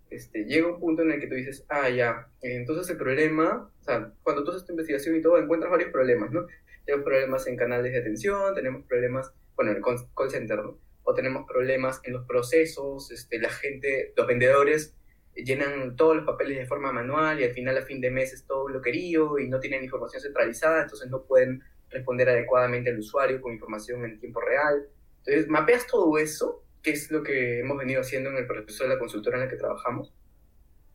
este, 0.09 0.45
llega 0.45 0.67
un 0.67 0.79
punto 0.79 1.01
en 1.01 1.11
el 1.11 1.19
que 1.19 1.27
tú 1.27 1.35
dices, 1.35 1.65
ah, 1.69 1.89
ya, 1.89 2.27
entonces 2.41 2.89
el 2.89 2.97
problema, 2.97 3.71
o 3.79 3.83
sea, 3.83 4.11
cuando 4.23 4.43
tú 4.43 4.51
haces 4.51 4.65
tu 4.65 4.73
investigación 4.73 5.15
y 5.15 5.21
todo, 5.21 5.37
encuentras 5.37 5.71
varios 5.71 5.91
problemas, 5.91 6.31
¿no? 6.31 6.45
Tenemos 6.85 7.03
problemas 7.03 7.47
en 7.47 7.57
canales 7.57 7.91
de 7.91 7.99
atención, 7.99 8.53
tenemos 8.53 8.85
problemas, 8.85 9.31
bueno, 9.55 9.71
en 9.71 9.77
el 9.77 9.83
call 9.83 10.29
center, 10.29 10.59
¿no? 10.59 10.77
O 11.03 11.13
tenemos 11.13 11.47
problemas 11.47 12.01
en 12.03 12.13
los 12.13 12.25
procesos, 12.25 13.11
este, 13.11 13.39
la 13.39 13.49
gente, 13.49 14.13
los 14.15 14.27
vendedores 14.27 14.95
llenan 15.35 15.95
todos 15.95 16.15
los 16.15 16.25
papeles 16.25 16.57
de 16.57 16.65
forma 16.65 16.91
manual 16.91 17.39
y 17.39 17.43
al 17.43 17.51
final 17.51 17.77
a 17.77 17.81
fin 17.81 17.99
de 17.99 18.09
mes 18.09 18.33
es 18.33 18.45
todo 18.45 18.65
bloquerío 18.65 19.37
y 19.37 19.49
no 19.49 19.59
tienen 19.59 19.83
información 19.83 20.21
centralizada, 20.21 20.83
entonces 20.83 21.09
no 21.09 21.23
pueden 21.23 21.61
responder 21.89 22.29
adecuadamente 22.29 22.89
al 22.89 22.99
usuario 22.99 23.41
con 23.41 23.53
información 23.53 24.05
en 24.05 24.19
tiempo 24.19 24.41
real. 24.41 24.87
Entonces, 25.19 25.47
mapeas 25.49 25.87
todo 25.87 26.17
eso 26.17 26.64
qué 26.85 26.91
es 26.91 27.09
lo 27.09 27.23
que 27.23 27.61
hemos 27.61 27.77
venido 27.79 28.01
haciendo 28.01 28.29
en 28.29 28.37
el 28.37 28.45
proceso 28.45 28.83
de 28.83 28.91
la 28.91 28.99
consultora 28.99 29.37
en 29.37 29.43
el 29.45 29.49
que 29.49 29.55
trabajamos, 29.55 30.13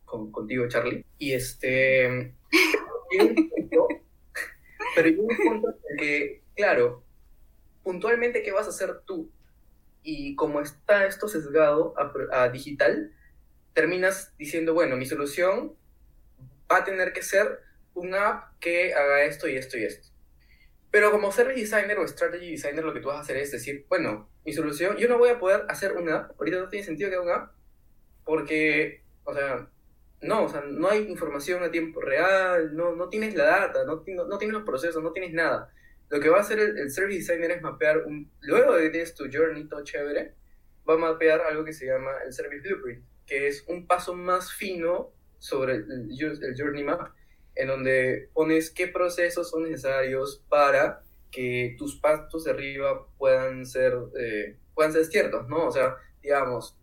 con, 0.05 0.31
contigo, 0.31 0.65
Charlie. 0.69 1.05
Y 1.17 1.33
este. 1.33 2.33
pero 4.95 5.07
hay 5.07 5.15
un 5.17 5.27
punto 5.27 5.75
en 5.89 5.97
que, 5.97 6.43
claro, 6.55 7.03
puntualmente, 7.83 8.41
¿qué 8.41 8.53
vas 8.53 8.67
a 8.67 8.69
hacer 8.69 9.01
tú? 9.05 9.29
Y 10.01 10.33
como 10.37 10.61
está 10.61 11.05
esto 11.05 11.27
sesgado 11.27 11.93
a, 12.31 12.47
digital, 12.47 13.13
terminas 13.73 14.33
diciendo, 14.37 14.73
bueno, 14.73 14.95
mi 14.95 15.05
solución 15.05 15.75
va 16.71 16.77
a 16.77 16.85
tener 16.85 17.11
que 17.11 17.21
ser 17.21 17.59
un 17.95 18.15
app 18.15 18.57
que 18.61 18.93
haga 18.93 19.25
esto 19.25 19.49
y 19.49 19.57
esto 19.57 19.77
y 19.77 19.83
esto. 19.83 20.07
Pero 20.91 21.09
como 21.09 21.31
service 21.31 21.61
designer 21.61 21.97
o 21.99 22.07
strategy 22.07 22.51
designer, 22.51 22.83
lo 22.83 22.93
que 22.93 22.99
tú 22.99 23.07
vas 23.07 23.17
a 23.17 23.21
hacer 23.21 23.37
es 23.37 23.51
decir, 23.51 23.85
bueno, 23.87 24.29
mi 24.45 24.51
solución, 24.51 24.97
yo 24.97 25.07
no 25.07 25.17
voy 25.17 25.29
a 25.29 25.39
poder 25.39 25.63
hacer 25.69 25.93
una 25.93 26.31
ahorita 26.37 26.59
no 26.59 26.67
tiene 26.69 26.85
sentido 26.85 27.09
que 27.09 27.15
haga 27.15 27.23
una 27.23 27.51
porque, 28.25 29.01
o 29.23 29.33
sea, 29.33 29.69
no, 30.21 30.43
o 30.43 30.49
sea, 30.49 30.61
no 30.61 30.89
hay 30.89 31.07
información 31.09 31.63
a 31.63 31.71
tiempo 31.71 32.01
real, 32.01 32.75
no, 32.75 32.95
no 32.95 33.09
tienes 33.09 33.35
la 33.35 33.45
data, 33.45 33.83
no, 33.85 34.03
no, 34.05 34.37
tienes 34.37 34.53
los 34.53 34.63
procesos, 34.63 35.01
no 35.01 35.11
tienes 35.11 35.33
nada. 35.33 35.71
Lo 36.09 36.19
que 36.19 36.29
va 36.29 36.37
a 36.37 36.41
hacer 36.41 36.59
el, 36.59 36.91
service 36.91 37.19
designer 37.19 37.51
es 37.51 37.61
mapear, 37.61 37.99
un, 38.05 38.29
luego 38.41 38.75
de 38.75 38.91
que 38.91 39.05
tu 39.17 39.29
journey 39.31 39.67
todo 39.67 39.83
chévere, 39.83 40.35
va 40.87 40.95
a 40.95 40.97
mapear 40.97 41.41
algo 41.41 41.63
que 41.63 41.73
se 41.73 41.85
llama 41.85 42.11
el 42.25 42.33
service 42.33 42.67
blueprint, 42.67 43.03
que 43.25 43.47
es 43.47 43.63
un 43.67 43.87
paso 43.87 44.13
más 44.13 44.51
fino 44.51 45.11
sobre 45.39 45.75
el, 45.75 46.11
el 46.19 46.55
journey 46.55 46.83
map 46.83 47.11
en 47.55 47.67
donde 47.67 48.29
pones 48.33 48.71
qué 48.71 48.87
procesos 48.87 49.49
son 49.49 49.63
necesarios 49.63 50.43
para 50.49 51.03
que 51.31 51.75
tus 51.77 51.99
pasos 51.99 52.43
de 52.43 52.51
arriba 52.51 53.07
puedan 53.17 53.65
ser, 53.65 53.93
eh, 54.19 54.57
puedan 54.73 54.91
ser 54.91 55.05
ciertos, 55.05 55.47
¿no? 55.47 55.67
O 55.67 55.71
sea, 55.71 55.95
digamos, 56.21 56.77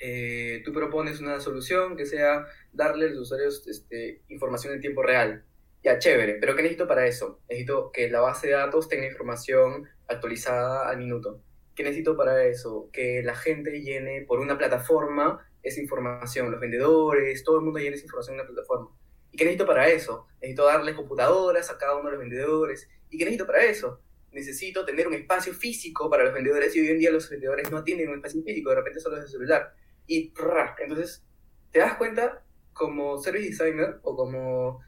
eh, 0.00 0.62
tú 0.64 0.72
propones 0.72 1.20
una 1.20 1.40
solución 1.40 1.96
que 1.96 2.06
sea 2.06 2.46
darle 2.72 3.06
a 3.06 3.08
los 3.10 3.20
usuarios 3.20 3.66
este, 3.66 4.22
información 4.28 4.74
en 4.74 4.80
tiempo 4.80 5.02
real. 5.02 5.44
Ya, 5.82 5.98
chévere, 5.98 6.38
pero 6.40 6.56
¿qué 6.56 6.62
necesito 6.62 6.88
para 6.88 7.06
eso? 7.06 7.40
Necesito 7.48 7.92
que 7.92 8.10
la 8.10 8.20
base 8.20 8.48
de 8.48 8.54
datos 8.54 8.88
tenga 8.88 9.06
información 9.06 9.88
actualizada 10.08 10.88
al 10.88 10.98
minuto. 10.98 11.40
¿Qué 11.74 11.84
necesito 11.84 12.16
para 12.16 12.44
eso? 12.44 12.90
Que 12.92 13.22
la 13.22 13.36
gente 13.36 13.80
llene 13.80 14.24
por 14.26 14.40
una 14.40 14.58
plataforma 14.58 15.46
esa 15.62 15.80
información, 15.80 16.50
los 16.50 16.60
vendedores, 16.60 17.44
todo 17.44 17.58
el 17.58 17.64
mundo 17.64 17.78
llene 17.78 17.96
esa 17.96 18.04
información 18.04 18.34
en 18.34 18.40
una 18.40 18.48
plataforma. 18.48 18.90
¿Y 19.30 19.36
qué 19.36 19.44
necesito 19.44 19.66
para 19.66 19.88
eso? 19.88 20.26
Necesito 20.40 20.66
darle 20.66 20.94
computadoras 20.94 21.70
a 21.70 21.78
cada 21.78 21.96
uno 21.96 22.06
de 22.06 22.12
los 22.12 22.20
vendedores. 22.20 22.88
¿Y 23.10 23.18
qué 23.18 23.24
necesito 23.24 23.46
para 23.46 23.64
eso? 23.64 24.00
Necesito 24.32 24.84
tener 24.84 25.06
un 25.08 25.14
espacio 25.14 25.52
físico 25.54 26.10
para 26.10 26.24
los 26.24 26.34
vendedores 26.34 26.74
y 26.76 26.80
hoy 26.80 26.88
en 26.88 26.98
día 26.98 27.10
los 27.10 27.28
vendedores 27.28 27.70
no 27.70 27.82
tienen 27.82 28.08
un 28.08 28.16
espacio 28.16 28.42
físico, 28.42 28.70
de 28.70 28.76
repente 28.76 29.00
solo 29.00 29.16
es 29.16 29.24
el 29.24 29.30
celular. 29.30 29.74
Y 30.06 30.32
entonces 30.80 31.24
te 31.70 31.80
das 31.80 31.96
cuenta 31.96 32.42
como 32.72 33.18
service 33.18 33.48
designer 33.48 33.98
o 34.02 34.16
como 34.16 34.80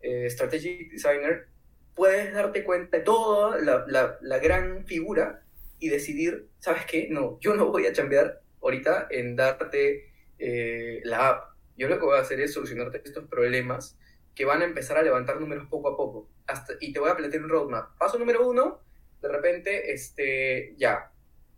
eh, 0.00 0.28
strategic 0.28 0.90
designer, 0.90 1.48
puedes 1.94 2.32
darte 2.34 2.64
cuenta 2.64 2.98
de 2.98 3.04
toda 3.04 3.58
la, 3.58 4.38
gran 4.38 4.84
figura 4.86 5.42
y 5.78 5.88
decidir, 5.88 6.48
¿sabes 6.58 6.84
qué? 6.86 7.08
No, 7.10 7.38
yo 7.40 7.54
no 7.54 7.70
voy 7.70 7.86
a 7.86 7.92
cambiar 7.92 8.42
ahorita 8.60 9.08
en 9.10 9.36
darte 9.36 10.12
eh, 10.38 11.00
la 11.04 11.28
app 11.28 11.55
yo 11.76 11.88
lo 11.88 11.98
que 11.98 12.04
voy 12.04 12.18
a 12.18 12.22
hacer 12.22 12.40
es 12.40 12.54
solucionarte 12.54 13.02
estos 13.04 13.26
problemas 13.28 13.98
que 14.34 14.44
van 14.44 14.62
a 14.62 14.64
empezar 14.66 14.98
a 14.98 15.02
levantar 15.02 15.40
números 15.40 15.66
poco 15.68 15.88
a 15.88 15.96
poco. 15.96 16.28
Hasta, 16.46 16.74
y 16.80 16.92
te 16.92 17.00
voy 17.00 17.10
a 17.10 17.16
plantear 17.16 17.42
un 17.42 17.48
roadmap. 17.48 17.96
Paso 17.98 18.18
número 18.18 18.46
uno, 18.46 18.80
de 19.22 19.28
repente, 19.28 19.92
este, 19.92 20.74
ya, 20.76 21.10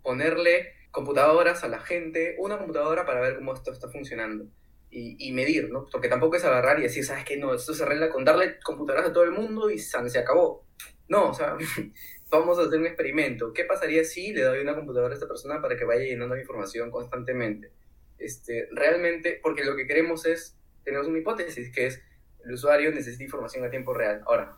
ponerle 0.02 0.74
computadoras 0.90 1.64
a 1.64 1.68
la 1.68 1.80
gente, 1.80 2.36
una 2.38 2.56
computadora 2.56 3.04
para 3.04 3.20
ver 3.20 3.36
cómo 3.36 3.52
esto 3.52 3.72
está 3.72 3.88
funcionando. 3.88 4.46
Y, 4.90 5.32
medir, 5.32 5.70
¿no? 5.70 5.86
Porque 5.92 6.08
tampoco 6.08 6.36
es 6.36 6.44
agarrar 6.44 6.78
y 6.78 6.82
decir, 6.82 7.04
¿sabes 7.04 7.24
qué? 7.24 7.36
No, 7.36 7.52
esto 7.52 7.74
se 7.74 7.82
arregla 7.82 8.08
con 8.08 8.24
darle 8.24 8.58
computadoras 8.60 9.10
a 9.10 9.12
todo 9.12 9.24
el 9.24 9.32
mundo 9.32 9.70
y 9.70 9.78
se 9.78 10.18
acabó. 10.18 10.64
No, 11.08 11.30
o 11.30 11.34
sea, 11.34 11.56
vamos 12.30 12.58
a 12.58 12.62
hacer 12.62 12.78
un 12.78 12.86
experimento. 12.86 13.52
¿Qué 13.52 13.64
pasaría 13.64 14.02
si 14.04 14.32
le 14.32 14.42
doy 14.42 14.60
una 14.60 14.74
computadora 14.74 15.12
a 15.12 15.14
esta 15.14 15.28
persona 15.28 15.60
para 15.60 15.76
que 15.76 15.84
vaya 15.84 16.04
llenando 16.04 16.38
información 16.38 16.90
constantemente? 16.90 17.70
Este, 18.18 18.68
realmente, 18.72 19.38
porque 19.42 19.64
lo 19.64 19.76
que 19.76 19.86
queremos 19.86 20.26
es, 20.26 20.56
tenemos 20.84 21.06
una 21.06 21.18
hipótesis, 21.18 21.70
que 21.72 21.86
es 21.86 22.02
el 22.44 22.52
usuario 22.52 22.90
necesita 22.90 23.24
información 23.24 23.64
a 23.64 23.70
tiempo 23.70 23.92
real. 23.92 24.22
Ahora, 24.26 24.56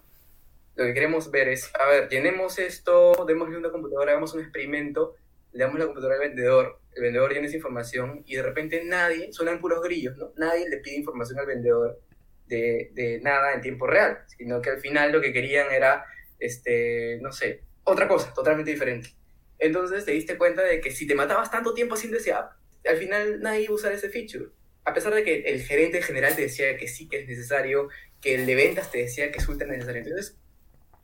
lo 0.77 0.85
que 0.85 0.95
queremos 0.95 1.31
ver 1.31 1.49
es, 1.49 1.71
a 1.75 1.87
ver, 1.89 2.09
llenemos 2.09 2.59
esto, 2.59 3.25
démosle 3.27 3.59
una 3.59 3.71
computadora, 3.71 4.13
hagamos 4.13 4.35
un 4.35 4.41
experimento, 4.41 5.17
le 5.53 5.65
damos 5.65 5.79
la 5.79 5.87
computadora 5.87 6.15
al 6.17 6.29
vendedor, 6.29 6.79
el 6.95 7.03
vendedor 7.03 7.33
llena 7.33 7.47
esa 7.47 7.57
información 7.57 8.23
y 8.27 8.37
de 8.37 8.43
repente 8.43 8.83
nadie, 8.85 9.33
suenan 9.33 9.61
puros 9.61 9.83
grillos, 9.83 10.17
¿no? 10.17 10.33
Nadie 10.37 10.69
le 10.69 10.79
pide 10.79 10.97
información 10.97 11.39
al 11.39 11.47
vendedor 11.47 12.01
de, 12.47 12.91
de 12.95 13.21
nada 13.21 13.55
en 13.55 13.61
tiempo 13.61 13.87
real, 13.87 14.19
sino 14.27 14.61
que 14.61 14.71
al 14.71 14.81
final 14.81 15.13
lo 15.13 15.21
que 15.21 15.33
querían 15.33 15.73
era, 15.73 16.05
este, 16.39 17.19
no 17.21 17.33
sé, 17.33 17.63
otra 17.85 18.07
cosa, 18.07 18.33
totalmente 18.33 18.71
diferente. 18.71 19.11
Entonces 19.59 20.05
te 20.05 20.13
diste 20.13 20.39
cuenta 20.39 20.63
de 20.63 20.81
que 20.81 20.91
si 20.91 21.07
te 21.07 21.15
matabas 21.15 21.51
tanto 21.51 21.75
tiempo 21.75 21.95
haciendo 21.95 22.19
ese 22.19 22.33
app, 22.33 22.53
al 22.89 22.97
final 22.97 23.41
nadie 23.41 23.63
iba 23.63 23.73
a 23.73 23.77
usar 23.77 23.93
ese 23.93 24.09
feature. 24.09 24.51
A 24.85 24.95
pesar 24.95 25.15
de 25.15 25.23
que 25.23 25.41
el 25.43 25.63
gerente 25.63 26.03
general 26.03 26.35
te 26.35 26.43
decía 26.43 26.77
que 26.77 26.89
sí 26.89 27.09
que 27.09 27.21
es 27.21 27.29
necesario, 27.29 27.89
que 28.21 28.35
el 28.35 28.47
de 28.47 28.55
ventas 28.55 28.91
te 28.91 28.99
decía 28.99 29.31
que 29.31 29.39
es 29.39 29.49
ultra 29.49 29.69
necesario. 29.69 30.03
Entonces, 30.03 30.37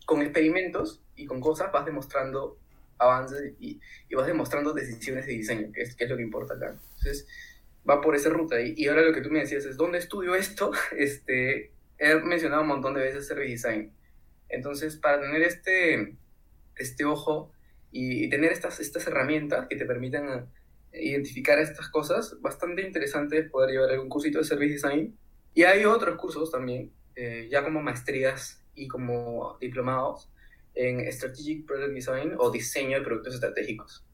con 0.06 0.22
experimentos 0.22 1.02
y 1.14 1.26
con 1.26 1.40
cosas 1.40 1.72
vas 1.72 1.84
demostrando 1.84 2.58
avances 2.98 3.54
y, 3.60 3.80
vas 4.14 4.26
demostrando 4.26 4.72
decisiones 4.72 5.26
de 5.26 5.32
diseño, 5.32 5.72
que 5.72 5.82
es, 5.82 5.96
lo 6.08 6.16
que 6.16 6.22
importa 6.22 6.54
acá. 6.54 6.76
Entonces, 6.96 7.26
va 7.88 8.00
por 8.00 8.16
esa 8.16 8.30
ruta. 8.30 8.60
Y, 8.60 8.74
y, 8.76 8.88
ahora 8.88 9.02
lo 9.02 9.12
que 9.12 9.20
tú 9.20 9.30
me 9.30 9.40
decías 9.40 9.64
es, 9.66 9.76
¿dónde 9.76 9.98
estudio 9.98 10.34
esto? 10.34 10.72
Este, 10.96 11.70
he 11.98 12.14
mencionado 12.16 12.62
un 12.62 12.68
montón 12.68 12.94
de 12.94 13.02
veces 13.02 13.26
service 13.26 13.50
design. 13.50 13.92
Entonces, 14.48 14.96
para 14.96 15.20
tener 15.20 15.42
este, 15.42 16.16
este 16.76 17.04
ojo 17.04 17.52
y, 17.90 18.28
tener 18.28 18.52
estas, 18.52 18.80
estas 18.80 19.06
herramientas 19.06 19.66
que 19.68 19.76
te 19.76 19.86
permitan 19.86 20.48
identificar 21.00 21.58
estas 21.58 21.88
cosas, 21.88 22.40
bastante 22.40 22.82
interesante 22.82 23.42
poder 23.44 23.70
llevar 23.70 23.90
algún 23.90 24.08
cursito 24.08 24.38
de 24.38 24.44
Service 24.44 24.74
Design. 24.74 25.16
Y 25.54 25.62
hay 25.62 25.84
otros 25.84 26.16
cursos 26.16 26.50
también, 26.50 26.92
eh, 27.14 27.48
ya 27.50 27.64
como 27.64 27.82
maestrías 27.82 28.62
y 28.74 28.88
como 28.88 29.56
diplomados 29.60 30.30
en 30.74 31.10
Strategic 31.10 31.66
Product 31.66 31.94
Design 31.94 32.34
o 32.38 32.50
diseño 32.50 32.98
de 32.98 33.04
productos 33.04 33.34
estratégicos, 33.34 34.04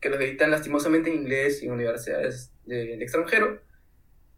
que 0.00 0.10
los 0.10 0.20
editan 0.20 0.50
lastimosamente 0.50 1.10
en 1.10 1.16
inglés 1.16 1.62
y 1.62 1.66
en 1.66 1.72
universidades 1.72 2.52
del 2.66 3.00
extranjero, 3.02 3.62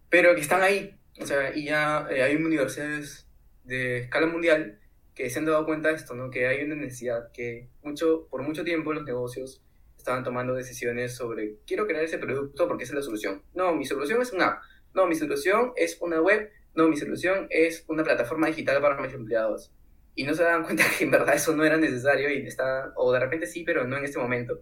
pero 0.09 0.35
que 0.35 0.41
están 0.41 0.63
ahí. 0.63 0.97
O 1.21 1.27
sea, 1.27 1.55
y 1.55 1.67
ya 1.67 2.07
eh, 2.11 2.23
hay 2.23 2.37
universidades 2.37 3.27
de 3.65 3.99
escala 3.99 4.27
mundial 4.27 4.79
que 5.15 5.29
se 5.29 5.39
han 5.39 5.45
dado 5.45 5.67
cuenta 5.67 5.89
de 5.89 5.97
esto, 5.97 6.15
¿no? 6.15 6.31
que 6.31 6.47
hay 6.47 6.65
una 6.65 6.75
necesidad, 6.75 7.31
que 7.33 7.69
mucho, 7.83 8.29
por 8.31 8.43
mucho 8.43 8.65
tiempo 8.65 8.93
los 8.93 9.05
negocios 9.05 9.63
estaban 10.03 10.25
tomando 10.25 10.55
decisiones 10.55 11.15
sobre, 11.15 11.57
quiero 11.67 11.87
crear 11.87 12.05
ese 12.05 12.19
producto 12.19 12.69
porque 12.69 12.85
esa 12.85 12.93
es 12.93 12.97
la 12.97 13.03
solución. 13.03 13.43
No, 13.55 13.75
mi 13.75 13.87
solución 13.87 14.21
es 14.21 14.33
una 14.33 14.47
app. 14.47 14.63
No, 14.95 15.07
mi 15.07 15.15
solución 15.15 15.73
es 15.77 15.99
una 16.01 16.21
web. 16.21 16.51
No, 16.75 16.89
mi 16.89 16.97
solución 16.97 17.47
es 17.51 17.85
una 17.89 18.03
plataforma 18.03 18.49
digital 18.49 18.81
para 18.81 19.01
mis 19.01 19.15
empleados. 19.15 19.73
Y 20.15 20.25
no 20.25 20.35
se 20.35 20.43
dan 20.43 20.63
cuenta 20.65 20.85
que 20.99 21.05
en 21.05 21.11
verdad 21.11 21.35
eso 21.35 21.55
no 21.55 21.65
era 21.65 21.77
necesario 21.77 22.31
y 22.31 22.47
está, 22.47 22.93
o 22.97 23.13
de 23.13 23.21
repente 23.21 23.47
sí, 23.47 23.63
pero 23.65 23.87
no 23.87 23.97
en 23.97 24.05
este 24.05 24.19
momento. 24.19 24.61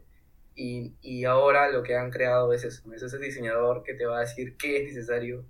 Y, 0.54 0.94
y 1.00 1.24
ahora 1.24 1.70
lo 1.70 1.82
que 1.82 1.96
han 1.96 2.10
creado 2.10 2.52
es 2.52 2.64
eso, 2.64 2.92
es 2.92 3.02
ese 3.02 3.18
diseñador 3.18 3.82
que 3.82 3.94
te 3.94 4.04
va 4.04 4.18
a 4.18 4.20
decir 4.20 4.56
qué 4.56 4.82
es 4.82 4.94
necesario 4.94 5.46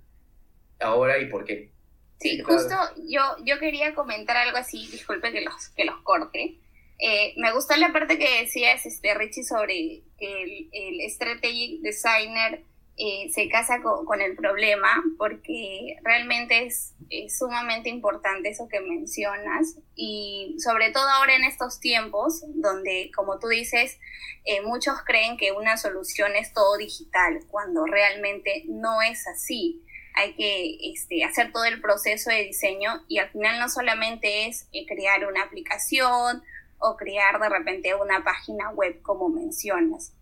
ahora 0.79 1.19
y 1.19 1.25
por 1.25 1.43
qué. 1.43 1.71
Sí, 2.19 2.39
justo 2.39 2.75
yo, 3.07 3.21
yo 3.43 3.59
quería 3.59 3.95
comentar 3.95 4.37
algo 4.37 4.57
así, 4.57 4.87
disculpe 4.91 5.31
que 5.31 5.41
los, 5.41 5.69
que 5.69 5.85
los 5.85 5.99
corte, 6.03 6.59
eh, 7.03 7.33
me 7.37 7.51
gustó 7.51 7.75
la 7.77 7.91
parte 7.91 8.19
que 8.19 8.43
decías, 8.43 8.85
este, 8.85 9.15
Richie, 9.15 9.43
sobre 9.43 10.03
que 10.19 10.69
el, 10.71 11.09
strategic 11.09 11.81
designer 11.81 12.63
eh, 12.95 13.27
se 13.33 13.49
casa 13.49 13.81
con, 13.81 14.21
el 14.21 14.35
problema, 14.35 15.03
porque 15.17 15.95
realmente 16.03 16.67
es, 16.67 16.93
sumamente 17.35 17.89
importante 17.89 18.49
eso 18.49 18.67
que 18.69 18.81
mencionas, 18.81 19.77
y 19.95 20.55
sobre 20.59 20.91
todo 20.91 21.09
ahora 21.09 21.35
en 21.35 21.43
estos 21.43 21.79
tiempos, 21.79 22.43
donde, 22.53 23.09
como 23.15 23.39
tú 23.39 23.47
dices, 23.47 23.97
eh, 24.45 24.61
muchos 24.61 25.01
creen 25.03 25.37
que 25.37 25.53
una 25.53 25.77
solución 25.77 26.35
es 26.35 26.53
todo 26.53 26.77
digital, 26.77 27.39
cuando 27.49 27.85
realmente 27.85 28.63
no 28.67 29.01
es 29.01 29.27
así. 29.27 29.81
Hay 30.13 30.35
que 30.35 30.77
este, 30.93 31.23
hacer 31.23 31.51
todo 31.51 31.65
el 31.65 31.81
proceso 31.81 32.29
de 32.29 32.43
diseño 32.43 33.03
y 33.07 33.17
al 33.17 33.29
final 33.31 33.59
no 33.59 33.69
solamente 33.69 34.45
es 34.45 34.67
crear 34.87 35.25
una 35.25 35.43
aplicación 35.43 36.43
o 36.81 36.97
crear 36.97 37.39
de 37.39 37.49
repente 37.49 37.95
una 37.95 38.23
página 38.23 38.69
web 38.71 39.01
como 39.01 39.29
mencionas. 39.29 40.13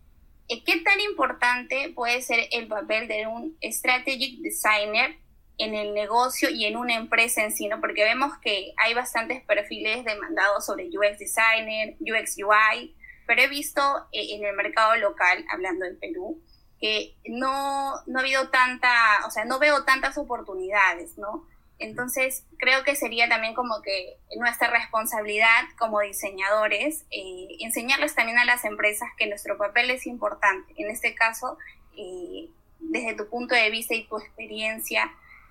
Eh, 0.47 0.63
¿Qué 0.63 0.81
tan 0.81 0.99
importante 0.99 1.91
puede 1.95 2.21
ser 2.21 2.47
el 2.51 2.67
papel 2.67 3.07
de 3.07 3.27
un 3.27 3.57
strategic 3.63 4.39
designer 4.41 5.17
en 5.57 5.75
el 5.75 5.93
negocio 5.93 6.49
y 6.49 6.65
en 6.65 6.75
una 6.75 6.95
empresa 6.95 7.43
en 7.43 7.51
sí? 7.51 7.67
¿no? 7.67 7.79
Porque 7.79 8.03
vemos 8.03 8.37
que 8.39 8.73
hay 8.77 8.93
bastantes 8.93 9.43
perfiles 9.43 10.03
demandados 10.05 10.65
sobre 10.65 10.89
UX 10.89 11.19
designer, 11.19 11.95
UX 11.99 12.37
UI, 12.37 12.95
pero 13.27 13.43
he 13.43 13.47
visto 13.47 13.81
eh, 14.11 14.35
en 14.35 14.43
el 14.43 14.55
mercado 14.55 14.95
local, 14.95 15.45
hablando 15.51 15.85
en 15.85 15.99
Perú, 15.99 16.41
que 16.79 17.15
no, 17.25 17.93
no 18.07 18.19
ha 18.19 18.21
habido 18.21 18.49
tanta, 18.49 18.89
o 19.27 19.31
sea, 19.31 19.45
no 19.45 19.59
veo 19.59 19.83
tantas 19.85 20.17
oportunidades, 20.17 21.17
¿no? 21.17 21.47
Entonces, 21.79 22.43
creo 22.57 22.83
que 22.83 22.95
sería 22.95 23.29
también 23.29 23.53
como 23.53 23.81
que 23.81 24.17
nuestra 24.37 24.69
responsabilidad 24.69 25.63
como 25.77 26.01
diseñadores, 26.01 27.05
eh, 27.09 27.47
enseñarles 27.61 28.15
también 28.15 28.37
a 28.37 28.45
las 28.45 28.65
empresas 28.65 29.09
que 29.17 29.27
nuestro 29.27 29.57
papel 29.57 29.89
es 29.89 30.05
importante. 30.05 30.73
En 30.75 30.89
este 30.89 31.15
caso, 31.15 31.57
eh, 31.97 32.49
desde 32.79 33.15
tu 33.15 33.29
punto 33.29 33.55
de 33.55 33.69
vista 33.69 33.95
y 33.95 34.07
tu 34.07 34.17
experiencia, 34.17 35.09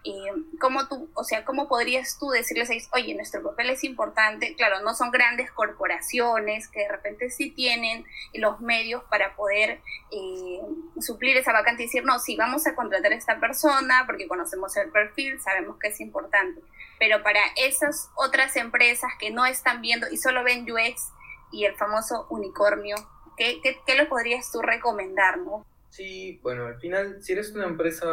eh, 0.08 0.32
¿cómo 0.58 0.88
tú, 0.88 1.10
o 1.14 1.24
sea, 1.24 1.44
cómo 1.44 1.68
podrías 1.68 2.18
tú 2.18 2.30
decirles 2.30 2.70
a 2.70 2.72
ellos, 2.72 2.88
oye, 2.94 3.14
nuestro 3.14 3.42
papel 3.42 3.70
es 3.70 3.84
importante? 3.84 4.54
Claro, 4.56 4.80
no 4.82 4.94
son 4.94 5.10
grandes 5.10 5.50
corporaciones 5.50 6.68
que 6.68 6.80
de 6.80 6.88
repente 6.88 7.30
sí 7.30 7.50
tienen 7.50 8.04
los 8.34 8.60
medios 8.60 9.02
para 9.04 9.36
poder 9.36 9.80
eh, 10.10 10.60
suplir 11.00 11.36
esa 11.36 11.52
vacante 11.52 11.82
y 11.82 11.86
decir, 11.86 12.04
no, 12.04 12.18
sí, 12.18 12.36
vamos 12.36 12.66
a 12.66 12.74
contratar 12.74 13.12
a 13.12 13.16
esta 13.16 13.38
persona 13.38 14.04
porque 14.06 14.28
conocemos 14.28 14.76
el 14.76 14.90
perfil, 14.90 15.40
sabemos 15.40 15.78
que 15.78 15.88
es 15.88 16.00
importante. 16.00 16.62
Pero 16.98 17.22
para 17.22 17.40
esas 17.56 18.10
otras 18.16 18.56
empresas 18.56 19.10
que 19.18 19.30
no 19.30 19.44
están 19.46 19.80
viendo 19.82 20.06
y 20.10 20.16
solo 20.16 20.42
ven 20.42 20.66
UX 20.70 21.10
y 21.52 21.64
el 21.64 21.74
famoso 21.76 22.26
unicornio, 22.30 22.96
¿qué, 23.36 23.60
qué, 23.62 23.80
qué 23.86 23.94
le 23.94 24.06
podrías 24.06 24.50
tú 24.50 24.62
recomendar, 24.62 25.38
no? 25.38 25.66
Sí, 25.90 26.38
bueno, 26.42 26.66
al 26.66 26.78
final, 26.78 27.22
si 27.22 27.32
eres 27.32 27.52
una 27.52 27.64
empresa 27.64 28.06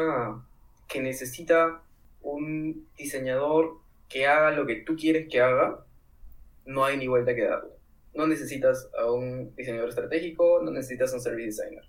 que 0.88 1.02
necesita 1.02 1.82
un 2.22 2.88
diseñador 2.98 3.80
que 4.10 4.28
haga 4.28 4.52
lo 4.52 4.66
que 4.66 4.76
tú 4.76 4.96
quieres 4.96 5.28
que 5.30 5.42
haga, 5.42 5.86
no 6.66 6.86
hay 6.86 6.98
ni 6.98 7.08
vuelta 7.08 7.36
que 7.36 7.44
darle. 7.44 7.72
No 8.14 8.28
necesitas 8.28 8.90
a 8.98 9.12
un 9.12 9.56
diseñador 9.56 9.90
estratégico, 9.90 10.62
no 10.64 10.72
necesitas 10.72 11.14
un 11.14 11.22
service 11.22 11.62
designer. 11.64 11.84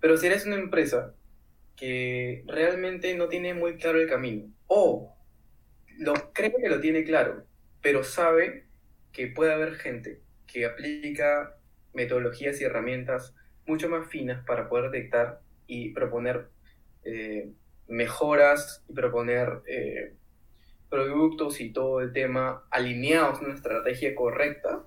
Pero 0.00 0.16
si 0.16 0.26
eres 0.26 0.46
una 0.46 0.56
empresa 0.56 1.14
que 1.76 2.44
realmente 2.46 3.14
no 3.16 3.28
tiene 3.28 3.54
muy 3.54 3.76
claro 3.76 4.00
el 4.00 4.08
camino, 4.08 4.52
o 4.66 5.14
lo 5.98 6.14
cree 6.32 6.54
que 6.54 6.68
lo 6.68 6.80
tiene 6.80 7.04
claro, 7.04 7.44
pero 7.82 8.04
sabe 8.04 8.66
que 9.12 9.26
puede 9.26 9.52
haber 9.52 9.76
gente 9.76 10.20
que 10.46 10.66
aplica 10.66 11.56
metodologías 11.94 12.60
y 12.60 12.64
herramientas 12.64 13.34
mucho 13.66 13.88
más 13.88 14.08
finas 14.08 14.44
para 14.44 14.68
poder 14.68 14.90
detectar 14.90 15.40
y 15.66 15.90
proponer 15.90 16.48
eh, 17.04 17.50
mejoras 17.90 18.84
y 18.88 18.94
proponer 18.94 19.62
eh, 19.66 20.14
productos 20.88 21.60
y 21.60 21.72
todo 21.72 22.00
el 22.00 22.12
tema 22.12 22.64
alineados 22.70 23.40
a 23.40 23.44
una 23.44 23.54
estrategia 23.54 24.14
correcta, 24.14 24.84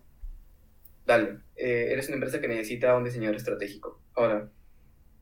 dale, 1.06 1.40
eh, 1.56 1.90
eres 1.92 2.08
una 2.08 2.16
empresa 2.16 2.42
que 2.42 2.48
necesita 2.48 2.96
un 2.96 3.04
diseñador 3.04 3.36
estratégico. 3.36 4.00
Ahora, 4.16 4.50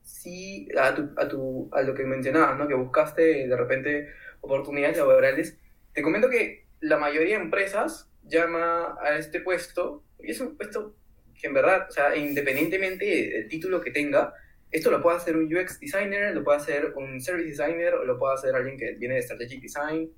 sí, 0.04 0.70
a, 0.80 0.96
tu, 0.96 1.10
a, 1.18 1.28
tu, 1.28 1.70
a 1.74 1.82
lo 1.82 1.94
que 1.94 2.04
mencionabas, 2.04 2.58
¿no? 2.58 2.68
que 2.68 2.76
buscaste 2.76 3.48
de 3.48 3.58
repente 3.58 4.10
oportunidades 4.42 4.98
laborales, 4.98 5.58
te 5.94 6.02
comento 6.02 6.30
que 6.30 6.66
la 6.80 6.98
mayoría 6.98 7.38
de 7.38 7.44
empresas 7.44 8.10
llama 8.24 8.98
a 9.02 9.18
este 9.18 9.42
puesto, 9.42 10.04
y 10.20 10.32
es 10.32 10.40
un 10.40 10.56
puesto 10.56 10.96
que 11.40 11.48
en 11.48 11.54
verdad, 11.54 11.88
o 11.90 11.92
sea, 11.92 12.16
independientemente 12.16 13.06
del 13.06 13.48
título 13.48 13.82
que 13.82 13.92
tenga, 13.92 14.34
esto 14.72 14.90
lo 14.90 15.02
puede 15.02 15.18
hacer 15.18 15.36
un 15.36 15.54
UX 15.54 15.80
designer, 15.80 16.34
lo 16.34 16.44
puede 16.44 16.58
hacer 16.58 16.94
un 16.96 17.20
service 17.20 17.50
designer, 17.50 17.94
o 17.96 18.06
lo 18.06 18.18
puede 18.18 18.36
hacer 18.36 18.56
alguien 18.56 18.78
que 18.78 18.94
viene 18.94 19.16
de 19.16 19.22
strategic 19.22 19.62
design. 19.62 20.12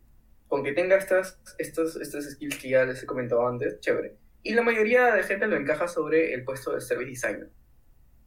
Con 0.48 0.64
que 0.64 0.74
tenga 0.74 0.98
estas, 0.98 1.40
estos, 1.58 1.96
estos 1.96 2.26
skills 2.26 2.58
que 2.58 2.70
ya 2.70 2.86
les 2.86 3.02
he 3.02 3.08
comentado 3.08 3.48
antes, 3.48 3.80
chévere. 3.80 4.16
Y 4.44 4.54
la 4.54 4.62
mayoría 4.62 5.16
de 5.16 5.24
gente 5.24 5.48
lo 5.48 5.56
encaja 5.56 5.88
sobre 5.88 6.34
el 6.34 6.44
puesto 6.44 6.76
de 6.76 6.82
service 6.82 7.10
designer. 7.10 7.50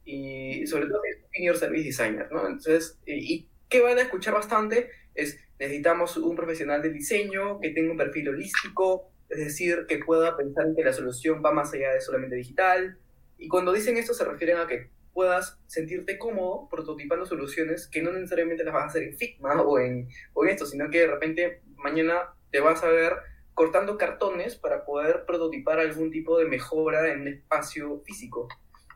Y 0.03 0.67
sobre 0.67 0.87
todo 0.87 1.01
senior 1.31 1.57
service 1.57 1.85
designer, 1.85 2.29
¿no? 2.31 2.47
Entonces, 2.47 2.99
y, 3.05 3.47
qué 3.69 3.81
van 3.81 3.97
a 3.97 4.01
escuchar 4.01 4.33
bastante 4.33 4.89
es 5.13 5.39
necesitamos 5.59 6.15
un 6.17 6.35
profesional 6.35 6.81
de 6.81 6.89
diseño 6.89 7.59
que 7.59 7.71
tenga 7.71 7.91
un 7.91 7.97
perfil 7.97 8.29
holístico, 8.29 9.11
es 9.29 9.39
decir, 9.39 9.85
que 9.87 9.97
pueda 9.99 10.37
pensar 10.37 10.65
que 10.75 10.83
la 10.83 10.93
solución 10.93 11.41
va 11.43 11.51
más 11.51 11.73
allá 11.73 11.93
de 11.93 12.01
solamente 12.01 12.35
digital. 12.35 12.97
Y 13.37 13.47
cuando 13.47 13.73
dicen 13.73 13.97
esto 13.97 14.13
se 14.13 14.23
refieren 14.23 14.57
a 14.57 14.67
que 14.67 14.89
puedas 15.17 15.57
sentirte 15.65 16.19
cómodo 16.19 16.69
prototipando 16.69 17.25
soluciones 17.25 17.87
que 17.87 18.03
no 18.03 18.11
necesariamente 18.11 18.63
las 18.63 18.71
vas 18.71 18.83
a 18.83 18.87
hacer 18.89 19.01
en 19.01 19.17
Figma 19.17 19.59
o 19.63 19.79
en, 19.79 20.07
o 20.35 20.45
en 20.45 20.51
esto, 20.51 20.67
sino 20.67 20.91
que 20.91 20.99
de 20.99 21.07
repente 21.07 21.63
mañana 21.77 22.35
te 22.51 22.59
vas 22.59 22.83
a 22.83 22.89
ver 22.89 23.13
cortando 23.55 23.97
cartones 23.97 24.57
para 24.57 24.85
poder 24.85 25.25
prototipar 25.25 25.79
algún 25.79 26.11
tipo 26.11 26.37
de 26.37 26.45
mejora 26.45 27.11
en 27.11 27.21
un 27.21 27.29
espacio 27.29 27.99
físico, 28.05 28.47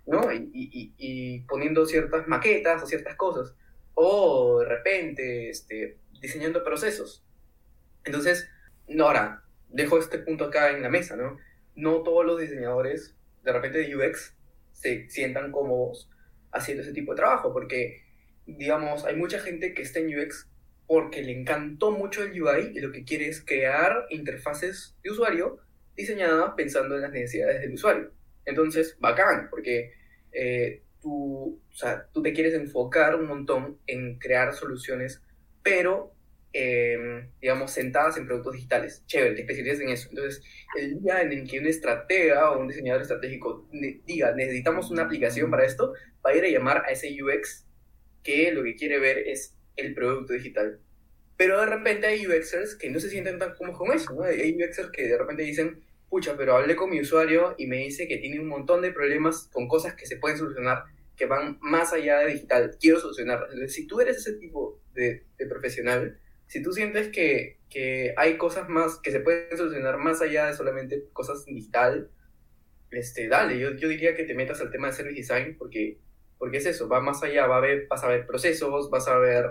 ¿no? 0.06 0.32
Y, 0.32 0.48
y, 0.54 0.94
y 0.96 1.40
poniendo 1.48 1.88
ciertas 1.88 2.28
maquetas 2.28 2.84
o 2.84 2.86
ciertas 2.86 3.16
cosas. 3.16 3.56
O 3.96 4.60
de 4.60 4.68
repente 4.68 5.50
este, 5.50 5.98
diseñando 6.22 6.64
procesos. 6.64 7.26
Entonces, 8.04 8.48
no, 8.88 9.08
ahora, 9.08 9.44
dejo 9.70 9.98
este 9.98 10.20
punto 10.20 10.46
acá 10.46 10.70
en 10.70 10.84
la 10.84 10.90
mesa, 10.90 11.16
¿no? 11.16 11.40
No 11.74 12.04
todos 12.04 12.24
los 12.24 12.40
diseñadores, 12.40 13.16
de 13.42 13.54
repente 13.54 13.80
de 13.80 13.96
UX, 13.96 14.36
se 14.72 15.10
sientan 15.10 15.52
cómodos 15.52 16.11
haciendo 16.52 16.84
ese 16.84 16.93
tipo 16.93 17.14
de 17.14 17.18
trabajo, 17.18 17.54
porque, 17.54 18.04
digamos, 18.45 19.06
hay 19.06 19.16
mucha 19.16 19.39
gente 19.39 19.74
que 19.74 19.82
está 19.82 19.99
en 19.99 20.18
UX 20.18 20.47
porque 20.88 21.22
le 21.22 21.32
encantó 21.32 21.91
mucho 21.91 22.24
el 22.24 22.41
UI 22.41 22.72
y 22.74 22.80
lo 22.80 22.91
que 22.91 23.06
quiere 23.06 23.30
es 23.30 23.43
crear 23.43 24.08
interfaces 24.10 24.95
de 25.04 25.12
usuario 25.12 25.60
diseñadas 25.95 26.54
pensando 26.58 26.95
en 26.95 27.02
las 27.02 27.12
necesidades 27.12 27.62
del 27.62 27.74
usuario. 27.74 28.12
Entonces, 28.45 28.97
bacán, 28.99 29.47
porque 29.49 29.93
eh, 30.32 30.82
tú, 31.02 31.62
tú 32.12 32.22
te 32.22 32.34
quieres 32.34 32.54
enfocar 32.54 33.16
un 33.16 33.28
montón 33.28 33.78
en 33.88 34.20
crear 34.20 34.54
soluciones, 34.54 35.22
pero 35.64 36.14
Em, 36.54 37.30
digamos, 37.39 37.72
sentadas 37.72 38.18
en 38.18 38.26
productos 38.26 38.54
digitales. 38.54 39.04
Chévere, 39.06 39.36
te 39.36 39.41
especializas 39.41 39.80
en 39.80 39.89
eso. 39.89 40.10
Entonces, 40.10 40.43
el 40.78 41.02
día 41.02 41.22
en 41.22 41.32
el 41.32 41.49
que 41.49 41.60
un 41.60 41.66
estratega 41.66 42.52
o 42.52 42.60
un 42.60 42.68
diseñador 42.68 43.02
estratégico 43.02 43.70
diga, 44.06 44.34
necesitamos 44.36 44.91
una 44.91 45.04
aplicación 45.04 45.49
para 45.49 45.66
esto, 45.66 45.93
va 46.26 46.32
a 46.32 46.36
ir 46.36 46.43
a 46.43 46.49
llamar 46.49 46.84
a 46.86 46.91
ese 46.91 47.08
UX 47.24 47.66
que 48.22 48.52
lo 48.52 48.64
que 48.64 48.76
quiere 48.76 48.99
ver 48.99 49.20
es 49.20 49.56
el 49.78 49.93
producto 49.93 50.34
digital. 50.34 50.82
Pero 51.38 51.60
de 51.60 51.68
repente 51.68 52.08
hay 52.08 52.28
UXers 52.28 52.76
que 52.76 52.89
no 52.89 52.99
se 52.99 53.10
sienten 53.10 53.39
tan 53.39 53.56
cómodos 53.56 53.78
con 53.78 53.93
eso, 53.93 54.14
¿no? 54.14 54.24
Hay 54.24 54.54
UXers 54.62 54.91
que 54.91 55.08
de 55.08 55.18
repente 55.18 55.43
dicen, 55.43 55.82
pucha, 56.10 56.36
pero 56.36 56.58
hablé 56.58 56.76
con 56.76 56.89
mi 56.89 56.99
usuario 56.99 57.56
y 57.58 57.68
me 57.68 57.78
dice 57.78 58.10
que 58.10 58.18
tiene 58.18 58.41
un 58.41 58.47
montón 58.47 58.82
de 58.82 58.91
problemas 58.91 59.49
con 59.54 59.70
cosas 59.70 59.95
que 59.95 60.06
se 60.06 60.18
pueden 60.18 60.38
solucionar 60.38 60.84
que 61.16 61.26
van 61.28 61.58
más 61.62 61.93
allá 61.93 62.20
de 62.20 62.34
digital. 62.34 62.78
Quiero 62.80 62.99
solucionar. 62.99 63.47
si 63.70 63.88
tú 63.88 64.02
eres 64.02 64.18
ese 64.18 64.34
tipo 64.34 64.82
de, 64.93 65.24
de 65.38 65.45
profesional, 65.45 66.20
si 66.52 66.62
tú 66.62 66.74
sientes 66.74 67.08
que, 67.08 67.60
que, 67.70 68.14
hay 68.18 68.38
cosas 68.38 68.68
más 68.68 68.97
que 68.97 69.10
se 69.10 69.22
pueden 69.22 69.58
solucionar 69.58 69.97
más 69.97 70.22
allá 70.22 70.47
de 70.47 70.54
solamente 70.54 71.06
cosas 71.14 71.45
digital, 71.45 72.10
este, 72.91 73.30
dale, 73.30 73.58
yo, 73.58 73.72
yo 73.78 73.88
diría 73.88 74.18
que 74.18 74.26
te 74.26 74.36
metas 74.36 74.60
al 74.60 74.70
tema 74.70 74.88
de 74.88 74.93
service 74.93 75.16
design 75.16 75.56
porque, 75.58 75.97
porque 76.38 76.58
es 76.58 76.66
eso, 76.66 76.89
va 76.89 76.99
más 76.99 77.24
allá, 77.24 77.47
va 77.47 77.56
a 77.56 77.62
ver, 77.62 77.88
vas 77.89 78.04
a 78.04 78.10
ver 78.10 78.28
procesos, 78.28 78.89
vas 78.89 79.08
a 79.08 79.18
ver, 79.18 79.45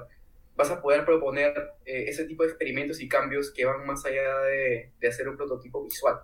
vas 0.57 0.71
a 0.71 0.83
poder 0.83 1.07
proponer 1.07 1.55
eh, 1.87 2.05
ese 2.09 2.27
tipo 2.27 2.43
de 2.43 2.51
experimentos 2.51 3.01
y 3.01 3.09
cambios 3.09 3.51
que 3.51 3.65
van 3.65 3.87
más 3.87 4.05
allá 4.05 4.41
de, 4.41 4.93
de 5.01 5.09
hacer 5.09 5.27
un 5.27 5.39
prototipo 5.39 5.83
visual. 5.83 6.21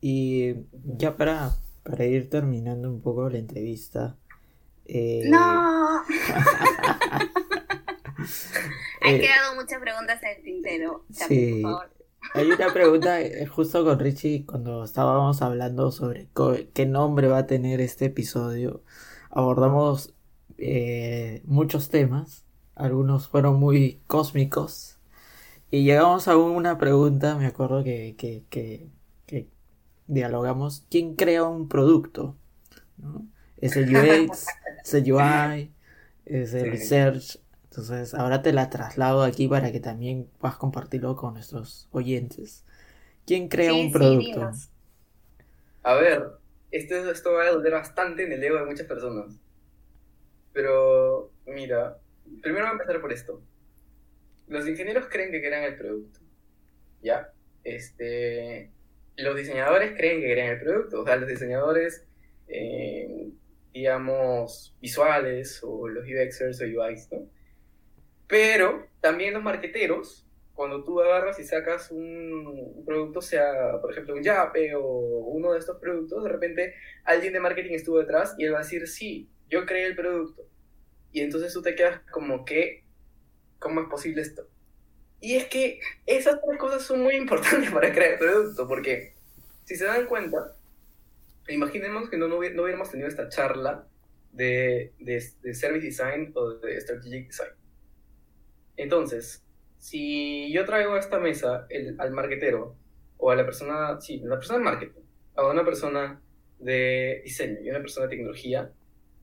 Y 0.00 0.56
ya 0.82 1.16
para, 1.16 1.52
para 1.84 2.04
ir 2.06 2.28
terminando 2.28 2.90
un 2.90 3.00
poco 3.00 3.30
la 3.30 3.38
entrevista. 3.38 4.16
Eh... 4.84 5.22
¡No! 5.28 6.02
Han 9.02 9.14
eh, 9.14 9.20
quedado 9.20 9.54
muchas 9.54 9.80
preguntas 9.80 10.22
en 10.22 10.36
el 10.36 10.42
tintero. 10.42 11.04
sí. 11.10 11.62
Hay 12.32 12.50
una 12.50 12.72
pregunta 12.72 13.20
eh, 13.20 13.46
justo 13.46 13.84
con 13.84 13.98
Richie 13.98 14.46
cuando 14.46 14.82
estábamos 14.84 15.42
hablando 15.42 15.92
sobre 15.92 16.28
qué 16.72 16.86
nombre 16.86 17.28
va 17.28 17.38
a 17.38 17.46
tener 17.46 17.80
este 17.80 18.06
episodio. 18.06 18.82
Abordamos 19.30 20.14
eh, 20.58 21.42
muchos 21.44 21.90
temas, 21.90 22.44
algunos 22.74 23.28
fueron 23.28 23.60
muy 23.60 24.02
cósmicos 24.06 24.98
y 25.70 25.84
llegamos 25.84 26.28
a 26.28 26.36
una 26.36 26.78
pregunta, 26.78 27.36
me 27.36 27.46
acuerdo 27.46 27.84
que, 27.84 28.16
que, 28.16 28.44
que, 28.48 28.88
que 29.26 29.48
dialogamos, 30.06 30.86
¿quién 30.90 31.16
crea 31.16 31.44
un 31.44 31.68
producto? 31.68 32.36
¿No? 32.96 33.26
¿Es 33.58 33.76
el 33.76 33.94
UX? 34.28 34.46
¿Es 34.84 34.94
el 34.94 35.12
UI? 35.12 35.72
¿Es 36.24 36.54
el 36.54 36.70
research? 36.70 37.38
Entonces, 37.76 38.14
ahora 38.14 38.40
te 38.40 38.52
la 38.52 38.70
traslado 38.70 39.24
aquí 39.24 39.48
para 39.48 39.72
que 39.72 39.80
también 39.80 40.30
puedas 40.38 40.56
compartirlo 40.56 41.16
con 41.16 41.34
nuestros 41.34 41.88
oyentes. 41.90 42.64
¿Quién 43.26 43.48
crea 43.48 43.74
un 43.74 43.90
producto? 43.90 44.52
a 45.82 45.94
ver, 45.94 46.24
esto, 46.70 47.10
esto 47.10 47.32
va 47.32 47.42
a 47.42 47.50
doler 47.50 47.72
bastante 47.72 48.22
en 48.22 48.30
el 48.32 48.44
ego 48.44 48.58
de 48.58 48.66
muchas 48.66 48.86
personas. 48.86 49.40
Pero, 50.52 51.32
mira, 51.46 51.98
primero 52.42 52.66
voy 52.66 52.68
a 52.68 52.72
empezar 52.74 53.00
por 53.00 53.12
esto. 53.12 53.42
Los 54.46 54.68
ingenieros 54.68 55.08
creen 55.10 55.32
que 55.32 55.40
crean 55.40 55.64
el 55.64 55.76
producto. 55.76 56.20
¿Ya? 57.02 57.32
Este, 57.64 58.70
los 59.16 59.34
diseñadores 59.34 59.96
creen 59.96 60.20
que 60.20 60.32
crean 60.32 60.52
el 60.52 60.60
producto. 60.60 61.00
O 61.00 61.04
sea, 61.04 61.16
los 61.16 61.28
diseñadores, 61.28 62.06
eh, 62.46 63.30
digamos, 63.72 64.76
visuales 64.80 65.58
o 65.64 65.88
los 65.88 66.04
UXers 66.04 66.60
o 66.60 66.64
UIs, 66.66 67.08
¿no? 67.10 67.33
Pero 68.26 68.88
también 69.00 69.34
los 69.34 69.42
marqueteros, 69.42 70.26
cuando 70.54 70.84
tú 70.84 71.00
agarras 71.00 71.38
y 71.38 71.44
sacas 71.44 71.90
un 71.90 72.82
producto, 72.86 73.20
sea 73.20 73.80
por 73.80 73.92
ejemplo 73.92 74.14
un 74.14 74.22
Yape 74.22 74.74
o 74.76 74.82
uno 74.82 75.52
de 75.52 75.58
estos 75.58 75.78
productos, 75.78 76.22
de 76.24 76.30
repente 76.30 76.74
alguien 77.04 77.32
de 77.32 77.40
marketing 77.40 77.72
estuvo 77.74 77.98
detrás 77.98 78.34
y 78.38 78.44
él 78.44 78.54
va 78.54 78.58
a 78.58 78.62
decir, 78.62 78.86
sí, 78.86 79.28
yo 79.48 79.66
creé 79.66 79.86
el 79.86 79.96
producto. 79.96 80.48
Y 81.12 81.20
entonces 81.20 81.52
tú 81.52 81.62
te 81.62 81.74
quedas 81.74 82.00
como 82.10 82.44
que, 82.44 82.84
¿cómo 83.58 83.80
es 83.80 83.88
posible 83.88 84.22
esto? 84.22 84.48
Y 85.20 85.36
es 85.36 85.46
que 85.46 85.80
esas 86.06 86.40
tres 86.44 86.58
cosas 86.58 86.82
son 86.82 87.02
muy 87.02 87.14
importantes 87.16 87.70
para 87.70 87.92
crear 87.92 88.18
producto, 88.18 88.68
porque 88.68 89.14
si 89.64 89.76
se 89.76 89.84
dan 89.84 90.06
cuenta, 90.06 90.56
imaginemos 91.48 92.10
que 92.10 92.16
no, 92.16 92.28
no, 92.28 92.36
hubiéramos 92.36 92.90
tenido 92.90 93.08
esta 93.08 93.28
charla 93.28 93.86
de, 94.32 94.92
de, 94.98 95.20
Service 95.54 95.86
Design 95.86 96.32
o 96.34 96.50
de 96.54 96.80
Strategic 96.80 97.28
Design. 97.28 97.63
Entonces, 98.76 99.44
si 99.78 100.52
yo 100.52 100.64
traigo 100.64 100.94
a 100.94 100.98
esta 100.98 101.18
mesa 101.18 101.66
el, 101.68 101.96
al 101.98 102.10
marketero 102.12 102.76
o 103.16 103.30
a 103.30 103.36
la 103.36 103.44
persona, 103.44 104.00
sí, 104.00 104.20
la 104.24 104.36
persona 104.36 104.58
de 104.58 104.64
marketing, 104.64 105.00
a 105.36 105.48
una 105.48 105.64
persona 105.64 106.20
de 106.58 107.20
diseño 107.24 107.60
y 107.62 107.70
una 107.70 107.80
persona 107.80 108.06
de 108.06 108.16
tecnología, 108.16 108.70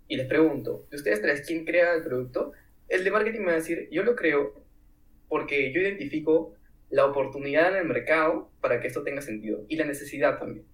y 0.08 0.18
les 0.18 0.28
pregunto, 0.28 0.88
¿de 0.91 0.97
ustedes 0.97 1.22
tres 1.22 1.43
quién 1.47 1.66
crea 1.66 1.93
el 1.93 2.04
producto? 2.04 2.52
El 2.89 3.04
de 3.04 3.12
marketing 3.12 3.39
me 3.39 3.45
va 3.47 3.52
a 3.54 3.56
decir, 3.56 3.88
yo 3.91 4.04
lo 4.04 4.16
creo 4.16 4.62
porque 5.30 5.72
yo 5.72 5.80
identifico 5.80 6.54
la 6.89 7.06
oportunidad 7.06 7.72
en 7.72 7.78
el 7.78 7.86
mercado 7.88 8.52
para 8.60 8.82
que 8.82 8.88
esto 8.88 9.04
tenga 9.04 9.22
sentido 9.22 9.64
y 9.70 9.78
la 9.78 9.86
necesidad 9.86 10.38
también. 10.38 10.66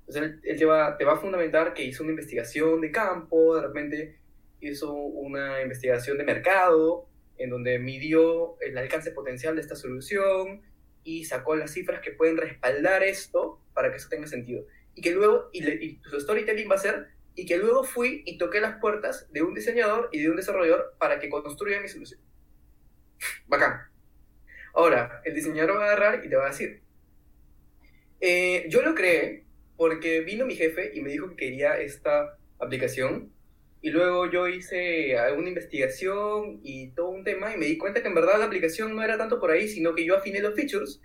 Entonces 0.00 0.38
él, 0.42 0.58
te, 0.58 0.64
va, 0.66 0.98
te 0.98 1.04
va 1.04 1.14
a 1.14 1.16
fundamentar 1.16 1.72
que 1.72 1.82
hizo 1.82 2.02
una 2.02 2.12
investigación 2.12 2.82
de 2.82 2.92
campo, 2.92 3.56
de 3.56 3.62
repente 3.62 4.18
hizo 4.60 4.92
una 4.92 5.62
investigación 5.62 6.18
de 6.18 6.24
mercado, 6.24 7.08
en 7.38 7.50
donde 7.50 7.78
midió 7.78 8.60
el 8.60 8.76
alcance 8.78 9.10
potencial 9.10 9.54
de 9.54 9.62
esta 9.62 9.76
solución 9.76 10.62
y 11.04 11.24
sacó 11.24 11.56
las 11.56 11.72
cifras 11.72 12.00
que 12.00 12.10
pueden 12.10 12.36
respaldar 12.36 13.02
esto 13.02 13.60
para 13.74 13.90
que 13.90 13.96
eso 13.96 14.08
tenga 14.08 14.26
sentido. 14.26 14.66
Y 14.94 15.02
que 15.02 15.12
luego, 15.12 15.50
y, 15.52 15.68
y 15.68 16.00
su 16.04 16.20
storytelling 16.20 16.70
va 16.70 16.76
a 16.76 16.78
ser, 16.78 17.08
y 17.34 17.46
que 17.46 17.58
luego 17.58 17.84
fui 17.84 18.22
y 18.24 18.38
toqué 18.38 18.60
las 18.60 18.80
puertas 18.80 19.30
de 19.30 19.42
un 19.42 19.54
diseñador 19.54 20.08
y 20.10 20.22
de 20.22 20.30
un 20.30 20.36
desarrollador 20.36 20.96
para 20.98 21.20
que 21.20 21.28
construyan 21.28 21.82
mi 21.82 21.88
solución. 21.88 22.20
Bacán. 23.46 23.82
Ahora, 24.74 25.20
el 25.24 25.34
diseñador 25.34 25.76
va 25.76 25.84
a 25.84 25.86
agarrar 25.86 26.24
y 26.24 26.28
te 26.28 26.36
va 26.36 26.46
a 26.46 26.50
decir, 26.50 26.82
eh, 28.20 28.66
yo 28.68 28.82
lo 28.82 28.94
creé 28.94 29.44
porque 29.76 30.20
vino 30.20 30.46
mi 30.46 30.56
jefe 30.56 30.92
y 30.94 31.02
me 31.02 31.10
dijo 31.10 31.28
que 31.30 31.36
quería 31.36 31.78
esta 31.78 32.38
aplicación 32.58 33.32
y 33.86 33.90
luego 33.90 34.28
yo 34.28 34.48
hice 34.48 35.16
alguna 35.16 35.50
investigación 35.50 36.58
y 36.64 36.88
todo 36.88 37.10
un 37.10 37.22
tema 37.22 37.54
y 37.54 37.56
me 37.56 37.66
di 37.66 37.78
cuenta 37.78 38.02
que 38.02 38.08
en 38.08 38.16
verdad 38.16 38.36
la 38.36 38.46
aplicación 38.46 38.96
no 38.96 39.00
era 39.00 39.16
tanto 39.16 39.38
por 39.38 39.52
ahí, 39.52 39.68
sino 39.68 39.94
que 39.94 40.04
yo 40.04 40.16
afiné 40.16 40.40
los 40.40 40.56
features 40.56 41.00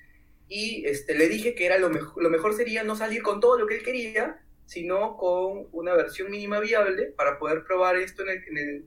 y 0.47 0.83
este, 0.87 1.13
le 1.13 1.29
dije 1.29 1.53
que 1.53 1.67
era 1.67 1.77
lo, 1.77 1.91
mejor 1.91 2.23
lo 2.23 2.31
mejor 2.31 2.55
sería 2.55 2.83
no 2.83 2.95
salir 2.95 3.21
con 3.21 3.39
todo 3.39 3.59
lo 3.59 3.67
que 3.67 3.75
él 3.75 3.83
quería, 3.83 4.41
sino 4.65 5.15
con 5.15 5.67
una 5.71 5.93
versión 5.93 6.31
mínima 6.31 6.59
viable 6.59 7.13
para 7.15 7.37
poder 7.37 7.63
probar 7.65 7.97
esto 7.97 8.23
en 8.23 8.29
el, 8.29 8.85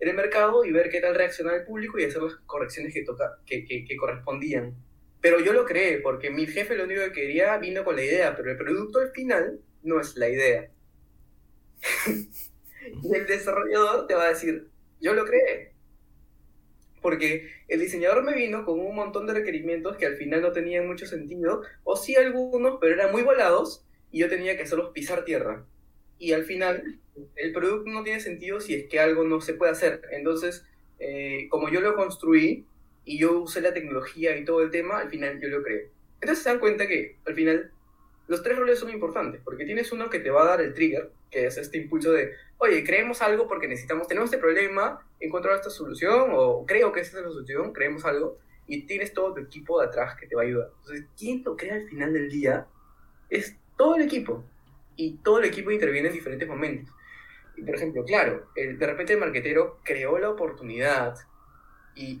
en 0.00 0.08
el 0.08 0.16
mercado 0.16 0.64
y 0.64 0.72
ver 0.72 0.88
qué 0.88 1.02
tal 1.02 1.14
reacciona 1.14 1.54
el 1.54 1.66
público 1.66 1.98
y 1.98 2.04
hacer 2.04 2.22
las 2.22 2.36
correcciones 2.46 2.94
que, 2.94 3.04
toca, 3.04 3.40
que, 3.44 3.66
que, 3.66 3.96
correspondían. 3.98 4.74
Pero 5.20 5.38
yo 5.40 5.52
lo 5.52 5.66
creé 5.66 5.98
porque 5.98 6.30
mi 6.30 6.46
jefe 6.46 6.76
lo 6.76 6.84
único 6.84 7.02
que 7.02 7.12
quería 7.12 7.58
vino 7.58 7.84
con 7.84 7.96
la 7.96 8.04
idea, 8.04 8.34
pero 8.34 8.52
el 8.52 8.56
producto 8.56 9.00
al 9.00 9.10
final 9.10 9.60
no 9.82 10.00
es 10.00 10.16
la 10.16 10.30
idea. 10.30 10.70
y 13.02 13.14
el 13.14 13.26
desarrollador 13.26 14.06
te 14.06 14.14
va 14.14 14.24
a 14.24 14.28
decir, 14.28 14.68
yo 15.00 15.14
lo 15.14 15.24
creé. 15.24 15.72
Porque 17.00 17.50
el 17.68 17.80
diseñador 17.80 18.22
me 18.22 18.34
vino 18.34 18.64
con 18.64 18.80
un 18.80 18.94
montón 18.94 19.26
de 19.26 19.34
requerimientos 19.34 19.96
que 19.96 20.06
al 20.06 20.16
final 20.16 20.40
no 20.40 20.52
tenían 20.52 20.86
mucho 20.86 21.06
sentido, 21.06 21.62
o 21.82 21.96
sí 21.96 22.16
algunos, 22.16 22.78
pero 22.80 22.94
eran 22.94 23.12
muy 23.12 23.22
volados, 23.22 23.84
y 24.10 24.20
yo 24.20 24.28
tenía 24.28 24.56
que 24.56 24.62
hacerlos 24.62 24.90
pisar 24.92 25.24
tierra. 25.24 25.66
Y 26.18 26.32
al 26.32 26.44
final 26.44 27.00
el 27.36 27.52
producto 27.52 27.90
no 27.90 28.02
tiene 28.02 28.20
sentido 28.20 28.60
si 28.60 28.74
es 28.74 28.88
que 28.88 29.00
algo 29.00 29.24
no 29.24 29.40
se 29.40 29.54
puede 29.54 29.72
hacer. 29.72 30.02
Entonces, 30.12 30.64
eh, 30.98 31.48
como 31.50 31.68
yo 31.68 31.80
lo 31.80 31.96
construí 31.96 32.66
y 33.04 33.18
yo 33.18 33.40
usé 33.40 33.60
la 33.60 33.74
tecnología 33.74 34.36
y 34.36 34.44
todo 34.44 34.62
el 34.62 34.70
tema, 34.70 34.98
al 35.00 35.10
final 35.10 35.40
yo 35.40 35.48
lo 35.48 35.62
creé. 35.62 35.90
Entonces 36.20 36.42
se 36.42 36.50
dan 36.50 36.58
cuenta 36.58 36.86
que 36.86 37.18
al 37.26 37.34
final 37.34 37.72
los 38.26 38.42
tres 38.42 38.58
roles 38.58 38.78
son 38.78 38.90
importantes, 38.90 39.40
porque 39.44 39.64
tienes 39.64 39.92
uno 39.92 40.08
que 40.10 40.20
te 40.20 40.30
va 40.30 40.42
a 40.42 40.46
dar 40.46 40.60
el 40.60 40.74
trigger, 40.74 41.10
que 41.30 41.46
es 41.46 41.56
este 41.56 41.78
impulso 41.78 42.12
de, 42.12 42.32
oye, 42.58 42.84
creemos 42.84 43.22
algo 43.22 43.46
porque 43.46 43.68
necesitamos, 43.68 44.06
tenemos 44.08 44.28
este 44.28 44.38
problema, 44.38 45.06
encontrar 45.20 45.56
esta 45.56 45.70
solución, 45.70 46.30
o 46.32 46.64
creo 46.66 46.92
que 46.92 47.00
esta 47.00 47.18
es 47.18 47.24
la 47.24 47.30
solución, 47.30 47.72
creemos 47.72 48.04
algo, 48.04 48.38
y 48.66 48.86
tienes 48.86 49.12
todo 49.12 49.34
tu 49.34 49.40
equipo 49.40 49.80
de 49.80 49.88
atrás 49.88 50.16
que 50.18 50.26
te 50.26 50.34
va 50.34 50.42
a 50.42 50.44
ayudar. 50.46 50.70
Entonces, 50.80 51.06
¿quién 51.18 51.42
lo 51.44 51.56
crea 51.56 51.74
al 51.74 51.88
final 51.88 52.12
del 52.12 52.30
día? 52.30 52.66
Es 53.28 53.56
todo 53.76 53.96
el 53.96 54.02
equipo, 54.02 54.44
y 54.96 55.16
todo 55.18 55.40
el 55.40 55.44
equipo 55.46 55.70
interviene 55.70 56.08
en 56.08 56.14
diferentes 56.14 56.48
momentos 56.48 56.94
por 57.62 57.74
ejemplo, 57.76 58.04
claro, 58.04 58.46
de 58.56 58.86
repente 58.86 59.12
el 59.12 59.20
marquetero 59.20 59.78
creó 59.84 60.18
la 60.18 60.30
oportunidad 60.30 61.14
y, 61.94 62.20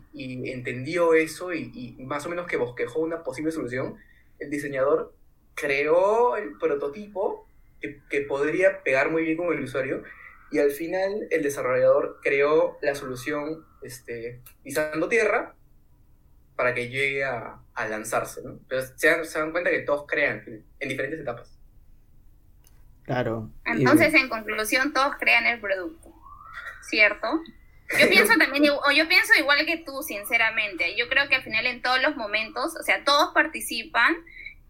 entendió 0.50 1.14
eso 1.14 1.52
y, 1.52 1.96
más 2.06 2.24
o 2.26 2.28
menos 2.28 2.46
que 2.46 2.56
bosquejó 2.56 3.00
una 3.00 3.22
posible 3.22 3.50
solución. 3.50 3.96
El 4.38 4.50
diseñador 4.50 5.12
creó 5.54 6.36
el 6.36 6.58
prototipo 6.58 7.48
que, 7.80 8.20
podría 8.22 8.82
pegar 8.82 9.10
muy 9.10 9.24
bien 9.24 9.36
con 9.36 9.52
el 9.52 9.62
usuario 9.62 10.02
y 10.50 10.58
al 10.58 10.70
final 10.70 11.26
el 11.30 11.42
desarrollador 11.42 12.18
creó 12.22 12.78
la 12.80 12.94
solución 12.94 13.64
este, 13.82 14.40
pisando 14.62 15.08
tierra 15.08 15.54
para 16.56 16.74
que 16.74 16.88
llegue 16.88 17.24
a, 17.24 17.60
lanzarse. 17.88 18.40
¿no? 18.42 18.58
Pero 18.68 18.82
se, 18.82 19.24
se 19.24 19.38
dan 19.38 19.52
cuenta 19.52 19.70
que 19.70 19.80
todos 19.80 20.06
crean 20.06 20.64
en 20.78 20.88
diferentes 20.88 21.20
etapas. 21.20 21.58
Claro. 23.04 23.50
Entonces, 23.66 24.14
en 24.14 24.28
conclusión, 24.28 24.92
todos 24.92 25.16
crean 25.18 25.46
el 25.46 25.60
producto, 25.60 26.14
¿cierto? 26.88 27.42
Yo 28.00 28.08
pienso 28.08 28.32
también, 28.38 28.64
o 28.70 28.90
yo 28.92 29.06
pienso 29.08 29.34
igual 29.38 29.64
que 29.66 29.76
tú, 29.76 30.02
sinceramente. 30.02 30.96
Yo 30.96 31.06
creo 31.08 31.28
que 31.28 31.34
al 31.34 31.42
final 31.42 31.66
en 31.66 31.82
todos 31.82 32.00
los 32.00 32.16
momentos, 32.16 32.74
o 32.80 32.82
sea, 32.82 33.04
todos 33.04 33.34
participan 33.34 34.16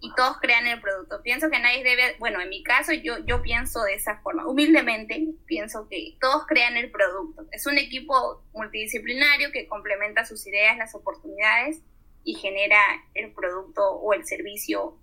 y 0.04 0.12
todos 0.14 0.36
crean 0.38 0.66
el 0.66 0.80
producto. 0.82 1.22
Pienso 1.22 1.48
que 1.48 1.58
nadie 1.58 1.82
debe, 1.82 2.16
bueno, 2.18 2.38
en 2.40 2.50
mi 2.50 2.62
caso 2.62 2.92
yo, 2.92 3.18
yo 3.24 3.40
pienso 3.40 3.82
de 3.84 3.94
esa 3.94 4.18
forma. 4.18 4.46
Humildemente, 4.46 5.28
pienso 5.46 5.88
que 5.88 6.16
todos 6.20 6.44
crean 6.46 6.76
el 6.76 6.90
producto. 6.90 7.46
Es 7.52 7.66
un 7.66 7.78
equipo 7.78 8.42
multidisciplinario 8.52 9.50
que 9.50 9.66
complementa 9.66 10.26
sus 10.26 10.46
ideas, 10.46 10.76
las 10.76 10.94
oportunidades 10.94 11.80
y 12.22 12.34
genera 12.34 12.78
el 13.14 13.32
producto 13.32 13.82
o 13.82 14.12
el 14.12 14.26
servicio 14.26 14.98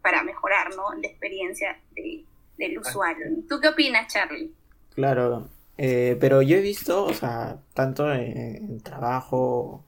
para 0.00 0.22
mejorar 0.22 0.74
¿no? 0.76 0.92
la 0.94 1.08
experiencia 1.08 1.80
del 2.56 2.78
usuario. 2.78 3.26
¿Tú 3.48 3.60
qué 3.60 3.68
opinas, 3.68 4.12
Charlie? 4.12 4.52
Claro, 4.94 5.48
eh, 5.76 6.16
pero 6.20 6.42
yo 6.42 6.56
he 6.56 6.60
visto, 6.60 7.04
o 7.04 7.14
sea, 7.14 7.58
tanto 7.74 8.12
en, 8.12 8.80
trabajo 8.80 9.84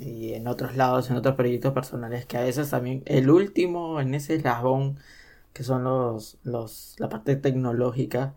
y 0.00 0.34
en 0.34 0.48
otros 0.48 0.76
lados, 0.76 1.10
en 1.10 1.16
otros 1.16 1.36
proyectos 1.36 1.72
personales, 1.72 2.26
que 2.26 2.38
a 2.38 2.42
veces 2.42 2.70
también 2.70 3.02
el 3.06 3.30
último 3.30 4.00
en 4.00 4.14
ese 4.14 4.36
eslabón, 4.36 4.98
que 5.52 5.64
son 5.64 5.84
los, 5.84 6.38
los 6.44 6.96
la 6.98 7.08
parte 7.08 7.36
tecnológica, 7.36 8.34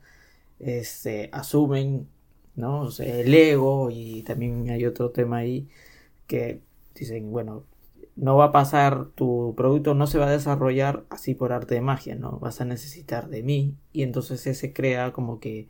este, 0.59 1.29
asumen 1.33 2.07
¿no? 2.55 2.89
el 2.99 3.33
ego 3.33 3.89
y 3.91 4.23
también 4.23 4.69
hay 4.69 4.85
otro 4.85 5.11
tema 5.11 5.37
ahí 5.37 5.69
que 6.27 6.61
dicen, 6.95 7.31
bueno, 7.31 7.65
no 8.15 8.37
va 8.37 8.45
a 8.45 8.51
pasar, 8.51 9.07
tu 9.15 9.53
producto 9.57 9.95
no 9.95 10.07
se 10.07 10.19
va 10.19 10.27
a 10.27 10.31
desarrollar 10.31 11.05
así 11.09 11.33
por 11.35 11.51
arte 11.53 11.75
de 11.75 11.81
magia, 11.81 12.15
¿no? 12.15 12.39
Vas 12.39 12.61
a 12.61 12.65
necesitar 12.65 13.29
de 13.29 13.43
mí 13.43 13.75
y 13.91 14.03
entonces 14.03 14.45
ese 14.47 14.73
crea 14.73 15.13
como 15.13 15.39
que 15.39 15.67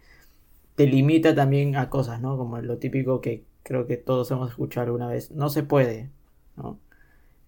te 0.75 0.87
limita 0.87 1.35
también 1.35 1.75
a 1.75 1.89
cosas, 1.89 2.21
¿no? 2.21 2.37
Como 2.37 2.59
lo 2.61 2.77
típico 2.77 3.21
que 3.21 3.45
creo 3.63 3.87
que 3.87 3.97
todos 3.97 4.29
hemos 4.31 4.49
escuchado 4.51 4.87
alguna 4.87 5.07
vez, 5.07 5.31
no 5.31 5.49
se 5.49 5.63
puede, 5.63 6.09
¿no? 6.57 6.79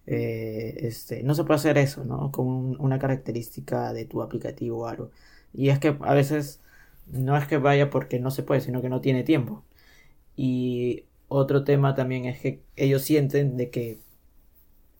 Eh, 0.06 0.78
este, 0.82 1.22
no 1.22 1.34
se 1.34 1.44
puede 1.44 1.56
hacer 1.56 1.78
eso, 1.78 2.04
¿no? 2.04 2.32
Con 2.32 2.80
una 2.80 2.98
característica 2.98 3.92
de 3.92 4.06
tu 4.06 4.22
aplicativo 4.22 4.80
o 4.80 4.86
algo. 4.86 5.10
Y 5.52 5.70
es 5.70 5.78
que 5.78 5.96
a 6.00 6.14
veces 6.14 6.60
no 7.06 7.36
es 7.36 7.46
que 7.46 7.58
vaya 7.58 7.90
porque 7.90 8.20
no 8.20 8.30
se 8.30 8.42
puede, 8.42 8.60
sino 8.60 8.82
que 8.82 8.88
no 8.88 9.00
tiene 9.00 9.24
tiempo. 9.24 9.64
Y 10.36 11.04
otro 11.28 11.64
tema 11.64 11.94
también 11.94 12.26
es 12.26 12.40
que 12.40 12.62
ellos 12.76 13.02
sienten 13.02 13.56
de 13.56 13.70
que 13.70 14.00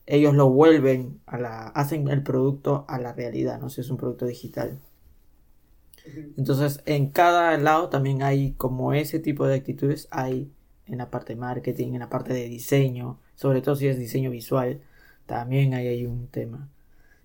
ellos 0.07 0.35
lo 0.35 0.51
vuelven 0.51 1.21
a 1.27 1.39
la, 1.39 1.69
hacen 1.69 2.09
el 2.09 2.23
producto 2.23 2.85
a 2.89 2.99
la 2.99 3.13
realidad, 3.13 3.61
no 3.61 3.71
si 3.71 3.81
es 3.81 3.91
un 3.91 3.97
producto 3.97 4.27
digital. 4.27 4.81
Entonces, 6.37 6.83
en 6.87 7.11
cada 7.11 7.57
lado 7.59 7.89
también 7.89 8.23
hay 8.23 8.53
como 8.53 8.93
ese 8.93 9.19
tipo 9.19 9.47
de 9.47 9.57
actitudes, 9.57 10.09
hay 10.11 10.51
en 10.87 10.99
la 10.99 11.11
parte 11.11 11.35
de 11.35 11.41
marketing, 11.41 11.95
en 11.95 12.01
la 12.01 12.09
parte 12.09 12.33
de 12.33 12.49
diseño, 12.49 13.21
sobre 13.35 13.63
todo 13.63 13.77
si 13.77 13.89
es 13.89 13.99
diseño 13.99 14.31
visual, 14.31 14.81
también 15.27 15.75
hay 15.75 15.89
ahí 15.89 16.07
un 16.07 16.29
tema. 16.29 16.69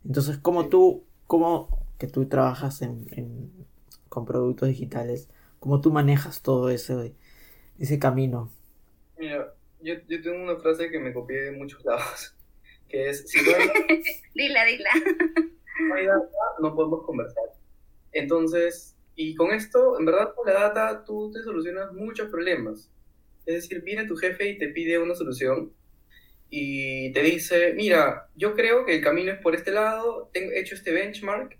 Entonces, 0.05 0.38
como 0.38 0.70
tú, 0.70 1.03
como 1.28 1.86
que 1.97 2.07
tú 2.07 2.26
trabajas 2.28 2.82
en, 2.82 3.51
con 4.09 4.26
productos 4.26 4.70
digitales, 4.70 5.30
cómo 5.59 5.82
tú 5.82 5.91
manejas 5.91 6.41
todo 6.41 6.70
ese, 6.70 7.14
ese 7.80 7.99
camino. 7.99 8.49
Mira, 9.18 9.53
yo, 9.82 9.93
yo 10.07 10.22
tengo 10.22 10.43
una 10.43 10.57
frase 10.57 10.89
que 10.89 10.99
me 10.99 11.14
copié 11.14 11.41
de 11.41 11.51
muchos 11.51 11.84
lados 11.86 12.36
que 12.91 13.09
es, 13.09 13.30
si 13.30 13.39
no 13.41 13.51
dila, 14.36 14.66
dila. 14.66 14.89
No 15.88 15.95
hay 15.95 16.05
data, 16.05 16.28
no 16.59 16.76
podemos 16.76 17.03
conversar. 17.05 17.43
Entonces, 18.12 18.95
y 19.16 19.34
con 19.36 19.51
esto, 19.51 19.97
en 19.97 20.05
verdad, 20.05 20.34
con 20.36 20.45
la 20.45 20.53
data 20.53 21.03
tú 21.05 21.32
te 21.32 21.41
solucionas 21.41 21.93
muchos 21.93 22.30
problemas. 22.30 22.91
Es 23.46 23.56
decir, 23.56 23.82
viene 23.82 24.06
tu 24.06 24.16
jefe 24.16 24.50
y 24.50 24.58
te 24.58 24.68
pide 24.70 25.00
una 25.00 25.16
solución 25.16 25.74
y 26.50 27.14
te 27.14 27.24
dice, 27.24 27.74
mira, 27.76 28.30
yo 28.36 28.54
creo 28.56 28.86
que 28.86 28.96
el 28.96 29.02
camino 29.02 29.32
es 29.32 29.39
por 29.39 29.56
este 29.56 29.72
lado, 29.72 30.30
tengo, 30.34 30.52
he 30.52 30.60
hecho 30.60 30.76
este 30.76 30.92
benchmark, 30.92 31.58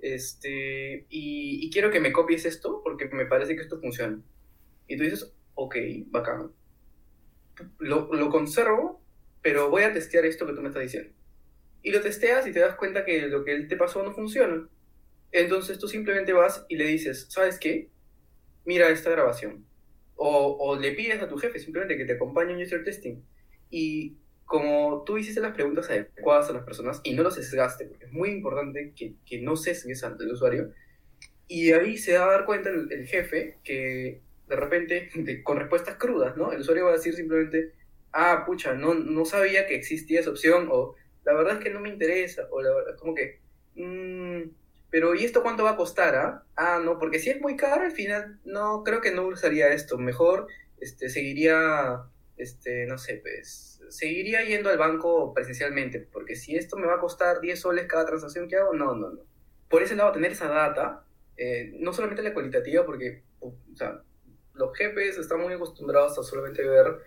este, 0.00 1.06
y, 1.08 1.64
y, 1.64 1.70
quiero 1.70 1.92
que 1.92 2.00
me 2.00 2.12
copies 2.12 2.44
esto 2.44 2.80
porque 2.82 3.06
me 3.06 3.26
parece 3.26 3.54
que 3.54 3.62
esto 3.62 3.80
funciona. 3.80 4.20
Y 4.88 4.96
tú 4.96 5.04
dices, 5.04 5.32
ok, 5.54 5.76
bacán. 6.06 6.50
Lo, 7.78 8.12
lo 8.12 8.30
conservo, 8.30 9.00
pero 9.42 9.70
voy 9.70 9.84
a 9.84 9.92
testear 9.92 10.24
esto 10.26 10.44
que 10.44 10.54
tú 10.54 10.60
me 10.60 10.68
estás 10.68 10.82
diciendo. 10.82 11.12
Y 11.82 11.92
lo 11.92 12.00
testeas 12.00 12.44
y 12.48 12.52
te 12.52 12.58
das 12.58 12.74
cuenta 12.74 13.04
que 13.04 13.28
lo 13.28 13.44
que 13.44 13.52
él 13.54 13.68
te 13.68 13.76
pasó 13.76 14.02
no 14.02 14.12
funciona. 14.12 14.68
Entonces 15.30 15.78
tú 15.78 15.86
simplemente 15.86 16.32
vas 16.32 16.66
y 16.68 16.76
le 16.76 16.86
dices, 16.86 17.26
¿sabes 17.30 17.60
qué? 17.60 17.90
Mira 18.64 18.88
esta 18.88 19.10
grabación. 19.10 19.64
O, 20.24 20.56
o 20.56 20.78
le 20.78 20.92
pides 20.92 21.20
a 21.20 21.28
tu 21.28 21.36
jefe 21.36 21.58
simplemente 21.58 21.96
que 21.96 22.04
te 22.04 22.12
acompañe 22.12 22.52
en 22.52 22.62
user 22.62 22.84
testing. 22.84 23.22
Y 23.70 24.16
como 24.44 25.02
tú 25.04 25.16
hiciste 25.18 25.40
las 25.40 25.54
preguntas 25.54 25.88
adecuadas 25.88 26.50
a 26.50 26.52
las 26.52 26.62
personas 26.62 27.00
y 27.02 27.14
no 27.14 27.22
los 27.22 27.34
sesgaste, 27.34 27.86
porque 27.86 28.04
es 28.04 28.12
muy 28.12 28.28
importante 28.30 28.92
que, 28.94 29.14
que 29.24 29.40
no 29.40 29.56
sesgues 29.56 30.02
el 30.02 30.30
usuario, 30.30 30.72
y 31.48 31.72
ahí 31.72 31.96
se 31.96 32.16
va 32.18 32.26
a 32.26 32.30
dar 32.32 32.44
cuenta 32.44 32.68
el, 32.68 33.06
jefe 33.06 33.58
que 33.64 34.20
de 34.48 34.56
repente, 34.56 35.10
con 35.42 35.58
respuestas 35.58 35.96
crudas, 35.96 36.36
¿no? 36.36 36.52
El 36.52 36.60
usuario 36.60 36.84
va 36.84 36.90
a 36.90 36.96
decir 36.96 37.14
simplemente, 37.14 37.72
ah, 38.12 38.44
pucha, 38.46 38.74
no, 38.74 38.94
no 38.94 39.24
sabía 39.24 39.66
que 39.66 39.74
existía 39.74 40.20
esa 40.20 40.30
opción, 40.30 40.68
o 40.70 40.96
la 41.24 41.32
verdad 41.32 41.58
es 41.58 41.64
que 41.64 41.70
no 41.70 41.80
me 41.80 41.88
interesa, 41.88 42.46
o 42.50 42.60
la 42.60 42.74
verdad, 42.74 42.96
como 42.96 43.14
que, 43.14 43.40
mmm, 43.74 44.42
pero 44.92 45.14
¿y 45.14 45.24
esto 45.24 45.42
cuánto 45.42 45.64
va 45.64 45.70
a 45.70 45.76
costar? 45.76 46.14
Ah? 46.14 46.44
ah, 46.54 46.80
no, 46.84 46.98
porque 46.98 47.18
si 47.18 47.30
es 47.30 47.40
muy 47.40 47.56
caro, 47.56 47.82
al 47.82 47.92
final, 47.92 48.38
no, 48.44 48.84
creo 48.84 49.00
que 49.00 49.10
no 49.10 49.26
usaría 49.26 49.72
esto, 49.72 49.96
mejor 49.96 50.48
este, 50.80 51.08
seguiría, 51.08 52.02
este, 52.36 52.84
no 52.84 52.98
sé, 52.98 53.16
pues 53.22 53.80
seguiría 53.88 54.44
yendo 54.44 54.68
al 54.68 54.76
banco 54.76 55.32
presencialmente, 55.32 56.06
porque 56.12 56.36
si 56.36 56.56
esto 56.56 56.76
me 56.76 56.86
va 56.86 56.96
a 56.96 57.00
costar 57.00 57.40
10 57.40 57.58
soles 57.58 57.86
cada 57.86 58.04
transacción 58.04 58.48
que 58.48 58.56
hago, 58.56 58.74
no, 58.74 58.94
no, 58.94 59.08
no. 59.08 59.20
Por 59.70 59.82
ese 59.82 59.96
lado, 59.96 60.12
tener 60.12 60.32
esa 60.32 60.48
data, 60.48 61.04
eh, 61.38 61.72
no 61.78 61.94
solamente 61.94 62.22
la 62.22 62.34
cualitativa, 62.34 62.84
porque 62.84 63.22
o 63.40 63.54
sea, 63.74 64.02
los 64.52 64.76
jefes 64.76 65.16
están 65.16 65.40
muy 65.40 65.54
acostumbrados 65.54 66.18
a 66.18 66.22
solamente 66.22 66.62
ver, 66.62 66.98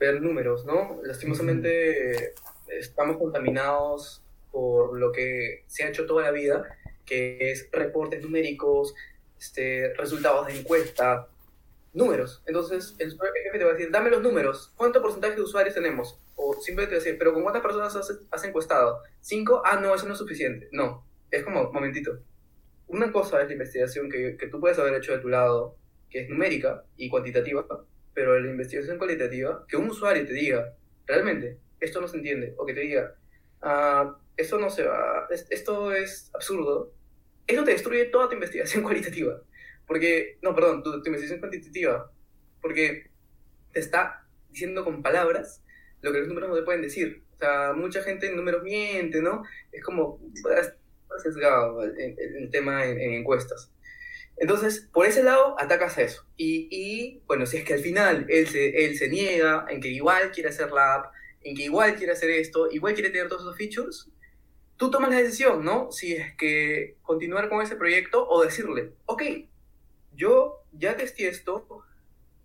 ver 0.00 0.22
números, 0.22 0.64
¿no? 0.64 0.98
Lastimosamente 1.04 2.32
estamos 2.68 3.18
contaminados 3.18 4.22
por 4.50 4.98
lo 4.98 5.12
que 5.12 5.64
se 5.66 5.84
ha 5.84 5.88
hecho 5.88 6.06
toda 6.06 6.22
la 6.22 6.30
vida, 6.30 6.78
que 7.04 7.50
es 7.50 7.68
reportes 7.72 8.22
numéricos, 8.22 8.94
este, 9.38 9.92
resultados 9.94 10.46
de 10.46 10.60
encuesta, 10.60 11.28
números. 11.92 12.42
Entonces, 12.46 12.94
el 12.98 13.10
jefe 13.10 13.58
te 13.58 13.64
va 13.64 13.70
a 13.70 13.74
decir, 13.74 13.90
dame 13.90 14.10
los 14.10 14.22
números. 14.22 14.72
¿Cuánto 14.76 15.02
porcentaje 15.02 15.34
de 15.34 15.42
usuarios 15.42 15.74
tenemos? 15.74 16.18
O 16.36 16.54
simplemente 16.54 16.96
decir, 16.96 17.16
¿pero 17.18 17.34
con 17.34 17.42
cuántas 17.42 17.62
personas 17.62 17.96
has, 18.30 18.44
encuestado? 18.44 19.02
¿Cinco? 19.20 19.62
Ah, 19.64 19.78
no, 19.80 19.94
eso 19.94 20.06
no 20.06 20.12
es 20.12 20.18
suficiente. 20.18 20.68
No. 20.72 21.04
Es 21.30 21.44
como, 21.44 21.72
momentito. 21.72 22.18
Una 22.88 23.10
cosa 23.12 23.40
es 23.40 23.48
la 23.48 23.54
investigación 23.54 24.10
que, 24.10 24.36
que 24.36 24.48
tú 24.48 24.60
puedes 24.60 24.78
haber 24.78 24.94
hecho 24.94 25.12
de 25.12 25.18
tu 25.18 25.28
lado, 25.28 25.76
que 26.10 26.20
es 26.20 26.28
numérica 26.28 26.84
y 26.96 27.08
cuantitativa, 27.08 27.66
pero 28.14 28.38
la 28.38 28.50
investigación 28.50 28.98
cualitativa, 28.98 29.64
que 29.66 29.76
un 29.76 29.88
usuario 29.88 30.26
te 30.26 30.34
diga, 30.34 30.74
realmente, 31.06 31.58
esto 31.80 32.00
no 32.00 32.08
se 32.08 32.18
entiende, 32.18 32.54
o 32.58 32.66
que 32.66 32.74
te 32.74 32.80
diga, 32.80 33.14
ah, 33.62 34.18
esto 34.36 34.58
no 34.58 34.70
se 34.70 34.84
va, 34.84 35.28
esto 35.50 35.92
es 35.92 36.30
absurdo, 36.34 36.92
eso 37.46 37.64
te 37.64 37.72
destruye 37.72 38.06
toda 38.06 38.28
tu 38.28 38.34
investigación 38.34 38.82
cualitativa. 38.84 39.40
Porque, 39.86 40.38
no, 40.42 40.54
perdón, 40.54 40.82
tu, 40.82 40.94
investigación 40.94 41.40
cuantitativa. 41.40 42.10
Porque 42.60 43.10
te 43.72 43.80
está 43.80 44.26
diciendo 44.50 44.84
con 44.84 45.02
palabras 45.02 45.62
lo 46.00 46.12
que 46.12 46.20
los 46.20 46.28
números 46.28 46.50
no 46.50 46.56
te 46.56 46.62
pueden 46.62 46.82
decir. 46.82 47.22
O 47.34 47.38
sea, 47.38 47.72
mucha 47.74 48.02
gente 48.02 48.28
en 48.28 48.36
números 48.36 48.62
miente, 48.62 49.20
¿no? 49.20 49.42
Es 49.72 49.82
como 49.82 50.20
sesgado 51.22 51.82
el, 51.82 52.16
el, 52.18 52.50
tema 52.50 52.86
en, 52.86 52.98
encuestas. 53.00 53.72
Entonces, 54.36 54.88
por 54.92 55.06
ese 55.06 55.22
lado, 55.22 55.56
atacas 55.58 55.98
a 55.98 56.02
eso. 56.02 56.24
Y, 56.36 56.68
y, 56.70 57.22
bueno, 57.26 57.44
si 57.44 57.58
es 57.58 57.64
que 57.64 57.74
al 57.74 57.80
final 57.80 58.26
él 58.28 58.46
se, 58.48 58.86
él 58.86 58.96
se 58.96 59.08
niega 59.08 59.66
en 59.68 59.80
que 59.80 59.88
igual 59.88 60.32
quiere 60.32 60.48
hacer 60.48 60.70
la 60.70 60.94
app, 60.94 61.12
en 61.42 61.54
que 61.54 61.64
igual 61.64 61.96
quiere 61.96 62.12
hacer 62.12 62.30
esto, 62.30 62.70
igual 62.70 62.94
quiere 62.94 63.10
tener 63.10 63.28
todos 63.28 63.42
esos 63.42 63.56
features, 63.56 64.08
tú 64.82 64.90
tomas 64.90 65.10
la 65.10 65.20
decisión, 65.20 65.64
¿no? 65.64 65.92
Si 65.92 66.12
es 66.12 66.34
que 66.34 66.96
continuar 67.02 67.48
con 67.48 67.62
ese 67.62 67.76
proyecto 67.76 68.28
o 68.28 68.42
decirle, 68.42 68.90
ok, 69.06 69.22
yo 70.12 70.64
ya 70.72 70.96
testé 70.96 71.28
esto, 71.28 71.84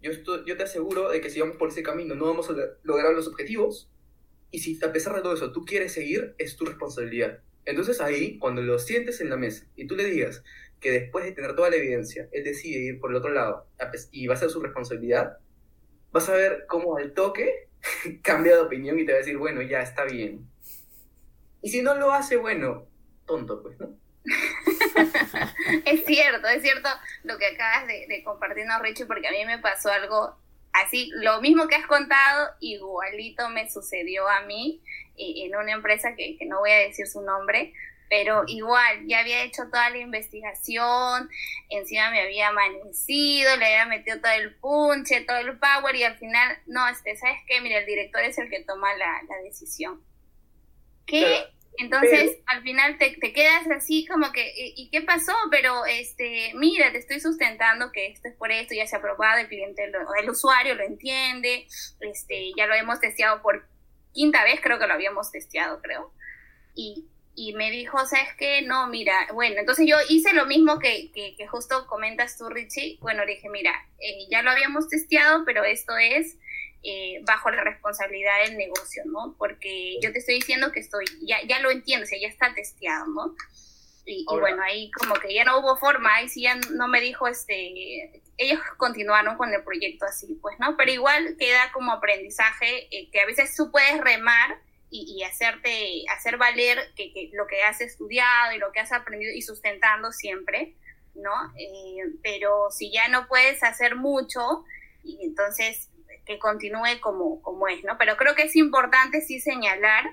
yo, 0.03 0.11
yo 0.45 0.55
te 0.55 0.61
aseguro 0.61 1.09
de 1.09 1.19
que 1.19 1.31
si 1.31 1.39
vamos 1.39 1.57
por 1.57 1.69
ese 1.69 1.81
camino 1.81 2.13
no 2.13 2.25
vamos 2.25 2.47
a 2.51 2.53
lograr 2.83 3.11
los 3.15 3.27
objetivos, 3.27 3.89
y 4.51 4.59
si 4.59 4.77
a 4.85 4.93
pesar 4.93 5.15
de 5.15 5.23
todo 5.23 5.33
eso 5.33 5.51
tú 5.51 5.65
quieres 5.65 5.93
seguir, 5.93 6.35
es 6.38 6.55
tu 6.55 6.65
responsabilidad. 6.65 7.39
Entonces 7.65 8.01
ahí, 8.01 8.38
cuando 8.38 8.61
lo 8.61 8.77
sientes 8.77 9.19
en 9.19 9.31
la 9.31 9.38
mesa 9.38 9.65
y 9.75 9.88
tú 9.88 9.95
le 9.95 10.05
digas 10.05 10.43
que 10.79 10.91
después 10.91 11.25
de 11.25 11.31
tener 11.31 11.55
toda 11.55 11.71
la 11.71 11.77
evidencia, 11.77 12.29
él 12.31 12.43
decide 12.43 12.77
ir 12.77 12.99
por 12.99 13.09
el 13.09 13.17
otro 13.17 13.31
lado 13.31 13.65
y 14.11 14.27
va 14.27 14.35
a 14.35 14.38
ser 14.38 14.51
su 14.51 14.61
responsabilidad, 14.61 15.39
vas 16.11 16.29
a 16.29 16.35
ver 16.35 16.65
cómo 16.67 16.97
al 16.97 17.13
toque 17.13 17.67
cambia 18.21 18.57
de 18.57 18.61
opinión 18.61 18.99
y 18.99 19.07
te 19.07 19.13
va 19.13 19.15
a 19.15 19.21
decir, 19.21 19.38
bueno, 19.38 19.63
ya 19.63 19.81
está 19.81 20.05
bien. 20.05 20.47
Y 21.62 21.70
si 21.70 21.82
no 21.82 21.95
lo 21.95 22.12
hace, 22.12 22.38
bueno, 22.38 22.86
tonto, 23.26 23.62
pues, 23.62 23.80
¿no? 23.80 23.89
es 25.86 26.05
cierto, 26.05 26.47
es 26.47 26.62
cierto 26.62 26.89
lo 27.24 27.38
que 27.38 27.47
acabas 27.47 27.88
de, 27.88 28.24
compartirnos, 28.24 28.82
Richie, 28.82 29.05
porque 29.05 29.28
a 29.28 29.32
mí 29.32 29.45
me 29.45 29.60
pasó 29.60 29.89
algo 29.89 30.36
así, 30.74 31.10
lo 31.16 31.41
mismo 31.41 31.68
que 31.68 31.76
has 31.76 31.88
contado, 31.88 32.49
igualito 32.60 33.49
me 33.49 33.70
sucedió 33.70 34.28
a 34.28 34.41
mí 34.41 34.82
en 35.18 35.55
una 35.55 35.72
empresa 35.72 36.16
que, 36.16 36.38
no 36.45 36.60
voy 36.60 36.72
a 36.72 36.80
decir 36.80 37.08
su 37.08 37.22
nombre, 37.22 37.74
pero 38.10 38.43
igual, 38.47 39.05
ya 39.05 39.20
había 39.20 39.43
hecho 39.43 39.64
toda 39.70 39.89
la 39.89 39.97
investigación, 39.97 41.30
encima 41.70 42.10
me 42.12 42.22
había 42.22 42.49
amanecido, 42.49 43.55
le 43.58 43.66
había 43.66 43.86
metido 43.86 44.20
todo 44.22 44.32
el 44.32 44.55
punche, 44.55 45.22
todo 45.22 45.38
el 45.38 45.58
power 45.58 45.95
y 45.95 46.03
al 46.03 46.18
final, 46.18 46.58
no, 46.68 46.88
este, 46.88 47.18
¿sabes 47.18 47.39
qué? 47.47 47.60
Mira, 47.60 47.80
el 47.80 47.86
director 47.86 48.22
es 48.22 48.38
el 48.38 48.49
que 48.49 48.64
toma 48.64 48.95
la, 48.95 49.22
decisión. 49.43 50.01
¿Qué? 51.08 51.45
Entonces, 51.80 52.38
al 52.47 52.64
final 52.64 52.97
te, 52.97 53.12
te, 53.22 53.34
quedas 53.34 53.68
así 53.70 54.05
como 54.08 54.32
que, 54.32 54.51
¿y 54.55 54.89
qué 54.89 55.01
pasó? 55.01 55.34
Pero, 55.51 55.86
este, 55.86 56.51
mira, 56.55 56.91
te 56.91 56.97
estoy 56.97 57.20
sustentando 57.20 57.91
que 57.91 58.08
esto 58.08 58.28
es 58.28 58.36
por 58.36 58.51
esto, 58.51 58.74
ya 58.74 58.88
se 58.88 58.95
ha 58.95 58.99
aprobado, 58.99 59.39
el 59.39 59.47
cliente, 59.47 59.84
el 59.84 60.30
usuario 60.30 60.74
lo 60.74 60.84
entiende, 60.84 61.68
este, 61.99 62.51
ya 62.58 62.66
lo 62.66 62.74
hemos 62.74 62.99
testeado 62.99 63.43
por 63.43 63.68
quinta 64.12 64.43
vez, 64.43 64.60
creo 64.60 64.80
que 64.80 64.88
lo 64.88 64.93
habíamos 64.95 65.32
testeado, 65.32 65.80
creo. 65.80 66.12
Y, 66.74 67.05
y 67.36 67.53
me 67.53 67.70
dijo, 67.70 68.03
¿sabes 68.08 68.34
qué? 68.39 68.64
No, 68.64 68.88
mira, 68.88 69.28
bueno, 69.34 69.58
entonces 69.60 69.86
yo 69.88 69.97
hice 70.10 70.34
lo 70.34 70.47
mismo 70.47 70.80
que, 70.80 71.12
que, 71.12 71.36
que 71.38 71.47
justo 71.47 71.86
comentas 71.86 72.39
tú, 72.39 72.49
Richie. 72.49 72.97
Bueno, 73.01 73.24
le 73.24 73.36
dije, 73.36 73.49
mira, 73.49 73.72
eh, 73.99 74.28
ya 74.32 74.41
lo 74.41 74.49
habíamos 74.49 74.89
testeado, 74.89 75.45
pero 75.45 75.64
esto 75.64 75.95
es 75.97 76.38
eh, 76.84 77.21
bajo 77.23 77.49
la 77.49 77.63
responsabilidad 77.63 78.45
del 78.45 78.57
negocio, 78.57 79.03
¿no? 79.05 79.36
Porque 79.38 79.97
yo 80.01 80.11
te 80.11 80.19
estoy 80.19 80.36
diciendo 80.36 80.71
que 80.71 80.80
estoy, 80.80 81.05
ya, 81.21 81.38
ya 81.47 81.59
lo 81.59 81.71
entiendo, 81.71 82.05
o 82.05 82.07
sea, 82.07 82.19
ya 82.19 82.28
está 82.28 82.53
testeado, 82.53 83.07
¿no? 83.07 83.36
Y, 84.05 84.25
bueno, 84.25 84.63
ahí 84.63 84.89
como 84.91 85.15
que 85.15 85.34
ya 85.34 85.43
no 85.43 85.59
hubo 85.59 85.75
forma, 85.75 86.15
ahí 86.15 86.30
sí 86.30 86.43
ya 86.43 86.55
no 86.71 86.88
me 86.88 87.01
dijo, 87.01 87.28
este, 87.28 88.21
ellos 88.38 88.61
continuaron 88.78 89.36
con 89.36 89.53
el 89.53 89.61
proyecto 89.63 90.05
así, 90.05 90.39
pues, 90.41 90.57
¿no? 90.59 90.78
Pero 90.78 90.91
igual 90.91 91.36
queda 91.38 91.71
como 91.73 91.91
aprendizaje 91.91 92.88
eh, 92.95 93.09
que 93.11 93.19
a 93.19 93.25
veces 93.25 93.53
tú 93.53 93.69
puedes 93.69 93.99
remar 93.99 94.61
y, 94.89 95.21
hacerte, 95.23 96.05
hacer 96.15 96.38
valer 96.38 96.93
que, 96.95 97.11
que, 97.11 97.32
lo 97.34 97.45
que 97.47 97.61
has 97.63 97.82
estudiado 97.82 98.53
y 98.53 98.59
lo 98.59 98.71
que 98.71 98.80
has 98.80 98.93
aprendido 98.93 99.34
y 99.34 99.41
sustentando 99.41 100.13
siempre, 100.13 100.75
¿no? 101.13 101.34
Eh, 101.57 101.97
pero 102.23 102.71
si 102.71 102.89
ya 102.89 103.09
no 103.09 103.28
puedes 103.28 103.61
hacer 103.63 103.97
mucho, 103.97 104.63
y 105.03 105.25
entonces 105.25 105.89
que 106.28 106.38
continúe 106.38 106.99
como, 107.01 107.41
como 107.41 107.67
es, 107.67 107.84
¿no? 107.84 107.97
Pero 107.97 108.17
creo 108.17 108.36
que 108.36 108.43
es 108.43 108.55
importante 108.55 109.21
sí 109.21 109.39
señalar 109.39 110.05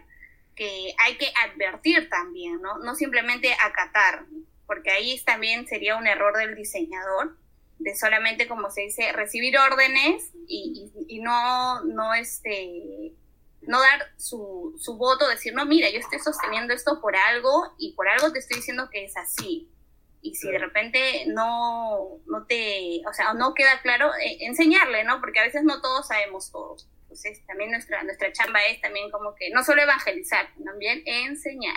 que 0.55 0.95
hay 0.99 1.17
que 1.19 1.33
advertir 1.45 2.09
también, 2.09 2.63
¿no? 2.63 2.79
No 2.79 2.95
simplemente 2.95 3.53
acatar, 3.63 4.25
porque 4.67 4.91
ahí 4.91 5.21
también 5.25 5.67
sería 5.67 5.97
un 5.97 6.07
error 6.07 6.37
del 6.37 6.55
diseñador, 6.55 7.37
de 7.79 7.97
solamente, 7.97 8.47
como 8.47 8.71
se 8.71 8.83
dice, 8.83 9.13
recibir 9.13 9.59
órdenes 9.59 10.31
y, 10.47 10.93
y, 11.09 11.21
no, 11.21 11.83
no, 11.85 12.15
este, 12.15 13.13
no 13.63 13.81
dar 13.81 14.13
su, 14.17 14.77
su 14.79 14.97
voto, 14.97 15.29
decir, 15.29 15.53
no, 15.55 15.67
mira, 15.67 15.91
yo 15.91 15.99
estoy 15.99 16.21
sosteniendo 16.21 16.73
esto 16.73 17.01
por 17.01 17.17
algo 17.17 17.75
y 17.77 17.93
por 17.95 18.09
algo 18.09 18.33
te 18.33 18.39
estoy 18.39 18.59
diciendo 18.59 18.89
que 18.91 19.05
es 19.05 19.17
así 19.17 19.69
y 20.25 20.35
si 20.35 20.51
de 20.51 20.59
repente 20.59 21.27
no, 21.27 22.19
no 22.27 22.47
te, 22.47 23.03
o 23.07 23.13
sea, 23.13 23.35
no 23.35 23.53
queda 23.53 23.83
claro, 23.83 24.11
eh, 24.15 24.39
enseñarle, 24.41 25.05
¿no? 25.05 25.21
Porque 25.21 25.39
a 25.39 25.45
veces 25.45 25.65
no 25.65 25.83
todos 25.83 26.09
sabemos 26.09 26.51
todo. 26.51 26.77
Entonces, 27.03 27.45
también 27.47 27.71
nuestra, 27.71 28.03
nuestra 28.05 28.33
chamba 28.33 28.61
es 28.65 28.81
también 28.81 29.11
como 29.11 29.35
que 29.35 29.51
no 29.51 29.63
solo 29.63 29.83
evangelizar, 29.83 30.49
también 30.65 31.03
enseñar. 31.05 31.77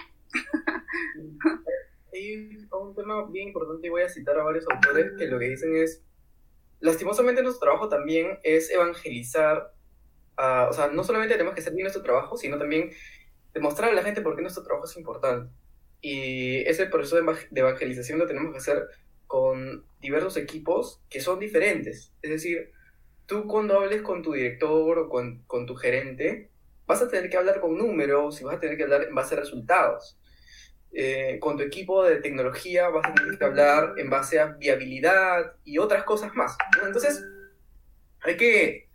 Hay 2.13 2.57
un 2.71 2.95
tema 2.95 3.25
bien 3.29 3.49
importante 3.49 3.85
y 3.85 3.89
voy 3.89 4.03
a 4.03 4.09
citar 4.09 4.39
a 4.39 4.43
varios 4.43 4.65
autores 4.71 5.11
que 5.17 5.27
lo 5.27 5.37
que 5.37 5.49
dicen 5.49 5.75
es, 5.75 6.01
lastimosamente 6.79 7.43
nuestro 7.43 7.65
trabajo 7.65 7.89
también 7.89 8.39
es 8.43 8.71
evangelizar 8.71 9.73
o 10.37 10.73
sea, 10.73 10.87
no 10.87 11.03
solamente 11.03 11.33
tenemos 11.33 11.53
que 11.53 11.61
hacer 11.61 11.73
bien 11.73 11.85
nuestro 11.85 12.03
trabajo, 12.03 12.37
sino 12.37 12.57
también 12.57 12.91
demostrar 13.53 13.89
a 13.89 13.93
la 13.93 14.03
gente 14.03 14.21
por 14.21 14.35
qué 14.35 14.41
nuestro 14.41 14.63
trabajo 14.63 14.85
es 14.85 14.95
importante. 14.95 15.51
Y 16.01 16.59
ese 16.67 16.85
proceso 16.85 17.15
de 17.15 17.59
evangelización 17.59 18.19
lo 18.19 18.27
tenemos 18.27 18.51
que 18.51 18.59
hacer 18.59 18.87
con 19.25 19.85
diversos 19.99 20.37
equipos 20.37 21.01
que 21.09 21.21
son 21.21 21.39
diferentes. 21.39 22.13
Es 22.21 22.31
decir, 22.31 22.71
tú 23.25 23.45
cuando 23.45 23.79
hables 23.79 24.01
con 24.01 24.23
tu 24.23 24.33
director 24.33 24.97
o 24.99 25.09
con, 25.09 25.43
con 25.47 25.65
tu 25.65 25.75
gerente, 25.75 26.49
vas 26.87 27.01
a 27.01 27.09
tener 27.09 27.29
que 27.29 27.37
hablar 27.37 27.59
con 27.59 27.77
números 27.77 28.39
y 28.41 28.45
vas 28.45 28.55
a 28.55 28.59
tener 28.59 28.77
que 28.77 28.83
hablar 28.83 29.03
en 29.03 29.13
base 29.13 29.35
a 29.35 29.39
resultados. 29.39 30.17
Eh, 30.93 31.37
con 31.39 31.57
tu 31.57 31.63
equipo 31.63 32.03
de 32.03 32.21
tecnología 32.21 32.87
vas 32.89 33.05
a 33.05 33.13
tener 33.13 33.37
que 33.37 33.45
hablar 33.45 33.93
en 33.97 34.09
base 34.09 34.39
a 34.39 34.45
viabilidad 34.53 35.53
y 35.65 35.77
otras 35.77 36.03
cosas 36.05 36.33
más. 36.33 36.57
Entonces, 36.83 37.23
hay 38.21 38.37
que, 38.37 38.89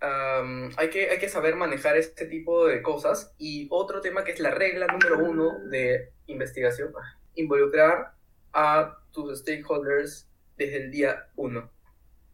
hay, 0.00 0.90
que, 0.90 1.10
hay 1.10 1.18
que 1.18 1.28
saber 1.28 1.54
manejar 1.54 1.96
este 1.96 2.26
tipo 2.26 2.66
de 2.66 2.82
cosas. 2.82 3.34
Y 3.38 3.68
otro 3.70 4.00
tema 4.00 4.24
que 4.24 4.32
es 4.32 4.40
la 4.40 4.50
regla 4.50 4.86
número 4.86 5.18
uno 5.18 5.60
de 5.68 6.13
investigación, 6.26 6.92
involucrar 7.34 8.14
a 8.52 8.98
tus 9.12 9.40
stakeholders 9.40 10.28
desde 10.56 10.84
el 10.84 10.90
día 10.90 11.28
uno. 11.36 11.70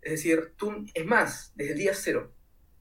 Es 0.03 0.13
decir, 0.13 0.53
tú, 0.57 0.85
es 0.95 1.05
más, 1.05 1.53
desde 1.57 1.73
el 1.73 1.79
día 1.79 1.95
cero. 1.95 2.33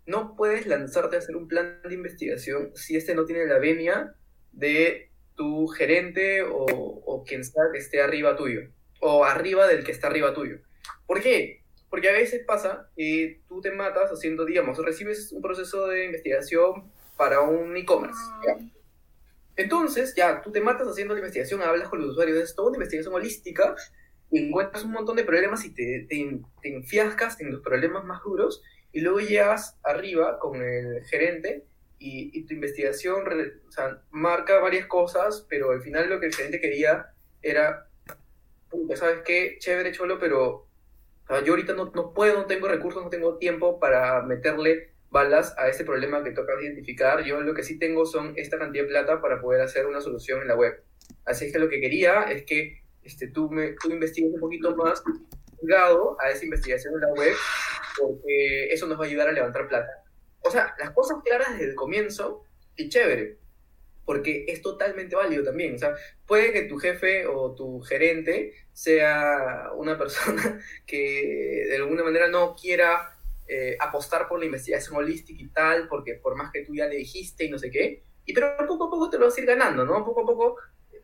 No 0.05 0.35
puedes 0.35 0.65
lanzarte 0.65 1.15
a 1.15 1.19
hacer 1.19 1.35
un 1.35 1.47
plan 1.47 1.81
de 1.83 1.93
investigación 1.93 2.71
si 2.75 2.95
este 2.95 3.13
no 3.13 3.25
tiene 3.25 3.45
la 3.45 3.59
venia 3.59 4.15
de 4.51 5.11
tu 5.35 5.67
gerente 5.67 6.41
o, 6.41 6.65
o 6.65 7.23
quien 7.23 7.43
sea 7.43 7.63
que 7.71 7.77
esté 7.77 8.01
arriba 8.01 8.35
tuyo, 8.35 8.61
o 8.99 9.23
arriba 9.23 9.67
del 9.67 9.83
que 9.83 9.91
está 9.91 10.07
arriba 10.07 10.33
tuyo. 10.33 10.59
¿Por 11.05 11.21
qué? 11.21 11.63
Porque 11.89 12.09
a 12.09 12.13
veces 12.13 12.43
pasa 12.45 12.89
que 12.95 13.41
tú 13.47 13.61
te 13.61 13.71
matas 13.71 14.11
haciendo, 14.11 14.45
digamos, 14.45 14.77
recibes 14.83 15.31
un 15.31 15.41
proceso 15.41 15.87
de 15.87 16.05
investigación 16.05 16.91
para 17.17 17.41
un 17.41 17.75
e-commerce. 17.75 18.19
Entonces, 19.59 20.15
ya, 20.15 20.41
tú 20.41 20.53
te 20.53 20.61
matas 20.61 20.87
haciendo 20.87 21.13
la 21.13 21.19
investigación, 21.19 21.61
hablas 21.61 21.89
con 21.89 21.99
los 21.99 22.11
usuarios, 22.11 22.37
es 22.37 22.55
toda 22.55 22.69
una 22.69 22.77
investigación 22.77 23.13
holística, 23.13 23.75
encuentras 24.31 24.85
un 24.85 24.91
montón 24.91 25.17
de 25.17 25.25
problemas 25.25 25.65
y 25.65 25.73
te, 25.73 26.05
te, 26.07 26.39
te 26.61 26.73
enfiascas 26.73 27.41
en 27.41 27.51
los 27.51 27.61
problemas 27.61 28.05
más 28.05 28.23
duros, 28.23 28.63
y 28.93 29.01
luego 29.01 29.19
llegas 29.19 29.77
arriba 29.83 30.39
con 30.39 30.61
el 30.61 31.03
gerente 31.07 31.65
y, 31.97 32.31
y 32.39 32.45
tu 32.45 32.53
investigación 32.53 33.25
marca 34.11 34.59
varias 34.59 34.85
cosas, 34.85 35.45
pero 35.49 35.71
al 35.71 35.81
final 35.81 36.09
lo 36.09 36.21
que 36.21 36.27
el 36.27 36.33
gerente 36.35 36.61
quería 36.61 37.07
era, 37.41 37.89
¿sabes 38.95 39.23
qué? 39.25 39.57
Chévere, 39.59 39.91
cholo, 39.91 40.19
pero 40.19 40.67
yo 41.45 41.51
ahorita 41.51 41.73
no, 41.73 41.91
no 41.93 42.13
puedo, 42.13 42.37
no 42.37 42.45
tengo 42.45 42.69
recursos, 42.69 43.03
no 43.03 43.09
tengo 43.09 43.37
tiempo 43.37 43.77
para 43.77 44.21
meterle 44.21 44.93
balas 45.09 45.55
a 45.57 45.67
ese 45.69 45.83
problema 45.83 46.23
que 46.23 46.31
toca 46.31 46.61
identificar. 46.61 47.23
Yo 47.23 47.41
lo 47.41 47.53
que 47.53 47.63
sí 47.63 47.79
tengo 47.79 48.05
son 48.05 48.33
esta 48.35 48.57
cantidad 48.57 48.83
de 48.83 48.89
plata 48.89 49.21
para 49.21 49.41
poder 49.41 49.61
hacer 49.61 49.85
una 49.85 50.01
solución 50.01 50.41
en 50.41 50.47
la 50.47 50.55
web. 50.55 50.83
Así 51.25 51.51
que 51.51 51.59
lo 51.59 51.69
que 51.69 51.81
quería 51.81 52.23
es 52.23 52.43
que 52.43 52.81
este, 53.03 53.27
tú, 53.27 53.49
me, 53.49 53.75
tú 53.81 53.89
investigues 53.89 54.33
un 54.33 54.39
poquito 54.39 54.75
más 54.75 55.03
ligado 55.61 56.15
a 56.21 56.29
esa 56.29 56.45
investigación 56.45 56.93
en 56.95 57.01
la 57.01 57.13
web, 57.13 57.33
porque 57.97 58.71
eso 58.71 58.87
nos 58.87 58.99
va 58.99 59.05
a 59.05 59.07
ayudar 59.07 59.29
a 59.29 59.33
levantar 59.33 59.67
plata. 59.67 60.03
O 60.41 60.51
sea, 60.51 60.73
las 60.79 60.91
cosas 60.91 61.17
claras 61.23 61.51
desde 61.53 61.71
el 61.71 61.75
comienzo, 61.75 62.43
y 62.79 62.89
chévere, 62.89 63.37
porque 64.05 64.45
es 64.47 64.61
totalmente 64.61 65.15
válido 65.15 65.43
también. 65.43 65.75
O 65.75 65.77
sea, 65.77 65.95
puede 66.25 66.51
que 66.53 66.63
tu 66.63 66.77
jefe 66.77 67.27
o 67.27 67.53
tu 67.53 67.81
gerente 67.81 68.53
sea 68.73 69.69
una 69.75 69.97
persona 69.97 70.59
que 70.87 71.65
de 71.69 71.75
alguna 71.75 72.03
manera 72.03 72.27
no 72.27 72.55
quiera 72.55 73.18
eh, 73.51 73.75
apostar 73.79 74.27
por 74.27 74.37
la 74.37 74.45
investigación 74.45 74.95
holística 74.95 75.41
y 75.41 75.47
tal, 75.47 75.87
porque 75.87 76.13
por 76.13 76.35
más 76.35 76.51
que 76.51 76.63
tú 76.63 76.75
ya 76.75 76.85
le 76.85 76.97
dijiste 76.97 77.45
y 77.45 77.49
no 77.49 77.57
sé 77.57 77.71
qué, 77.71 78.03
y 78.23 78.31
pero 78.31 78.55
poco 78.67 78.83
a 78.85 78.89
poco 78.91 79.09
te 79.09 79.17
lo 79.17 79.25
vas 79.25 79.35
a 79.35 79.41
ir 79.41 79.47
ganando, 79.47 79.83
¿no? 79.85 80.05
Poco 80.05 80.21
a 80.21 80.25
poco, 80.25 80.57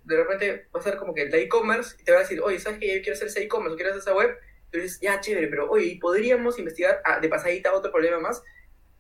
de 0.03 0.15
repente 0.15 0.67
va 0.73 0.79
a 0.79 0.83
ser 0.83 0.97
como 0.97 1.11
que 1.15 1.23
el 1.23 1.33
e-commerce 1.33 1.95
y 1.99 2.03
te 2.03 2.11
va 2.11 2.19
a 2.19 2.21
decir, 2.21 2.39
oye, 2.41 2.59
¿sabes 2.59 2.77
que 2.77 2.85
yo 2.85 3.01
quiero 3.01 3.13
hacer 3.13 3.29
ese 3.29 3.41
e-commerce 3.41 3.75
quiero 3.75 3.89
hacer 3.89 4.01
esa 4.01 4.13
web? 4.13 4.37
Y 4.71 4.77
dices, 4.77 4.99
ya, 5.01 5.19
chévere, 5.19 5.47
pero 5.47 5.71
oye, 5.71 5.97
¿podríamos 5.99 6.59
investigar 6.59 7.01
ah, 7.03 7.19
de 7.19 7.27
pasadita 7.29 7.73
otro 7.73 7.91
problema 7.91 8.19
más? 8.19 8.43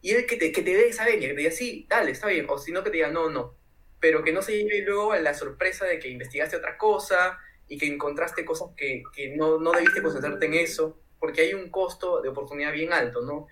Y 0.01 0.13
él 0.13 0.25
que 0.25 0.37
te, 0.37 0.51
que 0.51 0.63
te 0.63 0.71
dé 0.71 0.87
esa 0.87 1.05
venia, 1.05 1.27
que 1.27 1.35
te 1.35 1.41
diga, 1.41 1.51
sí, 1.51 1.85
dale, 1.87 2.09
está 2.09 2.27
bien, 2.29 2.47
o 2.49 2.57
si 2.57 2.71
no, 2.71 2.83
que 2.83 2.89
te 2.89 2.97
diga, 2.97 3.11
no, 3.11 3.29
no. 3.29 3.55
Pero 3.99 4.23
que 4.23 4.33
no 4.33 4.41
se 4.41 4.57
lleve 4.57 4.81
luego 4.81 5.11
a 5.11 5.19
la 5.19 5.35
sorpresa 5.35 5.85
de 5.85 5.99
que 5.99 6.09
investigaste 6.09 6.57
otra 6.57 6.79
cosa 6.79 7.37
y 7.67 7.77
que 7.77 7.85
encontraste 7.85 8.43
cosas 8.43 8.69
que, 8.75 9.03
que 9.13 9.35
no, 9.35 9.59
no 9.59 9.71
debiste 9.71 10.01
concentrarte 10.01 10.47
en 10.47 10.55
eso 10.55 10.99
porque 11.19 11.41
hay 11.41 11.53
un 11.53 11.69
costo 11.69 12.21
de 12.21 12.29
oportunidad 12.29 12.73
bien 12.73 12.93
alto, 12.93 13.21
¿no? 13.21 13.47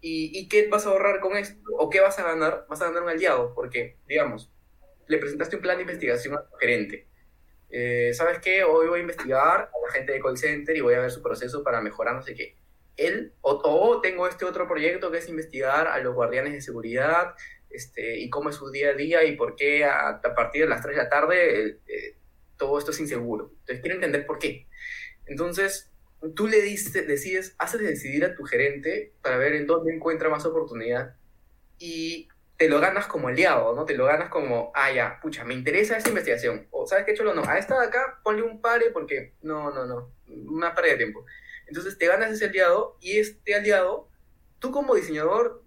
¿Y, 0.00 0.38
¿Y, 0.38 0.48
qué 0.48 0.68
vas 0.68 0.86
a 0.86 0.90
ahorrar 0.90 1.20
con 1.20 1.36
esto? 1.36 1.60
¿O 1.78 1.90
qué 1.90 2.00
vas 2.00 2.18
a 2.18 2.22
ganar? 2.22 2.66
Vas 2.68 2.80
a 2.80 2.86
ganar 2.86 3.02
un 3.02 3.10
aliado, 3.10 3.54
porque, 3.54 3.98
digamos, 4.08 4.50
le 5.08 5.18
presentaste 5.18 5.56
un 5.56 5.62
plan 5.62 5.76
de 5.76 5.82
investigación 5.82 6.34
a 6.34 6.42
tu 6.42 6.56
gerente. 6.56 7.10
Eh, 7.70 8.12
¿Sabes 8.14 8.38
qué? 8.40 8.64
Hoy 8.64 8.88
voy 8.88 8.98
a 8.98 9.02
investigar 9.02 9.70
a 9.72 9.86
la 9.86 9.92
gente 9.92 10.12
de 10.12 10.20
call 10.20 10.38
center 10.38 10.76
y 10.76 10.80
voy 10.80 10.94
a 10.94 11.00
ver 11.00 11.10
su 11.10 11.22
proceso 11.22 11.62
para 11.62 11.80
mejorar 11.80 12.14
no 12.14 12.22
sé 12.22 12.34
qué. 12.34 12.56
Él, 12.96 13.32
o, 13.40 14.00
tengo 14.00 14.26
este 14.28 14.44
otro 14.44 14.68
proyecto 14.68 15.10
que 15.10 15.18
es 15.18 15.28
investigar 15.28 15.86
a 15.86 15.98
los 16.00 16.14
guardianes 16.14 16.52
de 16.52 16.60
seguridad 16.60 17.34
este, 17.70 18.18
y 18.18 18.28
cómo 18.28 18.50
es 18.50 18.56
su 18.56 18.70
día 18.70 18.90
a 18.90 18.94
día 18.94 19.24
y 19.24 19.36
por 19.36 19.56
qué 19.56 19.84
a, 19.84 20.20
partir 20.34 20.62
de 20.62 20.68
las 20.68 20.82
3 20.82 20.96
de 20.96 21.02
la 21.02 21.08
tarde 21.08 21.66
eh, 21.66 21.78
eh, 21.86 22.16
todo 22.56 22.78
esto 22.78 22.90
es 22.90 23.00
inseguro. 23.00 23.52
Entonces 23.60 23.80
quiero 23.80 23.94
entender 23.94 24.26
por 24.26 24.38
qué. 24.38 24.66
Entonces, 25.26 25.89
tú 26.34 26.46
le 26.46 26.60
dices, 26.62 26.92
decides, 27.06 27.54
haces 27.58 27.80
decidir 27.80 28.24
a 28.24 28.34
tu 28.34 28.44
gerente 28.44 29.12
para 29.22 29.38
ver 29.38 29.54
en 29.54 29.66
dónde 29.66 29.94
encuentra 29.94 30.28
más 30.28 30.44
oportunidad 30.44 31.16
y 31.78 32.28
te 32.58 32.68
lo 32.68 32.78
ganas 32.78 33.06
como 33.06 33.28
aliado, 33.28 33.74
¿no? 33.74 33.86
Te 33.86 33.94
lo 33.94 34.04
ganas 34.04 34.28
como, 34.28 34.70
ah, 34.74 34.92
ya, 34.92 35.18
pucha, 35.22 35.44
me 35.44 35.54
interesa 35.54 35.96
esta 35.96 36.10
investigación. 36.10 36.66
O, 36.70 36.86
¿sabes 36.86 37.06
qué, 37.06 37.14
Cholo? 37.14 37.32
No, 37.32 37.42
a 37.42 37.56
esta 37.56 37.80
de 37.80 37.86
acá 37.86 38.20
ponle 38.22 38.42
un 38.42 38.60
pare 38.60 38.90
porque, 38.90 39.32
no, 39.40 39.70
no, 39.70 39.86
no, 39.86 40.12
una 40.26 40.74
pérdida 40.74 40.92
de 40.92 40.98
tiempo. 40.98 41.24
Entonces 41.66 41.96
te 41.96 42.06
ganas 42.06 42.30
ese 42.32 42.44
aliado 42.44 42.98
y 43.00 43.18
este 43.18 43.54
aliado, 43.54 44.10
tú 44.58 44.72
como 44.72 44.94
diseñador, 44.94 45.64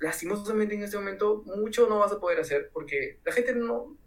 lastimosamente 0.00 0.74
en 0.74 0.82
este 0.82 0.96
momento, 0.96 1.42
mucho 1.44 1.86
no 1.88 1.98
vas 1.98 2.12
a 2.12 2.20
poder 2.20 2.40
hacer 2.40 2.70
porque 2.72 3.18
la 3.22 3.32
gente 3.32 3.54
no, 3.54 3.98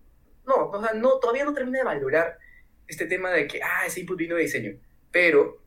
no, 0.48 0.70
o 0.72 0.84
sea, 0.84 0.94
no, 0.94 1.20
todavía 1.20 1.46
no 1.46 1.54
termina 1.54 1.80
de 1.80 1.86
valorar 1.86 2.40
este 2.88 3.06
tema 3.06 3.30
de 3.30 3.46
que, 3.46 3.62
ah, 3.62 3.86
ese 3.86 4.00
input 4.00 4.18
vino 4.18 4.36
de 4.36 4.42
diseño. 4.42 4.80
Pero 5.12 5.63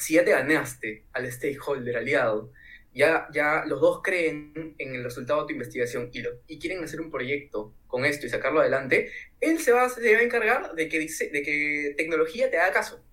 si 0.00 0.14
ya 0.14 0.24
te 0.24 0.32
ganaste 0.32 1.04
al 1.12 1.30
stakeholder 1.30 1.96
aliado, 1.96 2.52
ya, 2.92 3.28
ya 3.32 3.64
los 3.66 3.80
dos 3.80 4.00
creen 4.02 4.74
en 4.78 4.94
el 4.94 5.04
resultado 5.04 5.42
de 5.42 5.46
tu 5.46 5.52
investigación 5.52 6.10
y, 6.12 6.22
y 6.48 6.58
quieren 6.58 6.82
hacer 6.82 7.00
un 7.00 7.10
proyecto 7.10 7.72
con 7.86 8.04
esto 8.04 8.26
y 8.26 8.30
sacarlo 8.30 8.60
adelante, 8.60 9.10
él 9.40 9.58
se 9.60 9.72
va, 9.72 9.88
se 9.88 10.12
va 10.12 10.20
a 10.20 10.22
encargar 10.22 10.74
de 10.74 10.88
que, 10.88 10.98
dice, 10.98 11.28
de 11.28 11.42
que 11.42 11.94
tecnología 11.96 12.50
te 12.50 12.58
haga 12.58 12.72
caso. 12.72 13.04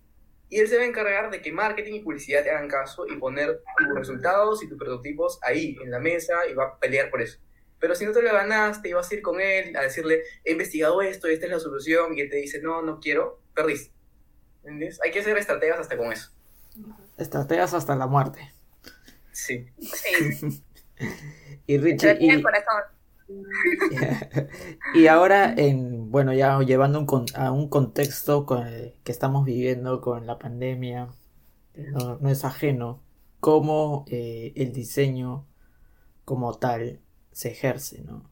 Y 0.49 0.59
él 0.59 0.67
se 0.67 0.77
va 0.77 0.83
a 0.83 0.87
encargar 0.87 1.29
de 1.29 1.41
que 1.41 1.51
marketing 1.51 1.95
y 1.95 1.99
publicidad 1.99 2.43
te 2.43 2.51
hagan 2.51 2.69
caso 2.69 3.05
y 3.05 3.17
poner 3.17 3.61
tus 3.77 3.95
resultados 3.95 4.63
y 4.63 4.69
tus 4.69 4.77
prototipos 4.77 5.39
ahí, 5.41 5.75
en 5.83 5.91
la 5.91 5.99
mesa, 5.99 6.47
y 6.49 6.53
va 6.53 6.65
a 6.65 6.79
pelear 6.79 7.09
por 7.09 7.21
eso. 7.21 7.39
Pero 7.79 7.95
si 7.95 8.05
no 8.05 8.13
te 8.13 8.21
lo 8.21 8.31
ganaste 8.31 8.89
y 8.89 8.93
vas 8.93 9.11
a 9.11 9.15
ir 9.15 9.21
con 9.21 9.41
él 9.41 9.75
a 9.75 9.81
decirle, 9.81 10.23
he 10.45 10.53
investigado 10.53 11.01
esto, 11.01 11.27
esta 11.27 11.45
es 11.45 11.51
la 11.51 11.59
solución, 11.59 12.17
y 12.17 12.21
él 12.21 12.29
te 12.29 12.37
dice, 12.37 12.61
no, 12.61 12.81
no 12.81 12.99
quiero, 12.99 13.41
perdiste. 13.53 13.93
¿Entiendes? 14.63 14.99
Hay 15.03 15.11
que 15.11 15.19
hacer 15.19 15.37
estrategias 15.37 15.79
hasta 15.79 15.97
con 15.97 16.11
eso. 16.11 16.31
Estrategias 17.17 17.73
hasta 17.73 17.95
la 17.95 18.07
muerte. 18.07 18.53
Sí. 19.31 19.65
Sí. 19.79 20.63
y 21.67 21.77
Richie. 21.77 22.17
Y, 22.19 22.43
y 24.93 25.07
ahora, 25.07 25.53
en, 25.57 26.11
bueno, 26.11 26.33
ya 26.33 26.59
llevando 26.61 26.99
un, 26.99 27.25
a 27.35 27.51
un 27.51 27.69
contexto 27.69 28.45
con 28.45 28.65
que 29.03 29.11
estamos 29.11 29.45
viviendo 29.45 30.01
con 30.01 30.25
la 30.25 30.39
pandemia, 30.39 31.09
no, 31.75 32.17
no 32.19 32.29
es 32.29 32.45
ajeno, 32.45 33.03
cómo 33.39 34.05
eh, 34.09 34.53
el 34.55 34.71
diseño 34.71 35.45
como 36.25 36.57
tal 36.57 36.99
se 37.31 37.51
ejerce, 37.51 38.03
¿no? 38.03 38.29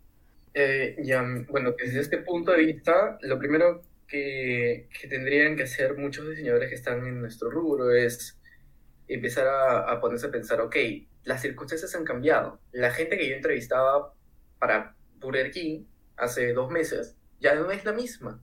Eh, 0.53 0.95
ya, 1.03 1.23
bueno, 1.49 1.73
desde 1.77 1.99
este 1.99 2.17
punto 2.19 2.51
de 2.51 2.65
vista, 2.65 3.17
lo 3.21 3.37
primero 3.37 3.81
que, 4.16 4.89
que, 4.99 5.07
tendrían 5.07 5.55
que 5.55 5.63
hacer 5.63 5.97
muchos 5.97 6.30
diseñadores 6.30 6.70
que 6.70 6.76
están 6.76 7.05
en 7.05 7.22
nuestro 7.22 7.49
rubro 7.49 7.91
es 7.91 8.39
empezar 9.07 9.47
a, 9.47 9.91
a, 9.91 9.99
ponerse 9.99 10.28
a 10.28 10.32
pensar, 10.32 10.61
ok, 10.61 10.76
las 11.24 11.41
circunstancias 11.41 11.93
han 11.95 12.05
cambiado. 12.05 12.59
La 12.72 12.91
gente 12.91 13.18
que 13.18 13.28
yo 13.28 13.36
entrevistaba 13.36 14.13
para 14.59 14.95
Burger 15.20 15.51
King 15.51 15.86
hace 16.18 16.53
dos 16.53 16.72
meses 16.72 17.18
ya 17.39 17.55
no 17.55 17.70
es 17.72 17.84
la 17.86 17.93
misma. 17.93 18.41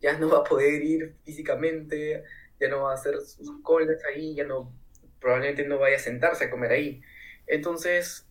Ya 0.00 0.18
no 0.18 0.30
va 0.30 0.38
a 0.38 0.44
poder 0.44 0.82
ir 0.82 1.14
físicamente, 1.24 2.24
ya 2.58 2.68
no 2.68 2.82
va 2.82 2.92
a 2.92 2.94
hacer 2.94 3.20
sus 3.20 3.60
colas 3.62 4.02
ahí, 4.06 4.34
ya 4.34 4.44
no, 4.44 4.72
probablemente 5.20 5.66
no 5.66 5.78
vaya 5.78 5.96
a 5.96 6.00
sentarse 6.00 6.44
a 6.44 6.50
comer 6.50 6.72
ahí. 6.72 7.02
Entonces, 7.46 8.26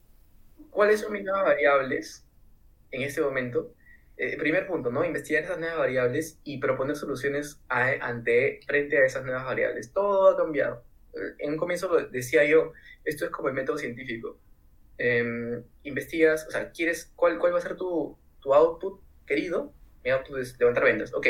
¿cuáles 0.71 1.01
son 1.01 1.13
mis 1.13 1.23
nuevas 1.23 1.45
variables 1.45 2.25
en 2.91 3.03
este 3.03 3.21
momento? 3.21 3.73
Eh, 4.21 4.35
primer 4.37 4.67
punto, 4.67 4.91
¿no? 4.91 5.05
Investigar 5.05 5.43
esas 5.43 5.59
nuevas 5.59 5.77
variables 5.77 6.41
y 6.43 6.59
proponer 6.59 6.97
soluciones 6.97 7.61
ante, 7.69 8.59
frente 8.67 8.97
a 8.97 9.05
esas 9.05 9.23
nuevas 9.23 9.45
variables. 9.45 9.93
Todo 9.93 10.31
ha 10.31 10.37
cambiado. 10.37 10.83
En 11.37 11.53
un 11.53 11.57
comienzo 11.57 11.87
decía 12.11 12.43
yo, 12.43 12.73
esto 13.05 13.23
es 13.23 13.31
como 13.31 13.47
el 13.47 13.53
método 13.55 13.77
científico. 13.77 14.37
em, 14.97 15.63
investigas, 15.83 16.45
o 16.47 16.51
sea, 16.51 16.71
quieres, 16.71 17.13
¿cuál, 17.15 17.39
cuál 17.39 17.53
va 17.53 17.59
a 17.59 17.61
ser 17.61 17.77
tu, 17.77 18.17
tu 18.41 18.53
output 18.53 19.01
querido? 19.25 19.73
Mi 20.03 20.09
output 20.11 20.39
es 20.39 20.59
levantar 20.59 20.83
ventas, 20.83 21.13
ok. 21.13 21.27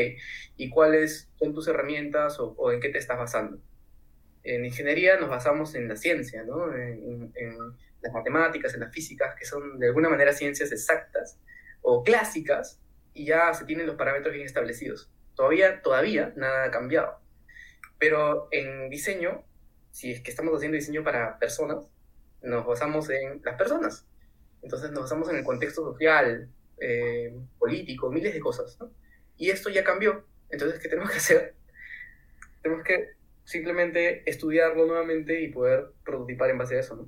¿Y 0.57 0.69
cuáles 0.71 1.29
son 1.37 1.53
tus 1.53 1.67
herramientas 1.67 2.39
o, 2.39 2.55
o 2.57 2.71
en 2.71 2.79
qué 2.81 2.89
te 2.89 2.97
estás 2.97 3.19
basando? 3.19 3.59
En 4.43 4.65
ingeniería 4.65 5.17
nos 5.19 5.29
basamos 5.29 5.75
en 5.75 5.87
la 5.87 5.95
ciencia, 5.95 6.43
¿no? 6.43 6.73
En, 6.73 7.31
en, 7.35 7.57
las 8.01 8.13
matemáticas, 8.13 8.73
en 8.73 8.79
las 8.79 8.93
físicas, 8.93 9.35
que 9.37 9.45
son 9.45 9.77
de 9.77 9.87
alguna 9.87 10.09
manera 10.09 10.33
ciencias 10.33 10.71
exactas 10.71 11.37
o 11.81 12.03
clásicas, 12.03 12.79
y 13.13 13.25
ya 13.25 13.53
se 13.53 13.65
tienen 13.65 13.87
los 13.87 13.95
parámetros 13.95 14.33
bien 14.33 14.45
establecidos. 14.45 15.09
Todavía, 15.35 15.81
todavía 15.81 16.33
nada 16.35 16.65
ha 16.65 16.71
cambiado. 16.71 17.19
Pero 17.97 18.47
en 18.51 18.89
diseño, 18.89 19.43
si 19.91 20.11
es 20.11 20.21
que 20.21 20.31
estamos 20.31 20.55
haciendo 20.55 20.75
diseño 20.75 21.03
para 21.03 21.37
personas, 21.39 21.87
nos 22.41 22.65
basamos 22.65 23.09
en 23.09 23.41
las 23.43 23.57
personas. 23.57 24.05
Entonces 24.61 24.91
nos 24.91 25.03
basamos 25.03 25.29
en 25.29 25.37
el 25.37 25.43
contexto 25.43 25.83
social, 25.83 26.49
eh, 26.79 27.33
político, 27.57 28.09
miles 28.09 28.33
de 28.33 28.39
cosas. 28.39 28.77
Y 29.37 29.49
esto 29.49 29.69
ya 29.69 29.83
cambió. 29.83 30.25
Entonces, 30.49 30.79
¿qué 30.79 30.89
tenemos 30.89 31.11
que 31.11 31.17
hacer? 31.17 31.55
Tenemos 32.61 32.83
que 32.83 33.09
simplemente 33.43 34.29
estudiarlo 34.29 34.85
nuevamente 34.85 35.41
y 35.41 35.49
poder 35.49 35.91
prototipar 36.03 36.49
en 36.49 36.57
base 36.57 36.77
a 36.77 36.79
eso. 36.81 37.07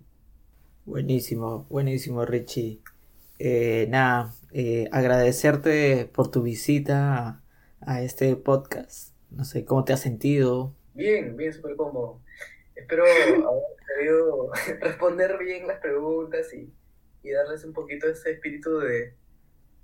Buenísimo, 0.85 1.65
buenísimo, 1.69 2.25
Richie. 2.25 2.81
Eh, 3.43 3.87
nada, 3.89 4.35
eh, 4.53 4.87
agradecerte 4.91 6.07
por 6.13 6.29
tu 6.29 6.43
visita 6.43 7.17
a, 7.17 7.43
a 7.79 8.03
este 8.03 8.35
podcast. 8.35 9.15
No 9.31 9.45
sé, 9.45 9.65
¿cómo 9.65 9.83
te 9.83 9.93
has 9.93 9.99
sentido? 9.99 10.75
Bien, 10.93 11.35
bien, 11.35 11.51
súper 11.51 11.75
cómodo. 11.75 12.21
Espero 12.75 13.03
haber 13.03 13.41
podido 13.97 14.51
responder 14.81 15.39
bien 15.39 15.65
las 15.65 15.79
preguntas 15.79 16.53
y, 16.53 16.71
y, 17.23 17.31
darles 17.31 17.65
un 17.65 17.73
poquito 17.73 18.07
ese 18.07 18.33
espíritu 18.33 18.77
de, 18.77 19.15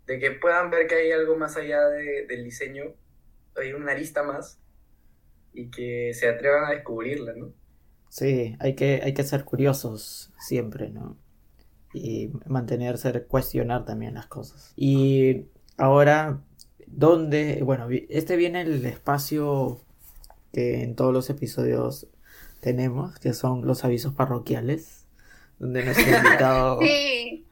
de, 0.05 0.20
que 0.20 0.32
puedan 0.34 0.70
ver 0.70 0.86
que 0.86 0.93
hay 0.93 1.12
algo 1.12 1.36
más 1.36 1.58
allá 1.58 1.84
de, 1.88 2.28
del 2.28 2.43
diseño, 2.43 2.93
hay 3.55 3.74
una 3.74 3.95
lista 3.95 4.22
más 4.22 4.60
y 5.53 5.72
que 5.72 6.14
se 6.14 6.30
atrevan 6.30 6.66
a 6.66 6.76
descubrirla, 6.76 7.34
¿no? 7.34 7.53
Sí, 8.10 8.55
hay 8.60 8.76
que, 8.76 9.01
hay 9.03 9.16
que 9.16 9.24
ser 9.24 9.45
curiosos 9.45 10.32
siempre, 10.38 10.89
¿no? 10.89 11.18
Y 12.03 12.31
mantenerse, 12.45 13.23
cuestionar 13.23 13.85
también 13.85 14.15
las 14.15 14.27
cosas. 14.27 14.73
Y 14.75 15.45
ahora, 15.77 16.39
¿dónde? 16.85 17.61
Bueno, 17.63 17.87
este 18.09 18.35
viene 18.35 18.61
el 18.61 18.85
espacio 18.85 19.81
que 20.53 20.83
en 20.83 20.95
todos 20.95 21.13
los 21.13 21.29
episodios 21.29 22.07
tenemos, 22.61 23.19
que 23.19 23.33
son 23.33 23.65
los 23.65 23.83
avisos 23.83 24.13
parroquiales, 24.13 25.05
donde 25.59 25.83
nuestro 25.83 26.05
invitado... 26.17 26.79
sí, 26.81 27.45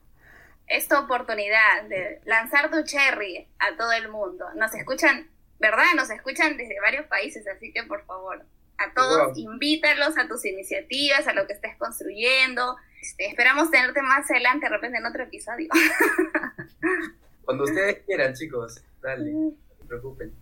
es 0.68 0.88
tu 0.88 0.96
oportunidad 0.96 1.84
de 1.88 2.22
lanzar 2.26 2.72
tu 2.72 2.84
cherry 2.84 3.48
a 3.60 3.78
todo 3.78 3.92
el 3.92 4.10
mundo. 4.10 4.46
Nos 4.56 4.74
escuchan, 4.74 5.30
¿verdad? 5.60 5.86
Nos 5.96 6.10
escuchan 6.10 6.58
desde 6.58 6.80
varios 6.82 7.06
países, 7.08 7.46
así 7.48 7.72
que 7.72 7.84
por 7.84 8.06
favor, 8.06 8.44
a 8.78 8.94
todos, 8.94 9.28
wow. 9.28 9.38
invítalos 9.38 10.18
a 10.18 10.28
tus 10.28 10.46
iniciativas, 10.46 11.28
a 11.28 11.34
lo 11.34 11.48
que 11.48 11.54
estés 11.54 11.76
construyendo. 11.78 12.76
Este, 13.06 13.28
esperamos 13.28 13.70
tenerte 13.70 14.02
más 14.02 14.30
adelante, 14.32 14.66
de 14.66 14.72
repente 14.72 14.98
en 14.98 15.06
otro 15.06 15.22
episodio. 15.22 15.70
Cuando 17.46 17.66
ustedes 17.66 18.00
quieran, 18.04 18.34
chicos, 18.34 18.84
dale, 19.00 19.32
no 19.32 19.54
se 19.80 19.86
preocupen. 19.86 20.34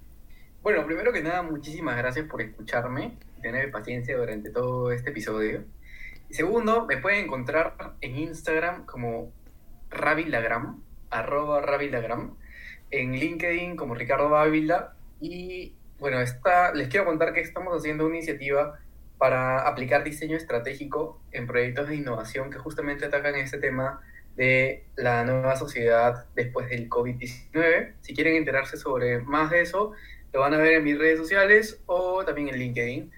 Bueno, 0.61 0.85
primero 0.85 1.11
que 1.11 1.21
nada, 1.21 1.41
muchísimas 1.41 1.97
gracias 1.97 2.25
por 2.25 2.41
escucharme, 2.41 3.17
tener 3.41 3.69
paciencia 3.69 4.15
durante 4.15 4.49
todo 4.49 4.93
este 4.93 5.09
episodio. 5.09 5.65
Y 6.29 6.35
segundo, 6.35 6.85
me 6.85 6.99
pueden 6.99 7.25
encontrar 7.25 7.97
en 7.99 8.15
Instagram 8.15 8.85
como 8.85 9.33
Ravilagram, 9.89 10.81
arroba 11.09 11.59
Ravilagram, 11.59 12.37
en 12.91 13.11
LinkedIn 13.11 13.75
como 13.75 13.93
Ricardo 13.93 14.29
Bávila 14.29 14.95
y 15.19 15.75
bueno, 15.99 16.21
esta, 16.21 16.73
les 16.73 16.87
quiero 16.87 17.05
contar 17.05 17.33
que 17.33 17.41
estamos 17.41 17.75
haciendo 17.75 18.05
una 18.05 18.15
iniciativa 18.15 18.79
para 19.23 19.65
aplicar 19.69 20.03
diseño 20.03 20.35
estratégico 20.35 21.21
en 21.31 21.47
proyectos 21.47 21.87
de 21.87 21.95
innovación 21.95 22.51
que 22.51 22.57
justamente 22.57 23.05
atacan 23.05 23.35
este 23.35 23.57
tema 23.57 24.01
de 24.35 24.83
la 24.97 25.23
nueva 25.23 25.55
sociedad 25.55 26.25
después 26.35 26.67
del 26.67 26.89
COVID-19. 26.89 27.93
Si 28.01 28.13
quieren 28.13 28.35
enterarse 28.35 28.75
sobre 28.75 29.19
más 29.19 29.49
de 29.49 29.61
eso, 29.61 29.93
lo 30.33 30.41
van 30.41 30.53
a 30.53 30.57
ver 30.57 30.73
en 30.73 30.83
mis 30.83 30.99
redes 30.99 31.17
sociales 31.17 31.81
o 31.85 32.25
también 32.25 32.49
en 32.49 32.57
LinkedIn. 32.57 33.11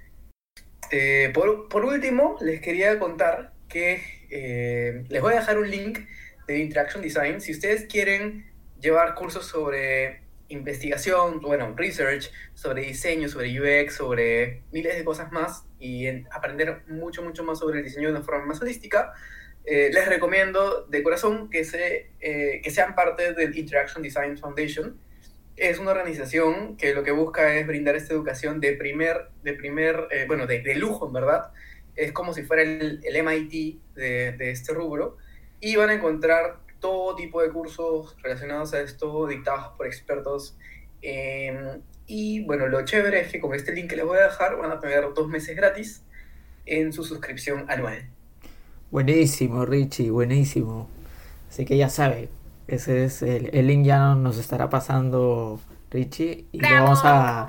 Eh, 0.92 1.32
por, 1.34 1.84
último, 1.84 2.38
les 2.40 2.62
quería 2.62 3.00
contar 3.00 3.54
que 3.68 4.04
eh, 4.30 5.06
les 5.10 5.22
voy 5.24 5.34
a 5.34 5.38
dejar 5.38 5.58
un 5.58 5.72
link 5.72 6.02
de 6.48 6.60
Interaction 6.60 7.02
Design. 7.02 7.42
Si 7.42 7.52
ustedes 7.52 7.86
quieren 7.86 8.46
llevar 8.80 9.16
cursos 9.16 9.48
sobre 9.48 10.22
investigación, 10.50 11.42
bueno, 11.42 11.74
research, 11.76 12.32
sobre 12.54 12.84
diseño, 12.84 13.28
sobre 13.28 13.60
UX, 13.60 13.96
sobre 13.96 14.62
miles 14.72 14.96
de 14.96 15.04
cosas 15.04 15.32
más 15.32 15.66
y 15.86 16.08
en 16.08 16.28
aprender 16.32 16.82
mucho, 16.88 17.22
mucho 17.22 17.44
más 17.44 17.60
sobre 17.60 17.80
el 17.80 17.86
diseño 17.86 18.08
de 18.08 18.16
una 18.16 18.24
forma 18.24 18.46
más 18.46 18.62
holística, 18.62 19.14
eh, 19.66 19.90
les 19.92 20.08
recomiendo 20.08 20.86
de 20.86 21.04
corazón 21.04 21.50
que, 21.50 21.64
se, 21.64 22.12
eh, 22.20 22.62
que 22.64 22.72
sean 22.72 22.96
parte 22.96 23.34
del 23.34 23.58
Interaction 23.58 24.02
Design 24.02 24.38
Foundation. 24.38 24.98
Es 25.56 25.80
una 25.80 25.92
organización 25.92 26.76
que 26.76 26.94
lo 26.94 27.04
que 27.04 27.12
busca 27.12 27.56
es 27.56 27.66
brindar 27.66 27.96
esta 27.96 28.14
educación 28.14 28.60
de 28.60 28.74
primer, 28.74 29.30
de 29.44 29.54
primer 29.54 30.08
eh, 30.12 30.26
bueno, 30.28 30.48
de, 30.48 30.62
de, 30.62 30.76
lujo, 30.76 31.08
en 31.08 31.14
verdad. 31.14 31.52
Es 31.96 32.12
como 32.12 32.34
si 32.34 32.44
fuera 32.44 32.64
el, 32.64 33.00
el 33.04 33.24
MIT 33.24 33.80
de, 33.96 34.32
de 34.34 34.52
este 34.52 34.74
rubro. 34.74 35.18
Y 35.60 35.76
van 35.78 35.90
a 35.90 35.94
encontrar 35.94 36.60
todo 36.80 37.16
tipo 37.16 37.42
de 37.42 37.50
cursos 37.50 38.16
relacionados 38.22 38.74
a 38.74 38.82
esto, 38.82 39.28
dictados 39.28 39.76
por 39.78 39.88
expertos. 39.88 40.58
Eh, 41.08 41.80
y 42.08 42.44
bueno, 42.46 42.68
lo 42.68 42.84
chévere 42.84 43.22
es 43.22 43.32
que 43.32 43.40
con 43.40 43.54
este 43.54 43.74
link 43.74 43.90
que 43.90 43.96
les 43.96 44.06
voy 44.06 44.18
a 44.18 44.24
dejar 44.24 44.58
van 44.58 44.72
a 44.72 44.80
tener 44.80 45.06
dos 45.14 45.28
meses 45.28 45.56
gratis 45.56 46.04
en 46.66 46.92
su 46.92 47.04
suscripción 47.04 47.66
anual. 47.70 48.10
Buenísimo, 48.90 49.66
Richie, 49.66 50.10
buenísimo. 50.10 50.90
Así 51.50 51.64
que 51.66 51.78
ya 51.78 51.90
sabe, 51.90 52.30
ese 52.68 53.06
es 53.06 53.22
el, 53.22 53.50
el 53.54 53.68
link 53.68 53.86
ya 53.86 54.16
nos 54.16 54.38
estará 54.38 54.70
pasando 54.70 55.60
Richie 55.92 56.46
y 56.52 56.60
lo 56.60 56.70
vamos 56.70 57.02
a 57.04 57.46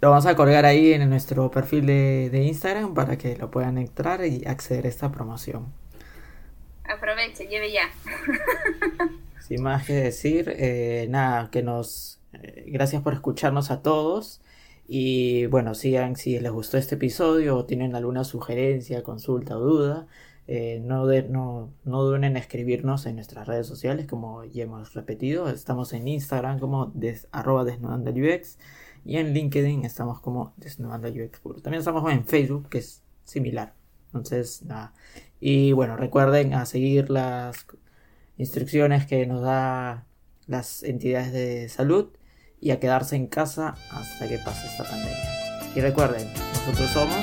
lo 0.00 0.08
vamos 0.08 0.24
a 0.24 0.34
colgar 0.34 0.64
ahí 0.64 0.94
en 0.94 1.08
nuestro 1.10 1.50
perfil 1.50 1.84
de, 1.84 2.30
de 2.30 2.42
Instagram 2.44 2.94
para 2.94 3.18
que 3.18 3.36
lo 3.36 3.50
puedan 3.50 3.76
entrar 3.76 4.24
y 4.24 4.46
acceder 4.46 4.86
a 4.86 4.88
esta 4.88 5.12
promoción. 5.12 5.70
Aproveche, 6.84 7.46
lleve 7.46 7.70
ya. 7.70 7.90
Sin 9.40 9.62
más 9.62 9.86
que 9.86 9.92
decir, 9.92 10.52
eh, 10.56 11.06
nada, 11.10 11.50
que 11.50 11.62
nos... 11.62 12.19
Eh, 12.32 12.64
gracias 12.68 13.02
por 13.02 13.12
escucharnos 13.14 13.70
a 13.70 13.82
todos. 13.82 14.40
Y 14.86 15.46
bueno, 15.46 15.74
sigan 15.74 16.16
si 16.16 16.38
les 16.40 16.50
gustó 16.50 16.76
este 16.76 16.96
episodio 16.96 17.56
o 17.56 17.64
tienen 17.64 17.94
alguna 17.94 18.24
sugerencia, 18.24 19.02
consulta 19.02 19.56
o 19.56 19.60
duda. 19.60 20.06
Eh, 20.48 20.80
no, 20.84 21.06
de, 21.06 21.22
no, 21.22 21.72
no 21.84 22.02
duden 22.02 22.24
en 22.24 22.36
escribirnos 22.36 23.06
en 23.06 23.14
nuestras 23.14 23.46
redes 23.46 23.68
sociales, 23.68 24.06
como 24.06 24.44
ya 24.44 24.64
hemos 24.64 24.94
repetido. 24.94 25.48
Estamos 25.48 25.92
en 25.92 26.08
Instagram 26.08 26.58
como 26.58 26.86
des, 26.86 27.28
y 29.04 29.16
en 29.16 29.32
LinkedIn 29.32 29.84
estamos 29.84 30.20
como 30.20 30.52
desnudando 30.56 31.08
UX. 31.08 31.40
También 31.62 31.78
estamos 31.80 32.10
en 32.12 32.26
Facebook, 32.26 32.68
que 32.68 32.78
es 32.78 33.02
similar. 33.24 33.74
Entonces, 34.06 34.62
nada. 34.64 34.92
Y 35.38 35.72
bueno, 35.72 35.96
recuerden 35.96 36.54
a 36.54 36.66
seguir 36.66 37.10
las 37.10 37.66
instrucciones 38.36 39.06
que 39.06 39.26
nos 39.26 39.42
da 39.42 40.04
las 40.46 40.82
entidades 40.82 41.32
de 41.32 41.68
salud 41.68 42.08
y 42.60 42.70
a 42.70 42.80
quedarse 42.80 43.16
en 43.16 43.26
casa 43.26 43.74
hasta 43.90 44.28
que 44.28 44.38
pase 44.38 44.66
esta 44.66 44.84
pandemia. 44.84 45.16
Y 45.74 45.80
recuerden, 45.80 46.28
nosotros 46.54 46.90
somos 46.90 47.16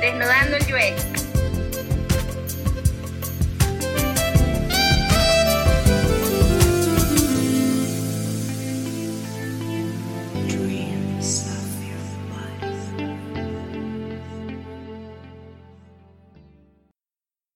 Desnudando 0.00 0.56
el 0.56 0.62
UX. 0.64 1.31